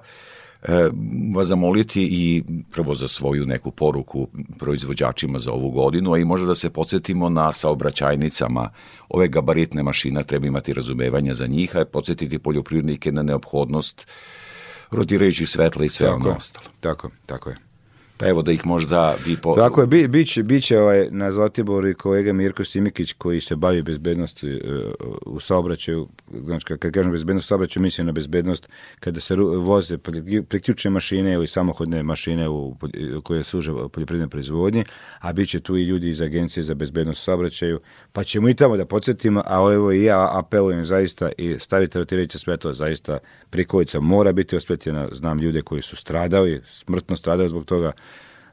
e, 0.61 0.89
vas 1.35 1.47
zamoliti 1.47 2.01
i 2.11 2.43
prvo 2.71 2.95
za 2.95 3.07
svoju 3.07 3.45
neku 3.45 3.71
poruku 3.71 4.27
proizvođačima 4.59 5.39
za 5.39 5.51
ovu 5.51 5.71
godinu, 5.71 6.13
a 6.13 6.17
i 6.17 6.25
možda 6.25 6.47
da 6.47 6.55
se 6.55 6.69
podsjetimo 6.69 7.29
na 7.29 7.53
saobraćajnicama. 7.53 8.69
Ove 9.09 9.27
gabaritne 9.27 9.83
mašine 9.83 10.23
treba 10.23 10.47
imati 10.47 10.73
razumevanja 10.73 11.33
za 11.33 11.47
njih, 11.47 11.75
a 11.75 11.85
podsjetiti 11.85 12.39
poljoprivrednike 12.39 13.11
na 13.11 13.23
neophodnost 13.23 14.07
rotirajućih 14.91 15.49
svetla 15.49 15.85
i 15.85 15.89
sve 15.89 16.07
Tako 16.07 16.27
ono 16.27 16.35
ostalo. 16.35 16.67
Tako, 16.79 17.09
tako 17.25 17.49
je. 17.49 17.66
Pa 18.17 18.27
evo 18.27 18.41
da 18.41 18.51
ih 18.51 18.65
možda 18.65 19.15
vi... 19.25 19.37
Po... 19.37 19.55
Tako 19.55 19.81
je, 19.81 19.87
bi, 19.87 20.07
biće, 20.07 20.43
biće 20.43 20.79
ovaj, 20.79 21.07
na 21.11 21.31
Zlatiboru 21.31 21.89
i 21.89 21.93
kolega 21.93 22.33
Mirko 22.33 22.65
Simikić 22.65 23.13
koji 23.13 23.41
se 23.41 23.55
bavi 23.55 23.81
bezbednosti 23.81 24.47
e, 24.47 24.59
u 25.25 25.39
saobraćaju, 25.39 26.07
znači 26.45 26.65
kad, 26.65 26.91
kažem 26.91 27.11
bezbednost 27.11 27.45
u 27.45 27.47
saobraćaju, 27.47 27.83
mislim 27.83 28.07
na 28.07 28.13
bezbednost 28.13 28.69
kada 28.99 29.19
se 29.19 29.35
voze 29.35 29.97
pri- 29.97 30.43
priključne 30.43 30.91
mašine 30.91 31.33
ili 31.33 31.47
samohodne 31.47 32.03
mašine 32.03 32.49
u, 32.49 32.75
koje 33.23 33.43
služe 33.43 33.71
poljoprivredne 33.93 34.27
proizvodnje, 34.27 34.83
a 35.19 35.33
bit 35.33 35.49
će 35.49 35.59
tu 35.59 35.77
i 35.77 35.83
ljudi 35.83 36.09
iz 36.09 36.21
Agencije 36.21 36.63
za 36.63 36.73
bezbednost 36.73 37.21
u 37.21 37.23
saobraćaju, 37.23 37.79
pa 38.13 38.23
ćemo 38.23 38.49
i 38.49 38.53
tamo 38.53 38.77
da 38.77 38.85
podsjetimo, 38.85 39.41
a 39.45 39.73
evo 39.73 39.91
i 39.91 40.03
ja 40.03 40.39
apelujem 40.39 40.85
zaista 40.85 41.29
i 41.37 41.55
stavite 41.59 41.99
rotirajuće 41.99 42.39
svetlo, 42.39 42.73
zaista 42.73 43.17
prikovica 43.49 43.99
mora 43.99 44.31
biti 44.31 44.55
osvetljena, 44.55 45.07
znam 45.11 45.39
ljude 45.39 45.61
koji 45.61 45.81
su 45.81 45.95
stradali, 45.95 46.61
smrtno 46.71 47.15
stradali 47.15 47.49
zbog 47.49 47.65
toga, 47.65 47.91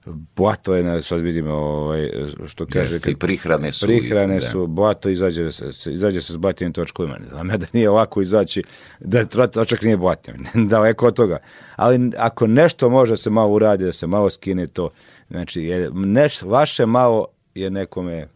blato 0.07 0.75
je, 0.75 0.85
na, 0.85 1.03
sad 1.03 1.21
vidimo 1.21 1.53
ovaj, 1.55 2.11
što 2.47 2.67
kaže... 2.67 2.95
Jeste, 2.95 3.11
i 3.11 3.17
prihrane 3.17 3.73
su- 3.73 3.87
Prihrane 3.87 4.35
da. 4.35 4.51
su, 4.51 4.67
blato 4.67 5.09
izađe 5.09 5.53
se, 5.53 5.93
izađe 5.93 6.21
se 6.21 6.33
s 6.33 6.37
blatjenim 6.37 6.73
točkovima. 6.73 7.19
Ne 7.19 7.29
znam 7.29 7.51
ja 7.51 7.57
da 7.57 7.67
nije 7.73 7.91
lako 7.91 8.23
izaći, 8.23 8.63
da 9.01 9.19
je 9.19 9.27
točak 9.53 9.83
nije 9.83 9.97
blatnjen, 9.97 10.47
daleko 10.71 11.07
od 11.07 11.15
toga. 11.15 11.39
Ali 11.77 12.11
ako 12.19 12.47
nešto 12.47 12.91
može 12.91 13.17
se 13.17 13.31
malo 13.31 13.53
uradi, 13.53 13.85
da 13.85 13.93
se 13.93 14.07
malo 14.07 14.31
skine 14.31 14.67
to, 14.67 14.91
znači, 15.31 15.63
jer 15.63 15.91
neš, 15.95 16.43
vaše 16.43 16.87
malo 16.87 17.27
je 17.55 17.71
nekome 17.71 18.29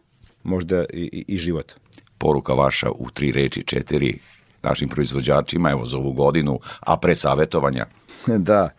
možda 0.43 0.85
i, 0.93 1.09
i, 1.11 1.25
i 1.27 1.37
život. 1.37 1.71
Poruka 2.17 2.53
vaša 2.53 2.89
u 2.91 3.09
tri 3.09 3.31
reči, 3.31 3.63
četiri 3.63 4.19
našim 4.63 4.89
proizvođačima, 4.89 5.71
evo 5.71 5.85
za 5.85 5.97
ovu 5.97 6.13
godinu, 6.13 6.59
a 6.79 6.97
pre 6.97 7.15
savetovanja. 7.15 7.85
da. 8.27 8.69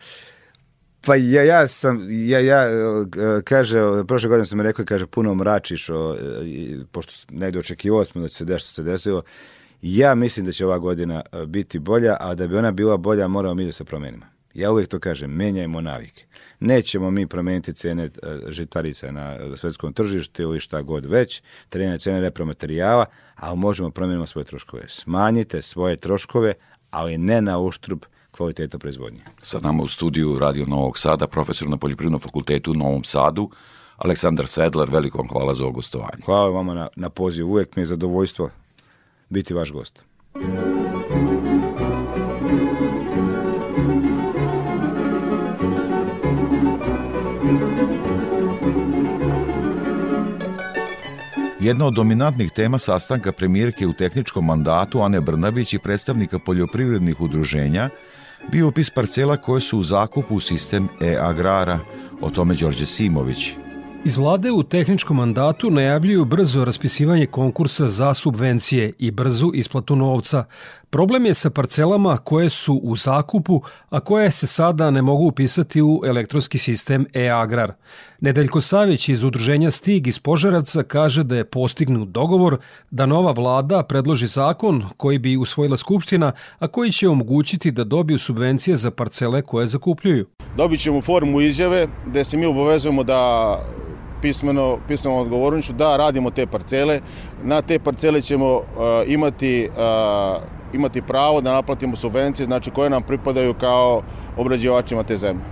Pa 1.05 1.15
ja, 1.15 1.43
ja 1.43 1.67
sam, 1.67 2.07
ja, 2.09 2.39
ja, 2.39 2.63
e, 2.63 3.41
kaže, 3.43 3.79
prošle 4.07 4.29
godine 4.29 4.45
sam 4.45 4.57
mi 4.57 4.63
rekao, 4.63 4.85
kaže, 4.85 5.07
puno 5.07 5.35
mračiš, 5.35 5.89
o, 5.89 6.15
e, 6.15 6.45
i, 6.45 6.77
pošto 6.91 7.13
negde 7.29 7.59
očekivao 7.59 8.05
smo 8.05 8.21
da 8.21 8.27
će 8.27 8.35
se 8.35 8.45
desiti 8.45 8.67
što 8.67 8.75
se 8.75 8.83
desilo. 8.83 9.23
Ja 9.81 10.15
mislim 10.15 10.45
da 10.45 10.51
će 10.51 10.65
ova 10.65 10.77
godina 10.77 11.21
e, 11.31 11.45
biti 11.45 11.79
bolja, 11.79 12.17
a 12.19 12.35
da 12.35 12.47
bi 12.47 12.55
ona 12.57 12.71
bila 12.71 12.97
bolja, 12.97 13.27
moramo 13.27 13.55
mi 13.55 13.65
da 13.65 13.71
se 13.71 13.83
promenimo. 13.83 14.25
Ja 14.53 14.71
uvijek 14.71 14.89
to 14.89 14.99
kažem, 14.99 15.31
menjajmo 15.31 15.81
navike. 15.81 16.25
Nećemo 16.59 17.11
mi 17.11 17.27
promeniti 17.27 17.73
cene 17.73 18.03
e, 18.03 18.09
žitarica 18.47 19.11
na 19.11 19.57
svetskom 19.57 19.93
tržištu 19.93 20.41
ili 20.41 20.59
šta 20.59 20.81
god 20.81 21.05
već, 21.05 21.41
trene 21.69 21.99
cene 21.99 22.19
repromaterijala, 22.19 23.05
ali 23.35 23.57
možemo 23.57 23.89
promenimo 23.89 24.27
svoje 24.27 24.45
troškove. 24.45 24.83
Smanjite 24.87 25.61
svoje 25.61 25.95
troškove, 25.95 26.53
ali 26.89 27.17
ne 27.17 27.41
na 27.41 27.59
uštrb 27.59 27.99
kvaliteta 28.41 28.77
proizvodnje. 28.77 29.19
Sa 29.37 29.59
nama 29.59 29.83
u 29.83 29.87
studiju 29.87 30.39
Radio 30.39 30.65
Novog 30.65 30.97
Sada, 30.97 31.27
profesor 31.27 31.69
na 31.69 31.77
Poljoprivrednom 31.77 32.19
fakultetu 32.19 32.71
u 32.71 32.73
Novom 32.73 33.03
Sadu, 33.03 33.49
Aleksandar 33.97 34.47
Sedlar, 34.47 34.89
veliko 34.89 35.17
vam 35.17 35.27
hvala 35.27 35.53
za 35.53 35.63
ovo 35.63 35.71
gostovanje. 35.71 36.25
Hvala 36.25 36.49
vama 36.49 36.73
na, 36.73 36.87
na 36.95 37.09
poziv. 37.09 37.49
Uvijek 37.49 37.75
mi 37.75 37.81
je 37.81 37.85
zadovoljstvo 37.85 38.49
biti 39.29 39.53
vaš 39.53 39.71
gost. 39.71 40.03
Jedna 51.59 51.85
od 51.85 51.93
dominantnih 51.93 52.51
tema 52.51 52.77
sastanka 52.77 53.31
premijerke 53.31 53.87
u 53.87 53.93
tehničkom 53.93 54.45
mandatu 54.45 55.01
Ane 55.01 55.21
Brnabić 55.21 55.73
i 55.73 55.79
predstavnika 55.79 56.39
poljoprivrednih 56.39 57.21
udruženja 57.21 57.89
bio 58.51 58.67
upis 58.67 58.89
parcela 58.89 59.37
koje 59.37 59.61
su 59.61 59.79
u 59.79 59.83
zakupu 59.83 60.35
u 60.35 60.39
sistem 60.39 60.87
e-agrara, 61.01 61.79
o 62.21 62.29
tome 62.29 62.55
Đorđe 62.55 62.85
Simović. 62.85 63.53
Iz 64.05 64.17
vlade 64.17 64.51
u 64.51 64.63
tehničkom 64.63 65.17
mandatu 65.17 65.71
najavljuju 65.71 66.25
brzo 66.25 66.65
raspisivanje 66.65 67.25
konkursa 67.25 67.87
za 67.87 68.13
subvencije 68.13 68.93
i 68.99 69.11
brzu 69.11 69.51
isplatu 69.53 69.95
novca. 69.95 70.43
Problem 70.91 71.25
je 71.25 71.33
sa 71.33 71.49
parcelama 71.49 72.17
koje 72.17 72.49
su 72.49 72.79
u 72.83 72.95
zakupu, 72.95 73.61
a 73.89 73.99
koje 73.99 74.31
se 74.31 74.47
sada 74.47 74.91
ne 74.91 75.01
mogu 75.01 75.27
upisati 75.27 75.81
u 75.81 76.01
elektronski 76.05 76.57
sistem 76.57 77.05
e-agrar. 77.13 77.73
Nedeljko 78.19 78.61
Savić 78.61 79.09
iz 79.09 79.23
udruženja 79.23 79.71
Stig 79.71 80.07
iz 80.07 80.19
Požaravca 80.19 80.83
kaže 80.83 81.23
da 81.23 81.35
je 81.35 81.43
postignut 81.43 82.09
dogovor 82.09 82.57
da 82.89 83.05
nova 83.05 83.31
vlada 83.31 83.83
predloži 83.83 84.27
zakon 84.27 84.83
koji 84.97 85.19
bi 85.19 85.37
usvojila 85.37 85.77
Skupština, 85.77 86.31
a 86.59 86.67
koji 86.67 86.91
će 86.91 87.09
omogućiti 87.09 87.71
da 87.71 87.83
dobiju 87.83 88.19
subvencije 88.19 88.75
za 88.75 88.91
parcele 88.91 89.41
koje 89.41 89.67
zakupljuju. 89.67 90.25
Dobit 90.57 90.81
ćemo 90.81 91.01
formu 91.01 91.41
izjave 91.41 91.87
gde 92.07 92.23
se 92.23 92.37
mi 92.37 92.45
obavezujemo 92.45 93.03
da 93.03 93.55
pismeno, 94.21 94.77
pismeno 94.87 95.17
odgovornošću 95.17 95.73
da 95.73 95.97
radimo 95.97 96.29
te 96.29 96.47
parcele. 96.47 96.99
Na 97.43 97.61
te 97.61 97.79
parcele 97.79 98.21
ćemo 98.21 98.55
uh, 98.55 98.63
imati, 99.07 99.69
uh, 99.69 100.41
imati 100.73 101.01
pravo 101.01 101.41
da 101.41 101.53
naplatimo 101.53 101.95
subvencije, 101.95 102.45
znači 102.45 102.71
koje 102.71 102.89
nam 102.89 103.03
pripadaju 103.03 103.53
kao 103.53 104.01
obrađivačima 104.37 105.03
te 105.03 105.17
zemlje. 105.17 105.43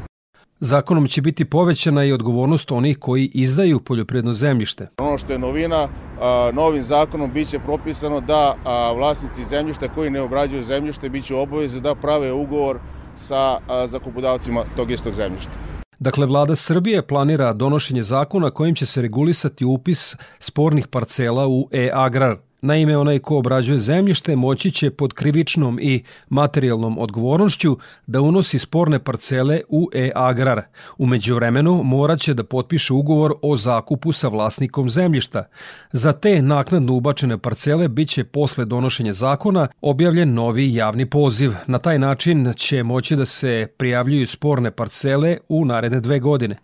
Zakonom 0.60 1.08
će 1.08 1.22
biti 1.22 1.46
povećana 1.46 2.04
i 2.04 2.12
odgovornost 2.12 2.72
onih 2.72 2.98
koji 3.00 3.32
izdaju 3.34 3.80
poljoprivredno 3.80 4.34
zemljište. 4.34 4.88
Ono 4.98 5.18
što 5.18 5.34
je 5.34 5.40
novina, 5.40 5.88
a, 6.22 6.52
novim 6.54 6.84
zakonom 6.84 7.32
biće 7.34 7.60
propisano 7.60 8.22
da 8.22 8.56
vlasnici 8.98 9.46
zemljišta 9.46 9.88
koji 9.88 10.10
ne 10.10 10.22
obrađuju 10.22 10.64
zemljište 10.64 11.10
biće 11.10 11.36
u 11.36 11.48
da 11.82 11.96
prave 11.96 12.32
ugovor 12.32 12.80
sa 13.16 13.60
zakupodavcima 13.86 14.64
tog 14.76 14.92
istog 14.92 15.14
zemljišta. 15.14 15.79
Dakle, 16.00 16.26
vlada 16.26 16.56
Srbije 16.56 17.08
planira 17.08 17.54
donošenje 17.54 18.04
zakona 18.04 18.52
kojim 18.52 18.76
će 18.76 18.86
se 18.86 19.02
regulisati 19.02 19.66
upis 19.66 20.16
spornih 20.40 20.88
parcela 20.88 21.48
u 21.48 21.70
e-agrar. 21.72 22.38
Naime, 22.62 22.98
onaj 22.98 23.20
ko 23.20 23.38
obrađuje 23.38 23.80
zemljište 23.80 24.36
moći 24.36 24.72
će 24.72 24.92
pod 24.92 25.14
krivičnom 25.14 25.80
i 25.82 26.04
materijalnom 26.30 27.00
odgovornošću 27.00 27.78
da 28.08 28.22
unosi 28.22 28.60
sporne 28.60 29.00
parcele 29.00 29.62
u 29.70 29.90
e-agrar. 29.94 30.62
Umeđu 30.98 31.36
vremenu 31.36 31.84
morat 31.84 32.20
će 32.20 32.34
da 32.34 32.44
potpiše 32.44 32.94
ugovor 32.94 33.34
o 33.42 33.58
zakupu 33.58 34.12
sa 34.12 34.28
vlasnikom 34.28 34.90
zemljišta. 34.90 35.44
Za 35.92 36.14
te 36.14 36.42
naknadno 36.42 36.94
ubačene 36.94 37.38
parcele 37.38 37.88
biće 37.88 38.24
posle 38.24 38.66
donošenja 38.66 39.14
zakona 39.14 39.68
objavljen 39.82 40.34
novi 40.34 40.74
javni 40.74 41.06
poziv. 41.06 41.54
Na 41.68 41.78
taj 41.78 42.00
način 42.00 42.54
će 42.58 42.84
moći 42.84 43.16
da 43.16 43.26
se 43.26 43.68
prijavljuju 43.78 44.28
sporne 44.28 44.72
parcele 44.72 45.38
u 45.50 45.66
naredne 45.66 46.00
dve 46.00 46.20
godine. 46.20 46.56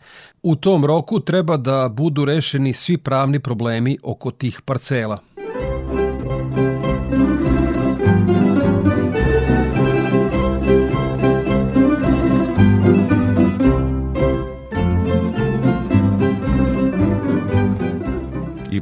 U 0.44 0.56
tom 0.56 0.86
roku 0.86 1.20
treba 1.20 1.58
da 1.58 1.90
budu 1.90 2.26
rešeni 2.26 2.74
svi 2.74 2.98
pravni 2.98 3.40
problemi 3.40 3.98
oko 4.04 4.32
tih 4.32 4.62
parcela. 4.66 5.18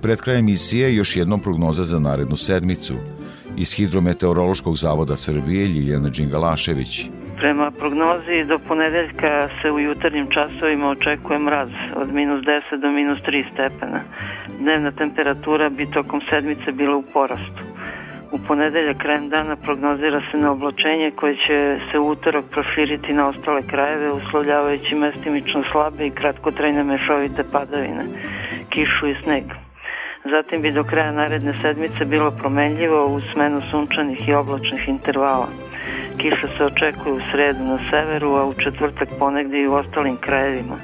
Pred 0.04 0.22
krajem 0.22 0.40
emisije 0.40 0.96
još 0.96 1.16
jednom 1.16 1.40
prognoza 1.40 1.84
za 1.84 2.00
narednu 2.00 2.38
sedmicu. 2.38 2.94
Iz 3.58 3.74
Hidrometeorološkog 3.76 4.78
zavoda 4.78 5.16
Srbije 5.18 5.68
Ljiljana 5.68 6.10
Đingalašević. 6.10 7.10
Prema 7.38 7.72
prognozi 7.72 8.46
do 8.48 8.60
ponedeljka 8.68 9.50
se 9.62 9.72
u 9.72 9.80
jutarnjim 9.80 10.28
časovima 10.36 10.90
očekuje 10.90 11.40
mraz 11.40 11.70
od 11.96 12.14
minus 12.14 12.46
10 12.46 12.82
do 12.82 12.92
minus 12.92 13.20
3 13.20 13.46
stepena. 13.54 14.00
Dnevna 14.60 14.92
temperatura 14.92 15.70
bi 15.70 15.92
tokom 15.92 16.22
sedmice 16.30 16.72
bila 16.72 16.96
u 16.98 17.04
porastu. 17.14 17.62
U 18.32 18.38
ponedelja 18.48 18.94
krajem 18.94 19.30
dana 19.30 19.56
prognozira 19.56 20.22
se 20.32 20.38
na 20.38 20.52
oblačenje 20.52 21.12
koje 21.16 21.36
će 21.36 21.78
se 21.92 22.00
utorak 22.00 22.46
proširiti 22.52 23.14
na 23.14 23.28
ostale 23.28 23.62
krajeve 23.62 24.12
uslovljavajući 24.12 24.96
mestimično 24.96 25.64
slabe 25.72 26.08
i 26.08 26.16
kratkotrajne 26.20 26.84
mešovite 26.84 27.44
padavine, 27.52 28.04
kišu 28.70 29.08
i 29.08 29.16
sneg. 29.24 29.63
Zatim 30.32 30.62
bi 30.62 30.72
do 30.72 30.84
kraja 30.84 31.12
naredne 31.12 31.54
sedmice 31.62 32.06
bilo 32.06 32.32
promenljivo 32.32 33.06
u 33.06 33.22
smenu 33.34 33.62
sunčanih 33.72 34.28
i 34.28 34.34
oblačnih 34.34 34.88
intervala. 34.88 35.48
Kiša 36.18 36.48
se 36.58 36.66
očekuje 36.66 37.14
u 37.14 37.20
sredu 37.32 37.64
na 37.64 37.80
severu, 37.90 38.30
a 38.36 38.46
u 38.46 38.54
četvrtak 38.54 39.10
ponegde 39.20 39.60
i 39.60 39.68
u 39.68 39.74
ostalim 39.74 40.18
krajevima, 40.18 40.78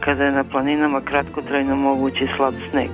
kada 0.00 0.24
je 0.24 0.32
na 0.32 0.44
planinama 0.44 1.00
kratkotrajno 1.00 1.76
mogući 1.76 2.26
slab 2.36 2.54
sneg. 2.70 2.90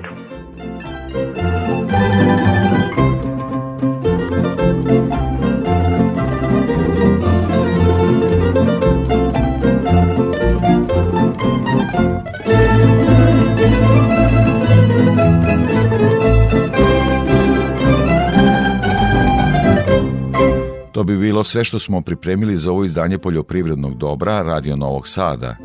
To 20.96 21.04
bi 21.04 21.16
bilo 21.16 21.44
sve 21.44 21.64
što 21.64 21.78
smo 21.78 22.00
pripremili 22.00 22.56
za 22.56 22.70
ovo 22.70 22.84
izdanje 22.84 23.18
poljoprivrednog 23.18 23.98
dobra 23.98 24.42
Radio 24.42 24.76
Novog 24.76 25.08
Sada. 25.08 25.56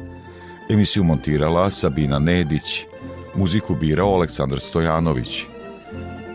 Emisiju 0.69 1.03
montirala 1.03 1.69
Sabina 1.69 2.19
Nedić, 2.19 2.85
muziku 3.35 3.75
birao 3.75 4.13
Aleksandar 4.13 4.59
Stojanović. 4.59 5.43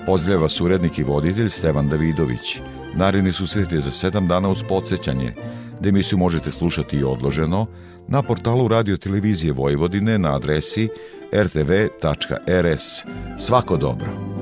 Pozdravlja 0.07 0.49
surednik 0.49 0.99
i 0.99 1.03
voditelj 1.03 1.49
Stevan 1.49 1.89
Davidović. 1.89 2.61
Naredni 2.95 3.33
susret 3.33 3.73
je 3.73 3.81
za 3.81 3.91
sedam 3.91 4.29
dana 4.29 4.49
uz 4.49 4.63
podsjećanje, 4.69 5.33
da 5.81 5.89
emisiju 5.89 6.19
možete 6.19 6.51
slušati 6.51 6.97
i 6.97 7.05
odloženo 7.05 7.67
na 8.09 8.23
portalu 8.23 8.69
Radio 8.69 8.97
Televizije 8.97 9.53
Vojvodine 9.53 10.19
na 10.19 10.37
adresi 10.37 10.89
rtv.rs. 11.33 13.05
Svako 13.39 13.77
dobro! 13.77 14.36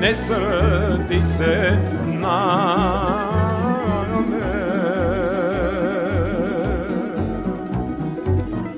Ne 0.00 0.14
srdi 0.14 1.22
se 1.36 1.78
na 2.20 2.40
me. 4.30 4.50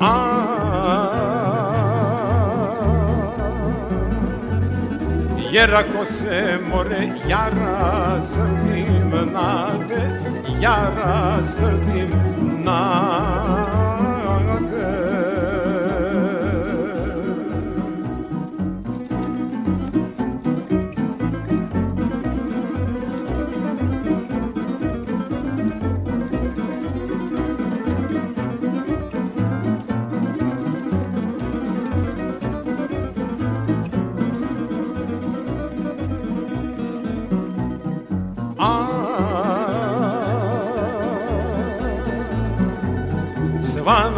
A, 0.01 0.33
jer 5.53 5.75
ako 5.75 6.05
se 6.05 6.59
more 6.71 7.09
ja 7.29 7.47
razrdim 7.65 9.11
na 9.33 9.71
te, 9.89 10.01
ja 10.61 10.77
razrdim 10.97 12.11
na 12.65 13.57
te. 13.57 13.62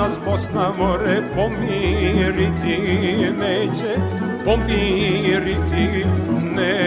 Nas 0.04 0.18
Bosna 0.24 0.72
more 0.78 1.22
pomiriti 1.34 2.78
neće, 3.38 3.92
pomiriti 4.44 6.04
neće. 6.42 6.84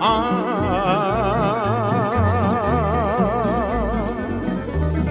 A, 0.00 0.30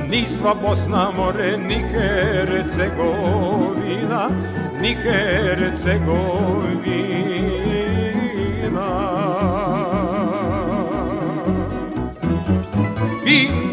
ni 0.10 0.26
sva 0.28 0.54
Bosna 0.62 1.12
more, 1.18 1.58
ni 1.58 1.76
Hercegovina, 1.76 4.30
ni 4.82 4.96
Hercegovina. 4.96 7.09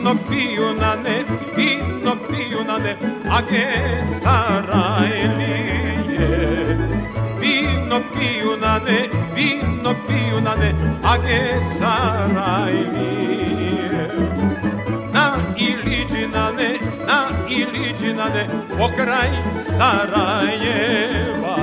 Vino 0.07 0.19
piju 0.31 0.75
na 0.81 0.95
ne, 0.95 1.25
vino 1.57 2.17
piju 2.29 2.65
na 2.67 2.79
ne, 2.79 2.97
a 3.29 3.41
ge 3.51 3.67
Sarajlije. 4.21 5.59
Vino 7.41 8.01
piju 8.15 8.57
na 8.61 8.79
ne, 8.87 8.99
vino 9.35 9.95
piju 10.07 10.41
na 10.45 10.55
ne, 10.55 10.75
a 11.05 11.17
ge 11.17 11.41
Sarajlije. 11.79 13.15
Na 15.13 15.27
Iliđinane, 15.59 16.71
na 17.07 17.21
Iliđinane, 17.49 18.47
pokraj 18.79 19.31
Sarajeva. 19.63 21.57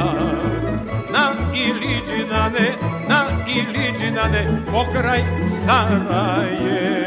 Na 1.14 1.26
Iliđinane, 1.56 2.68
na 3.08 3.22
Iliđinane, 3.48 4.48
pokraj 4.72 5.24
Sarajeva. 5.66 7.03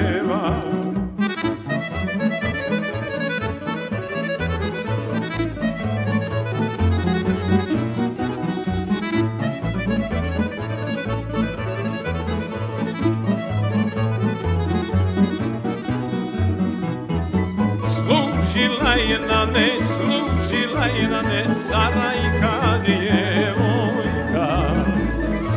Služila 19.27 19.29
je 19.29 19.29
na 19.29 19.45
ne, 19.45 19.69
služila 19.87 20.87
je 20.87 21.09
na 21.09 21.23
ne, 21.23 21.45
Sarajka 21.69 22.79
djevojka. 22.85 24.49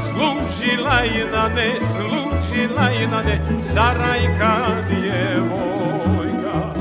Služila 0.06 1.00
je 1.00 1.26
na 1.32 1.48
ne, 1.56 1.72
služila 1.96 2.90
je 2.90 3.08
na 3.08 3.22
ne, 3.22 3.42
Sarajka 3.62 4.56
djevojka. 4.90 6.74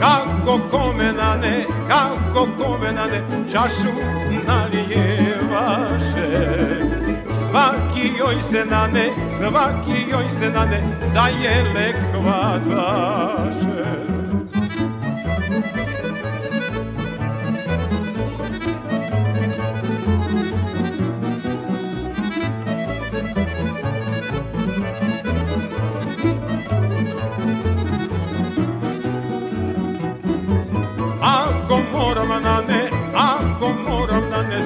Kako 0.00 0.58
kome 0.70 1.12
na 1.12 1.36
ne, 1.36 1.64
kako 1.88 2.48
kome 2.58 2.92
na 2.92 3.06
ne, 3.06 3.20
čašu 3.52 3.92
nalijevaše. 4.46 6.30
Svaki 7.30 8.12
joj 8.18 8.42
se 8.50 8.64
na 8.64 8.86
ne, 8.86 9.10
svaki 9.38 10.10
joj 10.10 10.30
se 10.38 10.50
na 10.50 10.64
ne, 10.64 10.82
za 11.12 11.28
jelek 11.42 11.96
hvataše. 12.14 14.19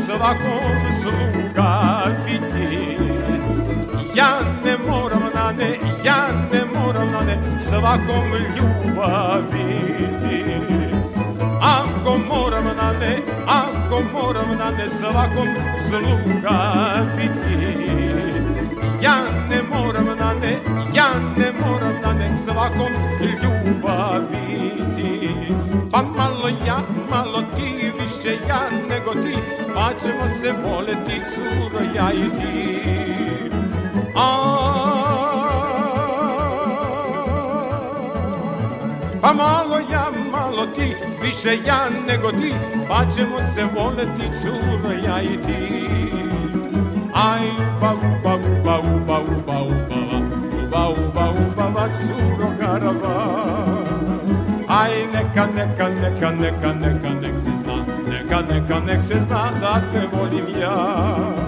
Svakom 0.07 0.81
sluga 1.03 1.73
biti. 2.25 2.99
Ja 4.15 4.39
ne 4.65 4.77
moram 4.89 5.23
na 5.35 5.53
ne, 5.53 5.71
ja 6.05 6.29
ne 6.53 6.61
moram 6.75 7.09
na 7.13 7.21
ne 7.21 7.37
svakom 7.59 8.29
ljubav 8.57 9.43
biti. 9.53 10.45
Ako 11.61 12.19
moram 12.29 12.65
na 12.65 12.93
ne, 13.01 13.19
ako 13.47 14.03
moram 14.13 14.59
na 14.59 14.71
ne 14.71 14.89
svakom 14.89 15.49
sluga 15.89 16.59
biti. 17.17 17.95
Ja 19.03 19.17
ne 19.51 19.63
moram 19.63 20.07
na 20.19 20.33
ne, 20.43 20.53
ja 20.95 21.09
ne 21.39 21.53
moram 21.61 21.97
na 22.03 22.13
ne 22.13 22.37
svakom 22.45 22.93
ljubaviti. 23.43 25.31
Pa 25.93 26.03
malo 26.03 26.49
ja, 26.67 26.79
malo 27.11 27.43
ti, 27.57 27.94
više 28.25 28.39
ja 28.49 28.61
nego 28.89 29.13
ti, 29.13 29.39
pa 29.75 29.91
ćemo 30.03 30.39
se 30.41 30.53
voleti 30.69 31.21
curo 31.35 31.85
ja 31.95 32.13
i 32.13 32.31
ti. 32.31 33.51
A, 34.17 34.29
pa 39.21 39.33
malo 39.33 39.79
ja, 39.91 40.07
malo 40.33 40.67
ti, 40.67 40.95
više 41.23 41.59
ja 41.67 41.87
nego 42.07 42.31
ti, 42.31 42.55
pa 42.89 43.05
ćemo 43.17 43.39
se 43.55 43.65
voleti 43.77 44.39
curo 44.43 44.93
ja 45.07 45.23
i 45.23 45.37
ti. 45.47 45.85
Aj, 47.15 47.49
uba, 47.77 47.95
uba, 47.95 48.35
uba, 48.37 48.79
uba, 48.81 49.21
uba, 49.21 49.63
uba, 49.63 49.99
uba, 50.69 50.89
uba, 50.89 51.31
uba, 51.31 51.67
uba, 51.69 51.89
curo 51.99 52.49
garava. 52.61 53.45
Aj, 54.69 54.93
neka, 55.13 55.47
neka, 55.47 55.89
neka, 55.89 56.31
neka, 56.31 56.73
neka, 56.73 57.11
nek 57.21 57.41
se 57.41 57.51
zna, 57.63 57.94
neka, 58.25 58.41
neka, 58.41 58.81
nek 58.81 59.05
se 59.05 59.15
zna 59.27 59.51
da 59.61 59.81
te 59.93 60.07
volim 60.17 60.47
ja. 60.61 61.45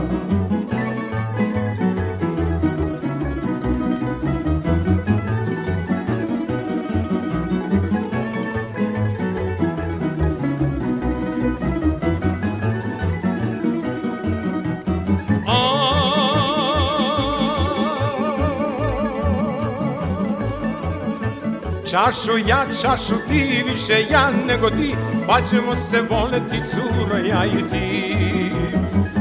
Čašu 21.90 22.38
ja, 22.46 22.66
čašu 22.82 23.14
ti, 23.28 23.64
više 23.66 24.04
ja 24.10 24.30
nego 24.46 24.70
ti, 24.70 24.94
pa 25.26 25.40
ćemo 25.40 25.76
se 25.76 26.02
voleti 26.02 26.62
curo 26.68 27.16
ja 27.16 27.44
i 27.44 27.68
ti. 27.70 28.16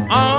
Aj, 0.09 0.33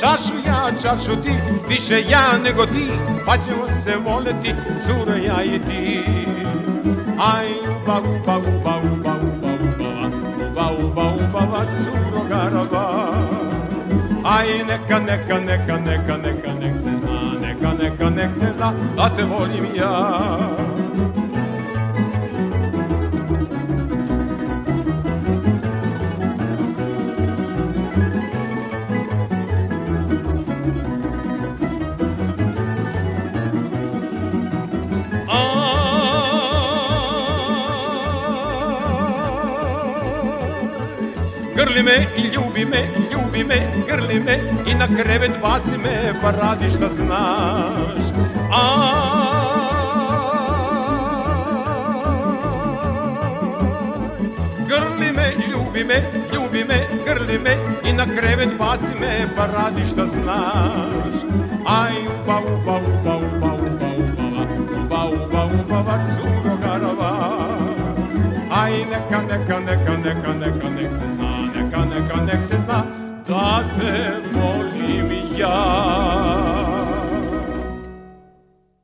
čašu 0.00 0.34
ja, 0.46 0.70
čašu 0.82 1.16
ti, 1.22 1.32
više 1.68 2.04
ja 2.08 2.38
nego 2.44 2.66
ti, 2.66 2.88
pa 3.26 3.36
ćemo 3.36 3.66
se 3.84 3.96
voleti 3.96 4.54
curo 4.86 5.16
ja 5.16 5.44
i 5.44 5.58
ti. 5.58 6.04
Aj, 7.18 7.46
uba, 7.82 8.00
uba, 8.00 8.38
uba, 8.38 8.80
uba, 8.92 9.14
uba, 9.22 9.52
uba, 9.62 9.90
uba, 10.52 10.70
uba, 10.84 11.06
uba, 11.24 11.42
uba, 11.44 11.64
curo 11.84 12.24
garava. 12.28 13.55
Aj 14.26 14.42
neka, 14.66 14.98
neka, 14.98 15.38
neka, 15.38 15.76
neka, 15.78 16.16
neka, 16.18 16.52
nek 16.58 16.76
se 16.78 16.90
zna, 16.98 17.38
neka, 17.40 17.70
neka, 17.78 18.10
nek 18.10 18.34
se 18.34 18.50
zna, 18.58 18.72
da 18.96 19.08
te 19.08 19.22
volim 19.22 19.66
ja. 19.70 19.92
Grli 41.54 41.82
me 41.82 42.06
i 42.16 42.22
ljubi 42.34 42.64
me, 42.64 43.05
ljubi 43.36 43.48
me, 43.48 43.84
grli 43.86 44.20
me 44.20 44.38
i 44.66 44.74
na 44.74 44.86
krevet 44.96 45.30
baci 45.42 45.78
me, 45.78 46.14
pa 46.22 46.30
radi 46.30 46.70
šta 46.70 46.88
znaš. 46.88 48.04
Grli 54.68 55.12
me, 55.12 55.32
ljubi 55.50 55.84
me, 55.84 56.02
ljubi 56.34 56.64
me, 56.64 56.80
grli 57.06 57.38
me 57.38 57.56
i 57.84 57.92
na 57.92 58.04
krevet 58.04 58.58
baci 58.58 58.94
me, 59.00 59.28
pa 59.36 59.46
radi 59.46 59.84
šta 59.84 60.06
znaš. 60.06 61.14
Aj, 61.66 61.92
uba, 62.06 62.40
uba, 62.40 62.76
uba, 62.76 63.16
uba, 63.16 63.52
uba, 63.52 63.88
uba, 64.78 65.04
uba, 65.04 65.44
uba, 65.44 65.80
uba, 65.80 66.04
curo 66.04 66.56
garava. 66.62 67.12
Aj, 68.50 68.72
neka, 68.72 69.22
neka, 69.22 69.60
neka, 69.60 69.96
neka, 70.04 70.32
neka, 70.32 70.68
nek 70.68 70.92
se 70.92 71.06
zna, 71.16 71.30
neka, 71.54 71.84
neka, 71.84 72.24
nek 72.24 72.44
se 72.44 72.56
zna, 72.64 72.95
fe. 73.78 74.15